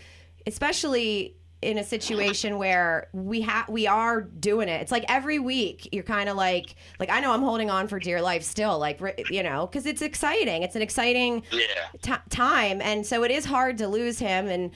especially 0.46 1.36
in 1.64 1.78
a 1.78 1.84
situation 1.84 2.58
where 2.58 3.08
we 3.14 3.42
have 3.42 3.68
we 3.70 3.88
are 3.88 4.22
doing 4.22 4.70
it. 4.70 4.82
It's 4.82 4.92
like 4.92 5.06
every 5.10 5.40
week 5.40 5.90
you're 5.92 6.04
kind 6.04 6.30
of 6.30 6.36
like 6.38 6.76
like 7.00 7.10
I 7.10 7.20
know 7.20 7.32
I'm 7.34 7.42
holding 7.42 7.70
on 7.70 7.88
for 7.88 8.00
dear 8.00 8.22
life 8.22 8.44
still, 8.44 8.78
like 8.80 9.02
you 9.30 9.44
know, 9.44 9.68
because 9.68 9.86
it's 9.86 10.02
exciting. 10.02 10.64
It's 10.64 10.76
an 10.76 10.82
exciting 10.82 11.44
Yeah. 11.52 11.66
t- 12.02 12.22
time, 12.30 12.82
and 12.82 13.06
so 13.06 13.24
it 13.24 13.32
is 13.32 13.46
hard 13.46 13.78
to 13.80 13.88
lose 13.88 14.20
him. 14.20 14.48
And 14.48 14.72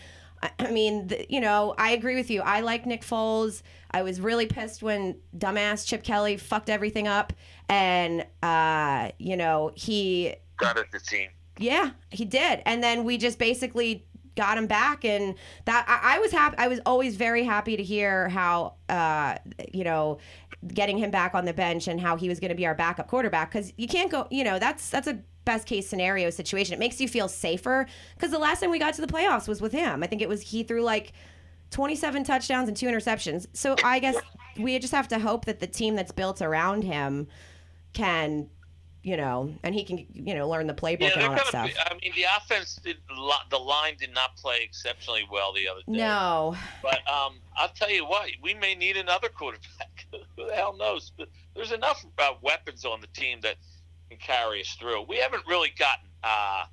I, 0.59 0.69
mean, 0.69 1.07
the, 1.07 1.25
you 1.29 1.41
know, 1.41 1.73
I 1.79 1.91
agree 1.91 2.15
with 2.15 2.29
you. 2.29 2.41
I 2.41 2.61
like 2.61 2.85
Nick 2.85 3.01
Foles. 3.01 3.63
I 3.89 4.03
was 4.03 4.21
really 4.21 4.45
pissed 4.45 4.83
when 4.83 5.17
dumbass 5.35 5.85
Chip 5.87 6.03
Kelly 6.03 6.37
fucked 6.37 6.69
everything 6.69 7.07
up, 7.07 7.33
and 7.69 8.25
uh, 8.43 9.09
you 9.17 9.35
know 9.37 9.71
he 9.75 10.35
Got 10.57 10.77
it, 10.77 10.91
the 10.91 10.99
team. 10.99 11.29
yeah, 11.57 11.91
he 12.11 12.25
did. 12.25 12.61
And 12.65 12.83
then 12.83 13.03
we 13.03 13.17
just 13.17 13.39
basically 13.39 14.05
got 14.37 14.57
him 14.57 14.67
back 14.67 15.03
and 15.03 15.35
that 15.65 15.85
I, 15.87 16.15
I 16.15 16.19
was 16.19 16.31
happy 16.31 16.55
I 16.57 16.67
was 16.67 16.79
always 16.85 17.17
very 17.17 17.43
happy 17.43 17.75
to 17.75 17.83
hear 17.83 18.29
how 18.29 18.75
uh 18.87 19.35
you 19.73 19.83
know 19.83 20.19
getting 20.67 20.97
him 20.97 21.11
back 21.11 21.35
on 21.35 21.43
the 21.43 21.53
bench 21.53 21.87
and 21.87 21.99
how 21.99 22.15
he 22.15 22.29
was 22.29 22.39
going 22.39 22.49
to 22.49 22.55
be 22.55 22.65
our 22.65 22.75
backup 22.75 23.07
quarterback 23.07 23.51
cuz 23.51 23.73
you 23.75 23.87
can't 23.87 24.09
go 24.11 24.27
you 24.31 24.43
know 24.43 24.59
that's 24.59 24.89
that's 24.89 25.07
a 25.07 25.19
best 25.43 25.65
case 25.65 25.87
scenario 25.87 26.29
situation. 26.29 26.73
It 26.73 26.79
makes 26.79 26.99
you 26.99 27.07
feel 27.07 27.29
safer 27.29 27.87
cuz 28.19 28.31
the 28.31 28.39
last 28.39 28.59
time 28.59 28.69
we 28.69 28.79
got 28.79 28.93
to 28.95 29.01
the 29.01 29.07
playoffs 29.07 29.47
was 29.47 29.61
with 29.61 29.71
him. 29.71 30.03
I 30.03 30.07
think 30.07 30.21
it 30.21 30.29
was 30.29 30.41
he 30.41 30.63
threw 30.63 30.83
like 30.83 31.13
27 31.71 32.23
touchdowns 32.23 32.67
and 32.67 32.77
two 32.77 32.87
interceptions. 32.87 33.47
So 33.53 33.75
I 33.83 33.99
guess 33.99 34.15
we 34.57 34.77
just 34.79 34.93
have 34.93 35.07
to 35.09 35.19
hope 35.19 35.45
that 35.45 35.59
the 35.59 35.67
team 35.67 35.95
that's 35.95 36.11
built 36.11 36.41
around 36.41 36.83
him 36.83 37.27
can 37.93 38.49
you 39.07 39.15
know, 39.15 39.55
and 39.63 39.73
he 39.73 39.85
can, 39.85 40.05
you 40.11 40.35
know, 40.35 40.49
learn 40.49 40.67
the 40.67 40.73
playbook 40.73 40.99
Yeah, 40.99 41.13
and 41.13 41.23
all 41.23 41.35
that 41.35 41.45
stuff. 41.45 41.67
Be, 41.67 41.73
I 41.79 41.93
mean, 41.93 42.11
the 42.13 42.25
offense 42.35 42.77
did. 42.83 42.97
The 43.49 43.57
line 43.57 43.95
did 43.97 44.13
not 44.13 44.35
play 44.35 44.59
exceptionally 44.61 45.25
well 45.31 45.53
the 45.53 45.65
other 45.69 45.79
day. 45.87 45.97
No, 45.97 46.57
But 46.83 47.07
um, 47.07 47.35
I'll 47.55 47.69
tell 47.69 47.89
you 47.89 48.05
what, 48.05 48.29
we 48.43 48.53
may 48.53 48.75
need 48.75 48.97
another 48.97 49.29
quarterback. 49.29 50.07
Who 50.11 50.47
the 50.47 50.53
hell 50.53 50.75
knows? 50.75 51.13
But 51.17 51.29
there's 51.55 51.71
enough 51.71 52.05
uh, 52.17 52.33
weapons 52.41 52.83
on 52.83 52.99
the 52.99 53.07
team 53.07 53.39
that 53.43 53.55
can 54.09 54.19
carry 54.19 54.59
us 54.59 54.75
through. 54.77 55.03
We 55.03 55.15
haven't 55.19 55.43
really 55.47 55.71
gotten. 55.79 56.09
Uh, 56.21 56.65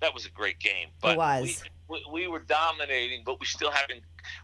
that 0.00 0.14
was 0.14 0.24
a 0.24 0.30
great 0.30 0.58
game. 0.58 0.88
But 1.02 1.18
was. 1.18 1.62
We, 1.86 2.02
we, 2.08 2.22
we 2.22 2.28
were 2.28 2.40
dominating, 2.40 3.24
but 3.26 3.38
we 3.40 3.44
still 3.44 3.70
haven't. 3.70 4.00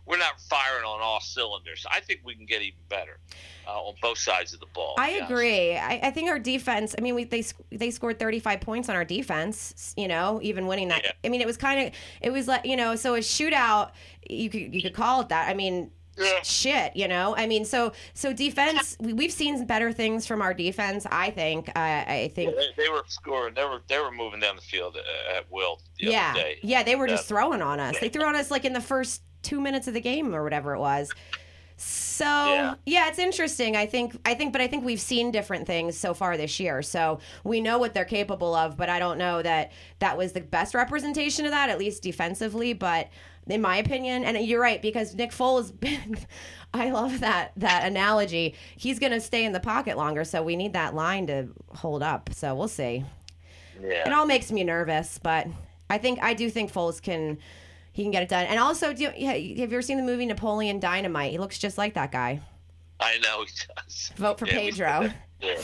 We're 0.06 0.18
not 0.18 0.40
firing 0.40 0.84
on 0.84 1.00
all 1.00 1.20
cylinders. 1.20 1.84
I 1.90 2.00
think 2.00 2.20
we 2.24 2.34
can 2.34 2.46
get 2.46 2.62
even 2.62 2.78
better 2.88 3.18
uh, 3.66 3.80
on 3.80 3.94
both 4.00 4.18
sides 4.18 4.52
of 4.54 4.60
the 4.60 4.66
ball. 4.74 4.94
I 4.98 5.10
agree. 5.10 5.76
I, 5.76 6.00
I 6.02 6.10
think 6.10 6.28
our 6.28 6.38
defense. 6.38 6.94
I 6.98 7.00
mean, 7.02 7.14
we 7.14 7.24
they 7.24 7.44
they 7.70 7.90
scored 7.90 8.18
35 8.18 8.60
points 8.60 8.88
on 8.88 8.96
our 8.96 9.04
defense. 9.04 9.94
You 9.96 10.08
know, 10.08 10.40
even 10.42 10.66
winning 10.66 10.88
that. 10.88 11.02
Yeah. 11.04 11.12
I 11.24 11.28
mean, 11.28 11.40
it 11.40 11.46
was 11.46 11.56
kind 11.56 11.86
of 11.88 11.92
it 12.20 12.30
was 12.30 12.46
like 12.48 12.64
you 12.64 12.76
know, 12.76 12.96
so 12.96 13.14
a 13.14 13.18
shootout. 13.18 13.90
You 14.28 14.50
could 14.50 14.74
you 14.74 14.82
could 14.82 14.94
call 14.94 15.20
it 15.20 15.28
that. 15.30 15.48
I 15.48 15.54
mean, 15.54 15.90
Yeah. 16.18 16.40
shit. 16.42 16.96
You 16.96 17.06
know, 17.08 17.36
I 17.36 17.46
mean, 17.46 17.64
so 17.64 17.92
so 18.14 18.32
defense. 18.32 18.96
We, 19.00 19.12
we've 19.12 19.32
seen 19.32 19.64
better 19.66 19.92
things 19.92 20.26
from 20.26 20.40
our 20.42 20.54
defense. 20.54 21.06
I 21.10 21.30
think. 21.30 21.68
Uh, 21.68 21.72
I 21.76 22.30
think. 22.34 22.56
They, 22.56 22.84
they 22.84 22.88
were 22.88 23.02
scoring. 23.08 23.54
They 23.54 23.64
were 23.64 23.82
they 23.88 23.98
were 23.98 24.10
moving 24.10 24.40
down 24.40 24.56
the 24.56 24.62
field 24.62 24.96
uh, 24.96 25.36
at 25.36 25.50
will 25.50 25.80
the 25.98 26.06
yeah, 26.06 26.30
other 26.32 26.40
day. 26.42 26.58
yeah, 26.62 26.82
they 26.82 26.96
were 26.96 27.06
just 27.06 27.26
throwing 27.28 27.62
on 27.62 27.78
us. 27.80 27.98
They 28.00 28.08
threw 28.08 28.24
on 28.24 28.34
us 28.36 28.50
like 28.50 28.64
in 28.64 28.72
the 28.72 28.80
first 28.80 29.22
two 29.46 29.60
minutes 29.60 29.86
of 29.88 29.94
the 29.94 30.00
game 30.00 30.34
or 30.34 30.42
whatever 30.42 30.74
it 30.74 30.80
was. 30.80 31.10
So 31.78 32.24
Yeah. 32.24 32.74
yeah. 32.86 33.08
it's 33.08 33.18
interesting. 33.18 33.76
I 33.76 33.86
think 33.86 34.18
I 34.24 34.34
think, 34.34 34.52
but 34.52 34.60
I 34.62 34.66
think 34.66 34.84
we've 34.84 35.00
seen 35.00 35.30
different 35.30 35.66
things 35.66 35.96
so 35.96 36.14
far 36.14 36.36
this 36.36 36.58
year. 36.58 36.82
So 36.82 37.20
we 37.44 37.60
know 37.60 37.78
what 37.78 37.92
they're 37.94 38.06
capable 38.06 38.54
of, 38.54 38.76
but 38.76 38.88
I 38.88 38.98
don't 38.98 39.18
know 39.18 39.42
that 39.42 39.72
that 39.98 40.16
was 40.16 40.32
the 40.32 40.40
best 40.40 40.74
representation 40.74 41.44
of 41.44 41.50
that, 41.52 41.68
at 41.68 41.78
least 41.78 42.02
defensively. 42.02 42.72
But 42.72 43.08
in 43.46 43.60
my 43.60 43.76
opinion, 43.76 44.24
and 44.24 44.38
you're 44.46 44.60
right 44.60 44.80
because 44.82 45.14
Nick 45.14 45.30
Foles. 45.30 45.72
I 46.74 46.90
love 46.90 47.20
that 47.20 47.52
that 47.56 47.86
analogy. 47.86 48.54
He's 48.76 48.98
going 48.98 49.12
to 49.12 49.20
stay 49.20 49.44
in 49.44 49.52
the 49.52 49.60
pocket 49.60 49.96
longer, 49.96 50.24
so 50.24 50.42
we 50.42 50.56
need 50.56 50.72
that 50.72 50.94
line 50.94 51.26
to 51.28 51.48
hold 51.70 52.02
up. 52.02 52.30
So 52.32 52.54
we'll 52.54 52.68
see. 52.68 53.04
It 53.80 54.12
all 54.12 54.26
makes 54.26 54.50
me 54.50 54.64
nervous, 54.64 55.18
but 55.22 55.46
I 55.88 55.98
think 55.98 56.18
I 56.22 56.34
do 56.34 56.50
think 56.50 56.72
Foles 56.72 57.00
can 57.00 57.38
he 57.96 58.02
can 58.02 58.10
get 58.10 58.22
it 58.22 58.28
done. 58.28 58.44
And 58.44 58.60
also, 58.60 58.92
do 58.92 59.04
you, 59.04 59.26
have 59.26 59.40
you 59.40 59.64
ever 59.64 59.80
seen 59.80 59.96
the 59.96 60.02
movie 60.02 60.26
Napoleon 60.26 60.78
Dynamite? 60.78 61.30
He 61.30 61.38
looks 61.38 61.58
just 61.58 61.78
like 61.78 61.94
that 61.94 62.12
guy. 62.12 62.42
I 63.00 63.16
know 63.20 63.42
he 63.42 63.52
does. 63.74 64.12
Vote 64.16 64.38
for 64.38 64.46
Yeah, 64.46 64.52
Pedro. 64.52 65.10
Yeah. 65.40 65.60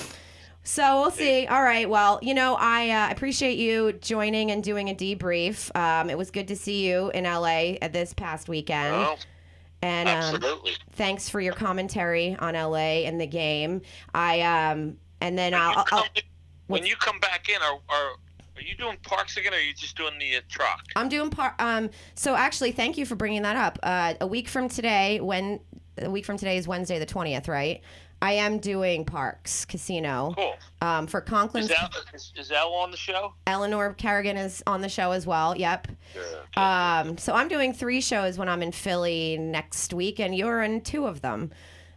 So 0.64 1.00
we'll 1.00 1.10
see. 1.10 1.46
All 1.46 1.62
right. 1.62 1.88
Well, 1.88 2.18
you 2.22 2.34
know, 2.34 2.56
I 2.58 2.90
uh, 2.90 3.10
appreciate 3.10 3.58
you 3.58 3.92
joining 3.94 4.50
and 4.50 4.62
doing 4.62 4.88
a 4.90 4.94
debrief. 4.94 5.74
Um, 5.76 6.08
it 6.08 6.16
was 6.16 6.30
good 6.30 6.48
to 6.48 6.56
see 6.56 6.86
you 6.86 7.10
in 7.10 7.24
LA 7.24 7.76
at 7.80 7.92
this 7.92 8.14
past 8.14 8.48
weekend. 8.48 8.94
Oh, 8.94 9.16
and 9.80 10.08
um, 10.08 10.14
absolutely. 10.14 10.72
thanks 10.92 11.28
for 11.28 11.40
your 11.40 11.54
commentary 11.54 12.36
on 12.38 12.54
LA 12.54 13.04
and 13.06 13.20
the 13.20 13.26
game. 13.26 13.80
I 14.14 14.40
um, 14.42 14.98
and 15.20 15.38
then 15.38 15.52
When 15.52 15.60
I'll, 15.60 15.70
you 15.70 15.84
come, 15.84 15.98
I'll 15.98 16.22
when 16.66 16.86
you 16.86 16.96
come 16.96 17.18
back 17.18 17.48
in, 17.48 17.60
are, 17.62 17.78
are 17.88 18.12
are 18.56 18.62
you 18.62 18.74
doing 18.76 18.96
parks 19.02 19.36
again, 19.36 19.52
or 19.52 19.56
are 19.56 19.60
you 19.60 19.74
just 19.74 19.96
doing 19.96 20.18
the 20.18 20.36
uh, 20.36 20.40
truck? 20.48 20.84
I'm 20.96 21.08
doing 21.08 21.30
part. 21.30 21.54
Um, 21.58 21.90
so 22.14 22.34
actually, 22.34 22.72
thank 22.72 22.98
you 22.98 23.06
for 23.06 23.14
bringing 23.14 23.42
that 23.42 23.56
up. 23.56 23.78
Uh, 23.82 24.14
a 24.20 24.26
week 24.26 24.48
from 24.48 24.68
today, 24.68 25.20
when 25.20 25.60
a 25.98 26.10
week 26.10 26.24
from 26.24 26.36
today 26.36 26.56
is 26.56 26.68
Wednesday 26.68 26.98
the 26.98 27.06
twentieth, 27.06 27.48
right? 27.48 27.80
I 28.22 28.34
am 28.34 28.58
doing 28.58 29.04
Parx 29.04 29.66
Casino 29.66 30.32
Cool. 30.36 30.54
um, 30.80 31.08
for 31.08 31.20
Conklin. 31.20 31.64
Is, 31.64 32.32
is 32.36 32.52
Al 32.52 32.72
on 32.72 32.92
the 32.92 32.96
show? 32.96 33.34
Eleanor 33.48 33.94
Kerrigan 33.94 34.36
is 34.36 34.62
on 34.64 34.80
the 34.80 34.88
show 34.88 35.10
as 35.10 35.26
well. 35.26 35.56
Yep. 35.56 35.88
Yeah. 36.56 37.00
Um, 37.00 37.18
so 37.18 37.32
I'm 37.34 37.48
doing 37.48 37.72
three 37.72 38.00
shows 38.00 38.38
when 38.38 38.48
I'm 38.48 38.62
in 38.62 38.70
Philly 38.70 39.38
next 39.38 39.92
week, 39.92 40.20
and 40.20 40.36
you're 40.36 40.62
in 40.62 40.82
two 40.82 41.06
of 41.06 41.20
them. 41.20 41.50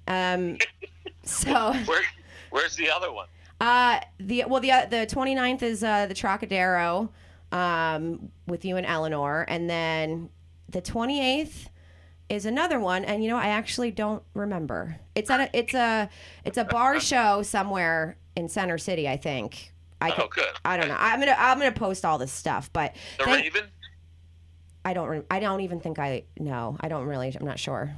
Um, 0.08 0.58
so 1.24 1.74
Where, 1.86 2.02
where's 2.50 2.76
the 2.76 2.90
other 2.90 3.12
one? 3.14 3.28
Uh, 3.62 4.00
the 4.20 4.44
well 4.48 4.62
the 4.62 4.72
uh, 4.72 4.86
the 4.86 5.08
29th 5.08 5.64
is 5.64 5.84
uh, 5.84 6.06
the 6.08 6.14
Trocadero 6.14 7.10
um, 7.52 8.32
with 8.48 8.66
you 8.66 8.78
and 8.78 8.86
Eleanor, 8.86 9.46
and 9.48 9.70
then 9.70 10.30
the 10.70 10.82
28th 10.82 11.68
is 12.28 12.46
another 12.46 12.80
one. 12.80 13.06
And 13.06 13.24
you 13.24 13.30
know, 13.30 13.38
I 13.38 13.48
actually 13.48 13.92
don't 13.92 14.24
remember. 14.34 14.98
It's 15.16 15.30
at 15.30 15.40
a 15.40 15.58
it's 15.58 15.74
a 15.74 16.10
it's 16.44 16.58
a 16.58 16.66
bar 16.66 17.00
show 17.12 17.42
somewhere 17.44 18.18
in 18.36 18.50
Center 18.50 18.78
City, 18.78 19.08
I 19.08 19.18
think. 19.18 19.72
I 20.02 20.12
oh, 20.18 20.28
good. 20.28 20.50
I 20.66 20.76
don't 20.78 20.90
know. 20.90 20.98
I'm 21.00 21.20
gonna 21.20 21.36
I'm 21.38 21.58
gonna 21.58 21.72
post 21.72 22.04
all 22.04 22.18
this 22.18 22.32
stuff, 22.32 22.70
but 22.74 22.96
The 23.20 23.24
thank- 23.26 23.44
Raven. 23.44 23.70
I 24.84 24.94
don't 24.94 25.26
I 25.32 25.40
don't 25.40 25.62
even 25.62 25.80
think 25.80 25.98
I 25.98 26.24
know. 26.38 26.78
I 26.80 26.90
don't 26.90 27.06
really. 27.08 27.36
I'm 27.40 27.46
not 27.46 27.58
sure. 27.58 27.92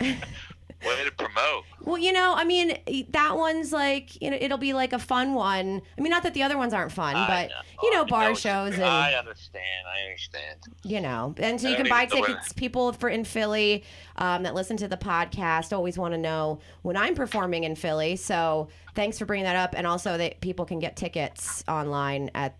Way 0.86 1.04
to 1.04 1.10
promote. 1.12 1.64
Well, 1.82 1.98
you 1.98 2.12
know, 2.12 2.34
I 2.36 2.44
mean, 2.44 2.78
that 3.10 3.36
one's 3.36 3.72
like, 3.72 4.20
you 4.22 4.30
know, 4.30 4.38
it'll 4.40 4.58
be 4.58 4.72
like 4.74 4.92
a 4.92 4.98
fun 4.98 5.34
one. 5.34 5.82
I 5.96 6.00
mean, 6.00 6.10
not 6.10 6.22
that 6.22 6.34
the 6.34 6.42
other 6.44 6.56
ones 6.56 6.72
aren't 6.72 6.92
fun, 6.92 7.16
I 7.16 7.26
but 7.26 7.48
know. 7.48 7.56
you 7.82 7.94
know, 7.94 8.02
I 8.02 8.04
bar 8.04 8.30
you 8.30 8.36
shows 8.36 8.74
and 8.74 8.84
I 8.84 9.14
understand. 9.14 9.64
I 9.86 10.04
understand. 10.04 10.60
you 10.84 11.00
know, 11.00 11.34
and 11.38 11.60
so 11.60 11.66
I 11.66 11.70
you 11.72 11.76
can 11.76 11.88
buy 11.88 12.04
know 12.04 12.24
tickets. 12.24 12.52
People 12.52 12.92
for 12.92 13.08
in 13.08 13.24
Philly 13.24 13.84
um, 14.16 14.44
that 14.44 14.54
listen 14.54 14.76
to 14.78 14.88
the 14.88 14.96
podcast 14.96 15.72
always 15.72 15.98
want 15.98 16.14
to 16.14 16.18
know 16.18 16.60
when 16.82 16.96
I'm 16.96 17.14
performing 17.14 17.64
in 17.64 17.74
Philly. 17.74 18.14
So 18.16 18.68
thanks 18.94 19.18
for 19.18 19.24
bringing 19.24 19.44
that 19.44 19.56
up, 19.56 19.74
and 19.76 19.86
also 19.86 20.16
that 20.16 20.40
people 20.40 20.64
can 20.64 20.78
get 20.78 20.96
tickets 20.96 21.64
online 21.66 22.30
at 22.34 22.56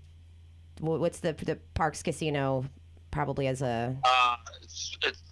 what's 0.81 1.21
the 1.21 1.35
the 1.35 1.59
Parx 1.75 2.03
Casino, 2.03 2.64
probably 3.11 3.47
as 3.47 3.62
a 3.62 3.97
Uh, 4.05 4.37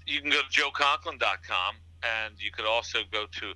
you 0.07 0.21
can 0.21 0.31
go 0.31 0.41
to 0.41 0.61
joeconklin.com 0.63 1.75
and 2.25 2.35
you 2.39 2.51
could 2.51 2.67
also 2.67 3.01
go 3.11 3.27
to 3.27 3.53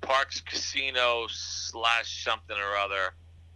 Parx 0.00 0.44
Casino 0.44 1.26
slash 1.28 2.24
something 2.24 2.56
or 2.56 2.76
other. 2.76 3.14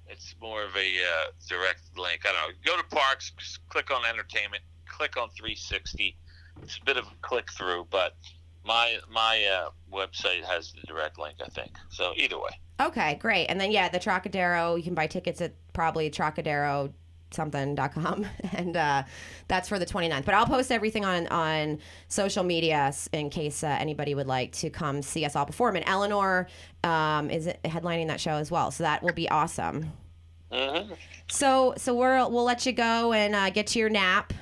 It's 0.08 0.34
more 0.40 0.62
of 0.62 0.76
a 0.76 0.78
uh, 0.78 1.26
direct 1.48 1.80
link. 1.96 2.20
I 2.24 2.32
don't 2.32 2.50
know. 2.50 2.56
Go 2.64 2.76
to 2.80 2.96
Parx, 2.96 3.32
click 3.68 3.90
on 3.90 4.04
Entertainment, 4.06 4.62
click 4.86 5.16
on 5.16 5.28
360. 5.30 6.16
It's 6.62 6.78
a 6.78 6.84
bit 6.84 6.96
of 6.96 7.06
a 7.06 7.10
click 7.22 7.50
through, 7.52 7.88
but 7.90 8.14
my 8.64 8.98
my 9.10 9.44
uh, 9.44 9.70
website 9.92 10.44
has 10.44 10.72
the 10.72 10.86
direct 10.86 11.18
link. 11.18 11.36
I 11.44 11.48
think 11.48 11.72
so. 11.90 12.12
Either 12.16 12.38
way. 12.38 12.50
Okay, 12.80 13.14
great. 13.16 13.46
And 13.46 13.60
then 13.60 13.72
yeah, 13.72 13.88
the 13.88 13.98
Trocadero, 13.98 14.76
you 14.76 14.82
can 14.82 14.94
buy 14.94 15.06
tickets 15.06 15.40
at 15.40 15.54
probably 15.72 16.10
trocadero 16.10 16.92
something.com 17.30 18.26
and 18.52 18.76
uh, 18.76 19.02
that's 19.48 19.68
for 19.68 19.78
the 19.78 19.86
29th 19.86 20.24
but 20.24 20.34
i'll 20.34 20.46
post 20.46 20.70
everything 20.70 21.04
on 21.04 21.26
on 21.28 21.78
social 22.08 22.44
media 22.44 22.92
in 23.12 23.30
case 23.30 23.62
uh, 23.62 23.76
anybody 23.78 24.14
would 24.14 24.26
like 24.26 24.52
to 24.52 24.70
come 24.70 25.02
see 25.02 25.24
us 25.24 25.36
all 25.36 25.46
perform. 25.46 25.76
And 25.76 25.84
eleanor 25.88 26.48
um, 26.84 27.30
is 27.30 27.48
headlining 27.64 28.08
that 28.08 28.20
show 28.20 28.32
as 28.32 28.50
well 28.50 28.70
so 28.70 28.84
that 28.84 29.02
will 29.02 29.12
be 29.12 29.28
awesome. 29.28 29.92
Mm-hmm. 30.52 30.94
so 31.28 31.74
so 31.76 31.92
we're, 31.92 32.28
we'll 32.28 32.44
let 32.44 32.64
you 32.66 32.72
go 32.72 33.12
and 33.12 33.34
uh, 33.34 33.50
get 33.50 33.66
to 33.68 33.80
your 33.80 33.88
nap 33.88 34.32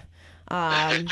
um, 0.49 1.09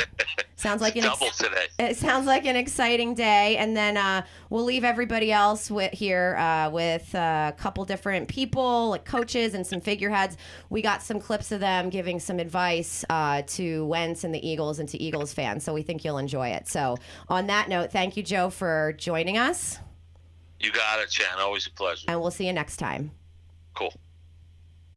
sounds 0.56 0.82
like 0.82 0.96
an 0.96 1.04
ex- 1.04 1.36
today. 1.38 1.66
it 1.78 1.96
sounds 1.96 2.26
like 2.26 2.44
an 2.44 2.54
exciting 2.56 3.14
day, 3.14 3.56
and 3.56 3.76
then 3.76 3.96
uh, 3.96 4.22
we'll 4.50 4.64
leave 4.64 4.84
everybody 4.84 5.32
else 5.32 5.70
with 5.70 5.92
here 5.92 6.36
uh, 6.36 6.70
with 6.70 7.14
a 7.14 7.54
couple 7.58 7.84
different 7.84 8.28
people, 8.28 8.90
like 8.90 9.04
coaches 9.04 9.54
and 9.54 9.66
some 9.66 9.80
figureheads. 9.80 10.36
We 10.70 10.82
got 10.82 11.02
some 11.02 11.18
clips 11.20 11.50
of 11.52 11.60
them 11.60 11.88
giving 11.88 12.20
some 12.20 12.38
advice 12.38 13.04
uh, 13.10 13.42
to 13.48 13.86
Wentz 13.86 14.24
and 14.24 14.34
the 14.34 14.46
Eagles 14.46 14.78
and 14.78 14.88
to 14.90 15.00
Eagles 15.02 15.32
fans, 15.32 15.64
so 15.64 15.72
we 15.72 15.82
think 15.82 16.04
you'll 16.04 16.18
enjoy 16.18 16.48
it. 16.48 16.68
So, 16.68 16.96
on 17.28 17.46
that 17.46 17.68
note, 17.68 17.90
thank 17.90 18.16
you, 18.16 18.22
Joe, 18.22 18.50
for 18.50 18.94
joining 18.98 19.38
us, 19.38 19.78
You 20.60 20.70
got 20.72 21.00
it, 21.00 21.08
Chan. 21.10 21.38
Always 21.38 21.66
a 21.66 21.70
pleasure. 21.70 22.04
and 22.08 22.20
we'll 22.20 22.30
see 22.30 22.46
you 22.46 22.52
next 22.52 22.76
time. 22.76 23.10
Cool. 23.74 23.92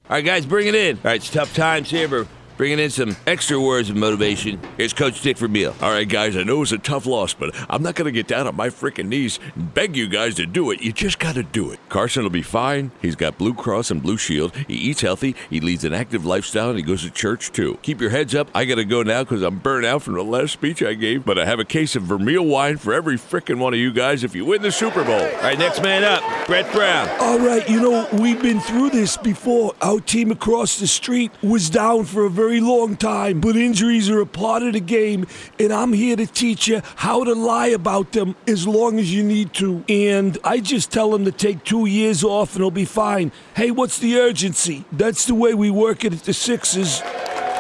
All 0.08 0.18
right, 0.18 0.24
guys, 0.26 0.46
bring 0.46 0.68
it 0.68 0.76
in. 0.76 0.98
All 0.98 1.04
right, 1.06 1.16
it's 1.16 1.30
tough 1.32 1.56
times 1.56 1.90
here, 1.90 2.08
but 2.08 2.28
bringing 2.58 2.80
in 2.80 2.90
some 2.90 3.16
extra 3.28 3.60
words 3.60 3.90
of 3.90 3.96
motivation. 3.96 4.60
Here's 4.78 4.94
Coach 4.94 5.22
Dick 5.22 5.38
Vermeil. 5.38 5.76
All 5.82 5.92
right, 5.92 6.08
guys, 6.08 6.38
I 6.38 6.44
know 6.44 6.62
it's 6.62 6.72
a 6.72 6.78
tough 6.78 7.06
loss, 7.06 7.34
but 7.34 7.54
I'm 7.70 7.84
not 7.84 7.96
going 7.96 8.06
to 8.06 8.12
get 8.12 8.28
down 8.28 8.48
on 8.48 8.56
my 8.56 8.70
freaking 8.70 9.08
knees 9.08 9.40
and 9.56 9.74
beg 9.74 9.96
you 9.96 10.08
guys 10.08 10.36
to 10.36 10.46
do 10.46 10.72
it. 10.72 10.82
You 10.82 10.92
just 10.92 11.20
got 11.20 11.36
to 11.36 11.44
do 11.44 11.72
it. 11.72 11.80
Carson 11.90 12.24
will 12.24 12.30
be 12.30 12.42
fine. 12.42 12.92
He's 13.02 13.16
got 13.16 13.38
Blue 13.38 13.54
Cross 13.54 13.92
and 13.92 14.02
Blue 14.02 14.18
Shield. 14.18 14.56
He 14.68 14.76
eats 14.76 15.02
healthy. 15.02 15.36
He 15.50 15.60
leads 15.60 15.84
an 15.84 15.94
active 15.94 16.26
lifestyle, 16.26 16.70
and 16.70 16.78
he 16.78 16.84
goes 16.84 17.04
to 17.04 17.12
church, 17.12 17.52
too. 17.52 17.80
Keep 17.82 18.02
your 18.02 18.10
heads 18.10 18.36
up. 18.36 18.50
I 18.54 18.66
got 18.66 18.76
to 18.76 18.86
go 18.86 19.04
now 19.04 19.24
because 19.24 19.42
I'm 19.42 19.60
burnt 19.60 19.86
out 19.86 20.04
from 20.04 20.14
the 20.14 20.24
last 20.24 20.54
speech 20.54 20.84
I 20.84 20.94
gave, 20.94 21.26
but 21.26 21.40
I 21.40 21.46
have 21.46 21.60
a 21.60 21.66
case 21.66 21.96
of 21.96 22.04
Vermeil 22.04 22.46
wine 22.46 22.78
for 22.78 22.94
every 22.94 23.18
freaking 23.18 23.60
one 23.60 23.74
of 23.74 23.80
you 23.80 23.92
guys 23.92 24.24
if 24.24 24.36
you 24.36 24.46
win 24.46 24.62
the 24.62 24.72
Super 24.72 25.04
Bowl. 25.04 25.16
All 25.16 25.42
right, 25.42 25.58
next 25.58 25.82
man 25.82 26.04
up, 26.04 26.22
Brett 26.48 26.72
Brown. 26.72 27.10
All 27.20 27.40
right, 27.40 27.68
you 27.68 27.82
know, 27.82 28.08
we've 28.14 28.42
been 28.42 28.60
through 28.60 28.92
this 28.92 29.18
before. 29.18 29.74
Our 29.82 30.00
team 30.00 30.32
across 30.32 30.80
the 30.80 30.88
street 30.88 31.32
was 31.42 31.70
down 31.70 32.06
for 32.06 32.26
a 32.26 32.30
very 32.30 32.45
long 32.46 32.96
time, 32.96 33.42
but 33.42 33.56
injuries 33.56 34.10
are 34.10 34.22
a 34.22 34.26
part 34.26 34.64
of 34.64 34.74
the 34.74 34.80
game, 34.80 35.28
and 35.60 35.74
I'm 35.74 35.94
here 35.94 36.16
to 36.16 36.26
teach 36.26 36.68
you 36.68 36.82
how 36.96 37.24
to 37.24 37.34
lie 37.34 37.68
about 37.68 38.12
them 38.12 38.36
as 38.48 38.68
long 38.68 39.00
as 39.00 39.14
you 39.14 39.24
need 39.24 39.54
to. 39.56 39.84
And 39.90 40.38
I 40.44 40.60
just 40.60 40.92
tell 40.92 41.12
them 41.12 41.26
to 41.26 41.32
take 41.32 41.64
two 41.64 41.86
years 41.86 42.24
off 42.24 42.54
and 42.54 42.62
it'll 42.62 42.72
be 42.72 42.86
fine. 42.86 43.32
Hey, 43.56 43.72
what's 43.72 44.00
the 44.00 44.18
urgency? 44.18 44.86
That's 44.92 45.26
the 45.26 45.36
way 45.36 45.54
we 45.54 45.70
work 45.70 46.06
it 46.06 46.14
at 46.14 46.24
the 46.24 46.34
Sixers. 46.34 47.02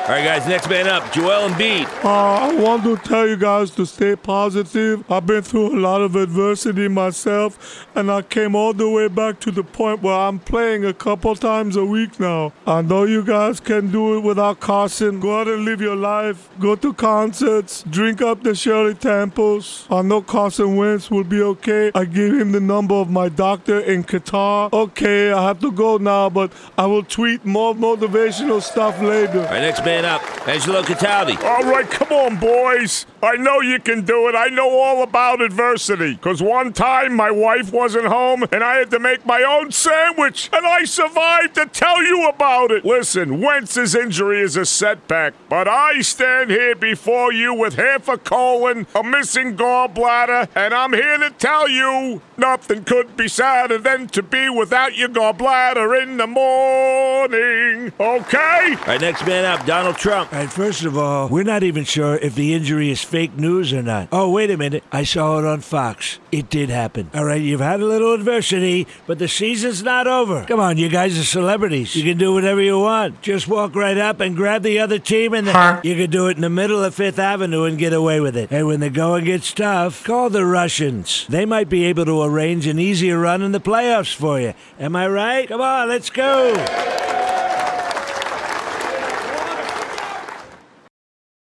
All 0.05 0.11
right, 0.11 0.23
guys, 0.23 0.47
next 0.47 0.69
man 0.69 0.87
up, 0.87 1.11
Joel 1.11 1.49
Embiid. 1.49 1.87
Uh, 2.05 2.09
I 2.09 2.55
want 2.61 2.83
to 2.83 2.95
tell 2.95 3.27
you 3.27 3.35
guys 3.35 3.71
to 3.71 3.87
stay 3.87 4.15
positive. 4.15 5.03
I've 5.11 5.25
been 5.25 5.41
through 5.41 5.75
a 5.75 5.79
lot 5.79 6.01
of 6.01 6.15
adversity 6.15 6.87
myself, 6.87 7.87
and 7.95 8.11
I 8.11 8.21
came 8.21 8.53
all 8.53 8.71
the 8.71 8.87
way 8.87 9.07
back 9.07 9.39
to 9.39 9.51
the 9.51 9.63
point 9.63 10.03
where 10.03 10.13
I'm 10.13 10.37
playing 10.37 10.85
a 10.85 10.93
couple 10.93 11.35
times 11.35 11.75
a 11.75 11.83
week 11.83 12.19
now. 12.19 12.53
I 12.67 12.83
know 12.83 13.05
you 13.05 13.23
guys 13.23 13.59
can 13.59 13.91
do 13.91 14.15
it 14.15 14.19
without 14.19 14.59
Carson. 14.59 15.19
Go 15.19 15.41
out 15.41 15.47
and 15.47 15.65
live 15.65 15.81
your 15.81 15.95
life. 15.95 16.49
Go 16.59 16.75
to 16.75 16.93
concerts. 16.93 17.81
Drink 17.89 18.21
up 18.21 18.43
the 18.43 18.53
Shirley 18.53 18.93
Temples. 18.93 19.87
I 19.89 20.03
know 20.03 20.21
Carson 20.21 20.75
Wentz 20.75 21.09
will 21.09 21.23
be 21.23 21.41
okay. 21.41 21.91
I 21.95 22.05
gave 22.05 22.35
him 22.35 22.51
the 22.51 22.59
number 22.59 22.93
of 22.93 23.09
my 23.09 23.27
doctor 23.27 23.79
in 23.79 24.03
Qatar. 24.03 24.71
Okay, 24.71 25.31
I 25.31 25.41
have 25.47 25.59
to 25.61 25.71
go 25.71 25.97
now, 25.97 26.29
but 26.29 26.53
I 26.77 26.85
will 26.85 27.03
tweet 27.03 27.43
more 27.43 27.73
motivational 27.73 28.61
stuff 28.61 29.01
later. 29.01 29.39
All 29.39 29.45
right, 29.45 29.61
next 29.61 29.83
man 29.83 29.94
man 29.95 30.05
up, 30.05 30.47
Angelo 30.47 30.81
Cataldi. 30.81 31.41
All 31.43 31.63
right, 31.63 31.89
come 31.89 32.11
on, 32.11 32.37
boys. 32.37 33.05
I 33.23 33.37
know 33.37 33.61
you 33.61 33.79
can 33.79 34.03
do 34.03 34.27
it. 34.27 34.35
I 34.35 34.47
know 34.47 34.69
all 34.69 35.03
about 35.03 35.41
adversity. 35.41 36.13
Because 36.13 36.43
one 36.43 36.73
time 36.73 37.15
my 37.15 37.31
wife 37.31 37.71
wasn't 37.71 38.05
home 38.05 38.43
and 38.51 38.63
I 38.63 38.75
had 38.75 38.91
to 38.91 38.99
make 38.99 39.25
my 39.25 39.41
own 39.41 39.71
sandwich, 39.71 40.49
and 40.51 40.65
I 40.65 40.83
survived 40.83 41.55
to 41.55 41.65
tell 41.65 42.03
you 42.03 42.27
about 42.27 42.71
it. 42.71 42.83
Listen, 42.83 43.41
Wentz's 43.41 43.95
injury 43.95 44.41
is 44.41 44.57
a 44.57 44.65
setback, 44.65 45.33
but 45.49 45.67
I 45.67 46.01
stand 46.01 46.49
here 46.49 46.75
before 46.75 47.31
you 47.31 47.53
with 47.53 47.75
half 47.75 48.09
a 48.09 48.17
colon, 48.17 48.87
a 48.93 49.03
missing 49.03 49.55
gallbladder, 49.55 50.49
and 50.55 50.73
I'm 50.73 50.93
here 50.93 51.17
to 51.17 51.29
tell 51.31 51.69
you 51.69 52.21
nothing 52.37 52.83
could 52.83 53.15
be 53.15 53.27
sadder 53.27 53.77
than 53.77 54.07
to 54.07 54.21
be 54.21 54.49
without 54.49 54.97
your 54.97 55.09
gallbladder 55.09 56.03
in 56.03 56.17
the 56.17 56.27
morning. 56.27 57.93
Okay? 57.99 58.75
All 58.75 58.85
right, 58.87 59.01
next 59.01 59.25
man 59.25 59.45
up, 59.45 59.65
Donald 59.65 59.84
Trump. 59.93 60.33
All 60.33 60.39
right, 60.39 60.51
first 60.51 60.83
of 60.83 60.97
all, 60.97 61.29
we're 61.29 61.43
not 61.43 61.63
even 61.63 61.83
sure 61.83 62.15
if 62.17 62.35
the 62.35 62.53
injury 62.53 62.89
is 62.89 63.03
fake 63.03 63.35
news 63.37 63.73
or 63.73 63.81
not. 63.81 64.09
Oh, 64.11 64.29
wait 64.29 64.51
a 64.51 64.57
minute. 64.57 64.83
I 64.91 65.03
saw 65.03 65.39
it 65.39 65.45
on 65.45 65.61
Fox. 65.61 66.19
It 66.31 66.49
did 66.49 66.69
happen. 66.69 67.09
All 67.13 67.25
right, 67.25 67.41
you've 67.41 67.59
had 67.59 67.79
a 67.79 67.85
little 67.85 68.13
adversity, 68.13 68.87
but 69.07 69.19
the 69.19 69.27
season's 69.27 69.83
not 69.83 70.07
over. 70.07 70.45
Come 70.45 70.59
on, 70.59 70.77
you 70.77 70.89
guys 70.89 71.17
are 71.19 71.23
celebrities. 71.23 71.95
You 71.95 72.03
can 72.03 72.17
do 72.17 72.33
whatever 72.33 72.61
you 72.61 72.79
want. 72.79 73.21
Just 73.21 73.47
walk 73.47 73.75
right 73.75 73.97
up 73.97 74.19
and 74.19 74.35
grab 74.35 74.63
the 74.63 74.79
other 74.79 74.99
team, 74.99 75.33
and 75.33 75.47
then 75.47 75.81
you 75.83 75.95
can 75.95 76.09
do 76.09 76.27
it 76.27 76.35
in 76.37 76.41
the 76.41 76.49
middle 76.49 76.83
of 76.83 76.95
Fifth 76.95 77.19
Avenue 77.19 77.63
and 77.63 77.77
get 77.77 77.93
away 77.93 78.19
with 78.19 78.35
it. 78.35 78.51
And 78.51 78.67
when 78.67 78.79
the 78.79 78.89
going 78.89 79.25
gets 79.25 79.53
tough, 79.53 80.03
call 80.03 80.29
the 80.29 80.45
Russians. 80.45 81.25
They 81.27 81.45
might 81.45 81.69
be 81.69 81.85
able 81.85 82.05
to 82.05 82.21
arrange 82.21 82.67
an 82.67 82.79
easier 82.79 83.19
run 83.19 83.41
in 83.41 83.51
the 83.51 83.59
playoffs 83.59 84.13
for 84.13 84.39
you. 84.39 84.53
Am 84.79 84.95
I 84.95 85.07
right? 85.07 85.47
Come 85.47 85.61
on, 85.61 85.89
let's 85.89 86.09
go. 86.09 87.04